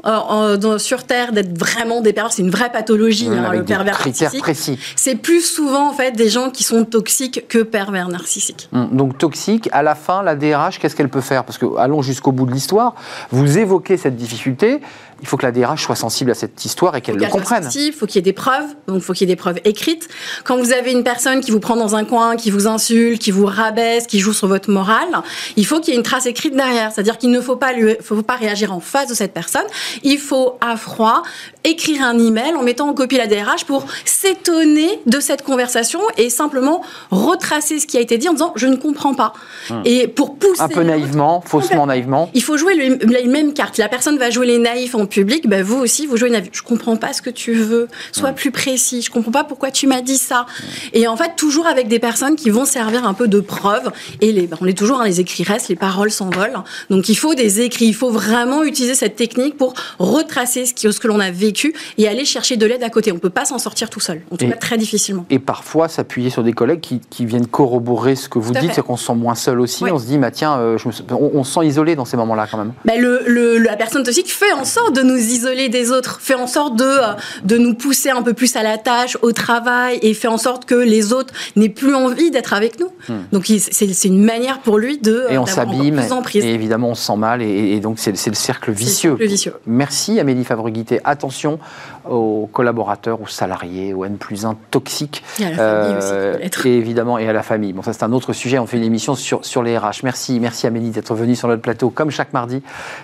euh, 0.05 0.77
sur 0.77 1.03
Terre 1.03 1.31
d'être 1.31 1.57
vraiment 1.57 2.01
des 2.01 2.13
pervers. 2.13 2.31
C'est 2.33 2.41
une 2.41 2.49
vraie 2.51 2.71
pathologie, 2.71 3.29
Mmh, 3.29 3.33
hein, 3.33 3.51
le 3.53 3.63
pervers 3.63 3.93
narcissique. 3.97 4.39
précis. 4.41 4.79
C'est 4.95 5.15
plus 5.15 5.41
souvent, 5.41 5.89
en 5.89 5.93
fait, 5.93 6.11
des 6.11 6.29
gens 6.29 6.49
qui 6.49 6.63
sont 6.63 6.85
toxiques 6.85 7.47
que 7.47 7.59
pervers 7.59 8.07
narcissiques. 8.09 8.69
Hum, 8.73 8.89
Donc 8.91 9.17
toxique, 9.17 9.69
à 9.71 9.83
la 9.83 9.95
fin, 9.95 10.21
la 10.23 10.35
DRH, 10.35 10.79
qu'est-ce 10.79 10.95
qu'elle 10.95 11.09
peut 11.09 11.21
faire? 11.21 11.43
Parce 11.43 11.57
que 11.57 11.65
allons 11.77 12.01
jusqu'au 12.01 12.31
bout 12.31 12.45
de 12.45 12.51
l'histoire. 12.51 12.95
Vous 13.31 13.57
évoquez 13.57 13.97
cette 13.97 14.15
difficulté. 14.15 14.79
Il 15.25 15.27
faut 15.27 15.37
que 15.37 15.45
la 15.47 15.51
DRH 15.51 15.83
soit 15.83 15.95
sensible 15.95 16.29
à 16.29 16.35
cette 16.35 16.63
histoire 16.65 16.95
et 16.95 17.01
qu'elle 17.01 17.15
le 17.15 17.25
comprenne. 17.25 17.63
sensible, 17.63 17.95
faut 17.97 18.05
qu'il 18.05 18.17
y 18.17 18.19
ait 18.19 18.21
des 18.21 18.31
preuves, 18.31 18.67
donc 18.87 19.01
faut 19.01 19.13
qu'il 19.13 19.27
y 19.27 19.31
ait 19.31 19.33
des 19.35 19.39
preuves 19.39 19.57
écrites. 19.65 20.07
Quand 20.43 20.55
vous 20.55 20.71
avez 20.71 20.91
une 20.91 21.03
personne 21.03 21.41
qui 21.41 21.49
vous 21.49 21.59
prend 21.59 21.75
dans 21.75 21.95
un 21.95 22.05
coin, 22.05 22.35
qui 22.35 22.51
vous 22.51 22.67
insulte, 22.67 23.19
qui 23.19 23.31
vous 23.31 23.47
rabaisse, 23.47 24.05
qui 24.05 24.19
joue 24.19 24.33
sur 24.33 24.47
votre 24.47 24.69
morale, 24.69 25.07
il 25.55 25.65
faut 25.65 25.79
qu'il 25.79 25.93
y 25.93 25.97
ait 25.97 25.97
une 25.97 26.03
trace 26.03 26.27
écrite 26.27 26.55
derrière. 26.55 26.91
C'est-à-dire 26.91 27.17
qu'il 27.17 27.31
ne 27.31 27.41
faut 27.41 27.55
pas 27.55 27.73
lui, 27.73 27.95
faut 28.03 28.21
pas 28.21 28.35
réagir 28.35 28.71
en 28.71 28.79
face 28.79 29.07
de 29.09 29.15
cette 29.15 29.33
personne. 29.33 29.65
Il 30.03 30.19
faut 30.19 30.59
à 30.61 30.77
froid 30.77 31.23
écrire 31.63 32.03
un 32.03 32.19
email 32.19 32.53
en 32.53 32.61
mettant 32.61 32.87
en 32.87 32.93
copie 32.93 33.17
la 33.17 33.25
DRH 33.25 33.65
pour 33.65 33.85
s'étonner 34.05 34.99
de 35.07 35.19
cette 35.19 35.41
conversation 35.41 35.99
et 36.17 36.29
simplement 36.29 36.81
retracer 37.09 37.79
ce 37.79 37.87
qui 37.87 37.97
a 37.97 38.01
été 38.01 38.17
dit 38.19 38.29
en 38.29 38.33
disant 38.33 38.53
je 38.55 38.67
ne 38.67 38.75
comprends 38.75 39.13
pas. 39.15 39.33
Et 39.85 40.07
pour 40.07 40.35
pousser 40.35 40.61
Un 40.61 40.67
peu 40.69 40.83
naïvement, 40.83 41.41
faussement 41.45 41.85
naïvement. 41.87 42.29
il 42.33 42.43
faut 42.43 42.57
jouer 42.57 42.75
le- 42.75 42.97
les 43.05 43.25
mêmes 43.27 43.53
cartes. 43.53 43.77
La 43.77 43.89
personne 43.89 44.17
va 44.17 44.29
jouer 44.29 44.45
les 44.45 44.59
naïfs 44.59 44.93
en 44.95 45.05
public, 45.15 45.47
bah 45.47 45.63
vous 45.63 45.77
aussi, 45.77 46.05
vous 46.07 46.17
jouez 46.17 46.29
les 46.29 46.33
naïfs. 46.39 46.49
Je 46.51 46.61
comprends 46.61 46.97
pas 46.97 47.13
ce 47.13 47.21
que 47.21 47.29
tu 47.29 47.53
veux. 47.53 47.87
Sois 48.11 48.31
plus 48.33 48.51
précis. 48.51 49.01
Je 49.01 49.09
comprends 49.09 49.31
pas 49.31 49.43
pourquoi 49.43 49.71
tu 49.71 49.87
m'as 49.87 50.01
dit 50.01 50.17
ça. 50.17 50.45
Et 50.93 51.07
en 51.07 51.15
fait, 51.15 51.31
toujours 51.37 51.67
avec 51.67 51.87
des 51.87 51.99
personnes 51.99 52.35
qui 52.35 52.49
vont 52.49 52.65
servir 52.65 53.05
un 53.07 53.13
peu 53.13 53.27
de 53.27 53.39
preuve. 53.39 53.91
Et 54.21 54.31
les, 54.31 54.47
bah, 54.47 54.57
on 54.61 54.67
est 54.67 54.77
toujours, 54.77 54.99
hein, 55.01 55.05
les 55.05 55.19
écrits 55.21 55.43
restent, 55.43 55.69
les 55.69 55.75
paroles 55.75 56.11
s'envolent. 56.11 56.59
Donc 56.89 57.07
il 57.09 57.15
faut 57.15 57.33
des 57.33 57.61
écrits. 57.61 57.85
Il 57.87 57.95
faut 57.95 58.09
vraiment 58.11 58.63
utiliser 58.63 58.93
cette 58.95 59.15
technique 59.15 59.57
pour 59.57 59.73
retracer 59.99 60.65
ce, 60.65 60.73
qui- 60.73 60.91
ce 60.91 60.99
que 60.99 61.07
l'on 61.07 61.19
a 61.19 61.31
vécu 61.31 61.73
et 61.97 62.07
aller 62.07 62.25
chercher 62.25 62.57
de 62.57 62.65
l'aide 62.65 62.83
à 62.83 62.89
côté. 62.89 63.11
On 63.11 63.19
peut 63.19 63.29
pas 63.29 63.45
s'en 63.45 63.57
sortir 63.59 63.89
tout 63.89 63.99
seul. 63.99 64.21
En 64.31 64.37
tout 64.37 64.47
cas, 64.47 64.55
très 64.57 64.77
difficilement. 64.77 65.25
Et 65.29 65.39
parfois 65.39 65.87
s'appuyer 65.87 66.29
sur 66.29 66.43
des 66.43 66.53
collègues 66.53 66.81
qui, 66.81 66.99
qui 67.09 67.25
viennent 67.25 67.47
corroborer 67.47 68.15
ce 68.15 68.27
que 68.29 68.39
vous 68.39 68.53
Tout 68.53 68.59
dites, 68.59 68.73
c'est 68.75 68.81
qu'on 68.83 68.97
se 68.97 69.05
sent 69.05 69.15
moins 69.15 69.35
seul 69.35 69.59
aussi. 69.59 69.83
Oui. 69.83 69.91
On 69.91 69.99
se 69.99 70.05
dit, 70.05 70.17
bah, 70.17 70.31
tiens, 70.31 70.57
euh, 70.57 70.77
je 70.77 70.87
me 70.87 70.93
sens- 70.93 71.03
on, 71.11 71.31
on 71.33 71.43
se 71.43 71.53
sent 71.53 71.65
isolé 71.65 71.95
dans 71.95 72.05
ces 72.05 72.17
moments-là 72.17 72.47
quand 72.49 72.57
même. 72.57 72.73
Bah, 72.83 72.93
le, 72.97 73.21
le- 73.25 73.57
la 73.57 73.75
personne 73.75 74.03
toxique 74.03 74.31
fait 74.31 74.51
en 74.53 74.65
sorte 74.65 74.94
de 74.95 75.01
nous 75.03 75.17
isoler 75.17 75.69
des 75.69 75.91
autres, 75.91 76.19
fait 76.21 76.33
en 76.33 76.47
sorte 76.47 76.75
de, 76.77 76.83
euh, 76.83 77.13
de 77.43 77.57
nous 77.57 77.73
pousser 77.75 78.09
un 78.09 78.21
peu 78.23 78.33
plus 78.33 78.55
à 78.55 78.63
la 78.63 78.77
tâche, 78.77 79.17
au 79.21 79.31
travail, 79.31 79.99
et 80.01 80.13
fait 80.13 80.27
en 80.27 80.37
sorte 80.39 80.65
que 80.65 80.75
les 80.75 81.13
autres 81.13 81.33
n'aient 81.55 81.69
plus 81.69 81.93
envie 81.93 82.31
d'être 82.31 82.53
avec 82.53 82.79
nous. 82.79 82.89
Donc 83.31 83.49
il- 83.49 83.59
c'est 83.61 84.03
une 84.05 84.23
manière 84.23 84.59
pour 84.61 84.77
lui 84.79 84.97
de 84.97 85.25
Hmm. 85.29 85.31
Et 85.31 85.35
euh, 85.35 85.41
on 85.41 85.45
s'abîme, 85.45 86.01
et 86.33 86.53
évidemment 86.53 86.89
on 86.89 86.95
se 86.95 87.05
sent 87.05 87.15
mal, 87.17 87.41
et, 87.41 87.73
et 87.75 87.79
donc 87.79 87.99
c'est 87.99 88.11
le 88.11 88.33
cercle 88.35 88.71
vicieux. 88.71 89.15
le 89.19 89.25
vicieux. 89.27 89.53
Merci 89.67 90.19
Amélie 90.19 90.43
Favreguité. 90.45 90.99
Attention 91.03 91.59
aux 92.09 92.49
collaborateurs, 92.51 93.21
aux 93.21 93.27
salariés, 93.27 93.93
aux 93.93 94.05
N 94.05 94.17
plus 94.17 94.45
1 94.45 94.55
toxiques. 94.71 95.23
Et 95.39 95.45
à 95.45 95.49
la 95.51 95.55
famille 95.57 95.97
aussi, 95.97 96.09
peut-être. 96.09 96.65
Et 96.65 96.77
évidemment, 96.77 97.17
et 97.17 97.27
à 97.27 97.33
la 97.33 97.43
famille. 97.43 97.73
Bon, 97.73 97.81
ça 97.81 97.93
c'est 97.93 98.03
un 98.03 98.13
autre 98.13 98.33
sujet, 98.33 98.59
on 98.59 98.65
fait 98.65 98.77
une 98.77 98.83
émission 98.83 99.15
sur, 99.15 99.45
sur 99.45 99.63
les 99.63 99.77
RH. 99.77 100.01
Merci, 100.03 100.39
merci 100.39 100.67
Amélie 100.67 100.91
d'être 100.91 101.13
venue 101.15 101.35
sur 101.35 101.47
notre 101.47 101.61
plateau, 101.61 101.89
comme 101.89 102.11
chaque 102.11 102.33
mardi, 102.33 102.61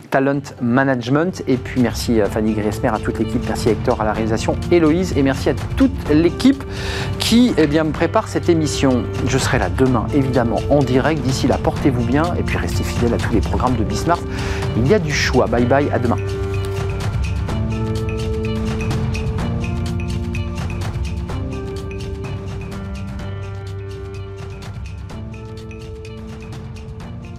Talent 0.10 0.42
Management. 0.62 1.44
Et 1.48 1.58
puis 1.58 1.82
merci 1.82 2.20
Fanny 2.32 2.54
Griesmer, 2.54 2.90
à 2.90 3.00
toute 3.00 3.20
l'équipe, 3.20 3.42
merci 3.48 3.70
Hector 3.70 4.02
à 4.02 4.06
la 4.06 4.14
réalisation, 4.14 4.56
Héloïse, 4.72 5.14
et 5.18 5.24
merci 5.24 5.50
à 5.50 5.54
toute 5.76 6.10
l'équipe 6.10 6.64
qui 7.20 7.54
eh 7.58 7.68
bien, 7.68 7.84
me 7.84 7.92
prépare 7.92 8.28
cette 8.28 8.50
émission. 8.50 9.04
Je 9.28 9.38
serai 9.38 9.60
là 9.60 9.70
demain, 9.70 10.06
évidemment, 10.14 10.60
en 10.70 10.80
direct. 10.80 11.22
D'ici 11.22 11.48
là, 11.48 11.58
portez-vous 11.62 12.04
bien, 12.04 12.34
et 12.38 12.44
puis 12.44 12.58
restez 12.58 12.84
fidèles 12.84 13.14
à 13.14 13.18
tous 13.18 13.34
les 13.34 13.42
programmes 13.42 13.76
de 13.76 13.84
Bismarck. 13.84 14.22
Il 14.78 14.88
y 14.88 14.94
a 14.94 15.00
du 15.00 15.14
choix. 15.14 15.48
Bye 15.48 15.66
bye, 15.66 15.90
à 15.92 16.00
demain. 16.00 16.18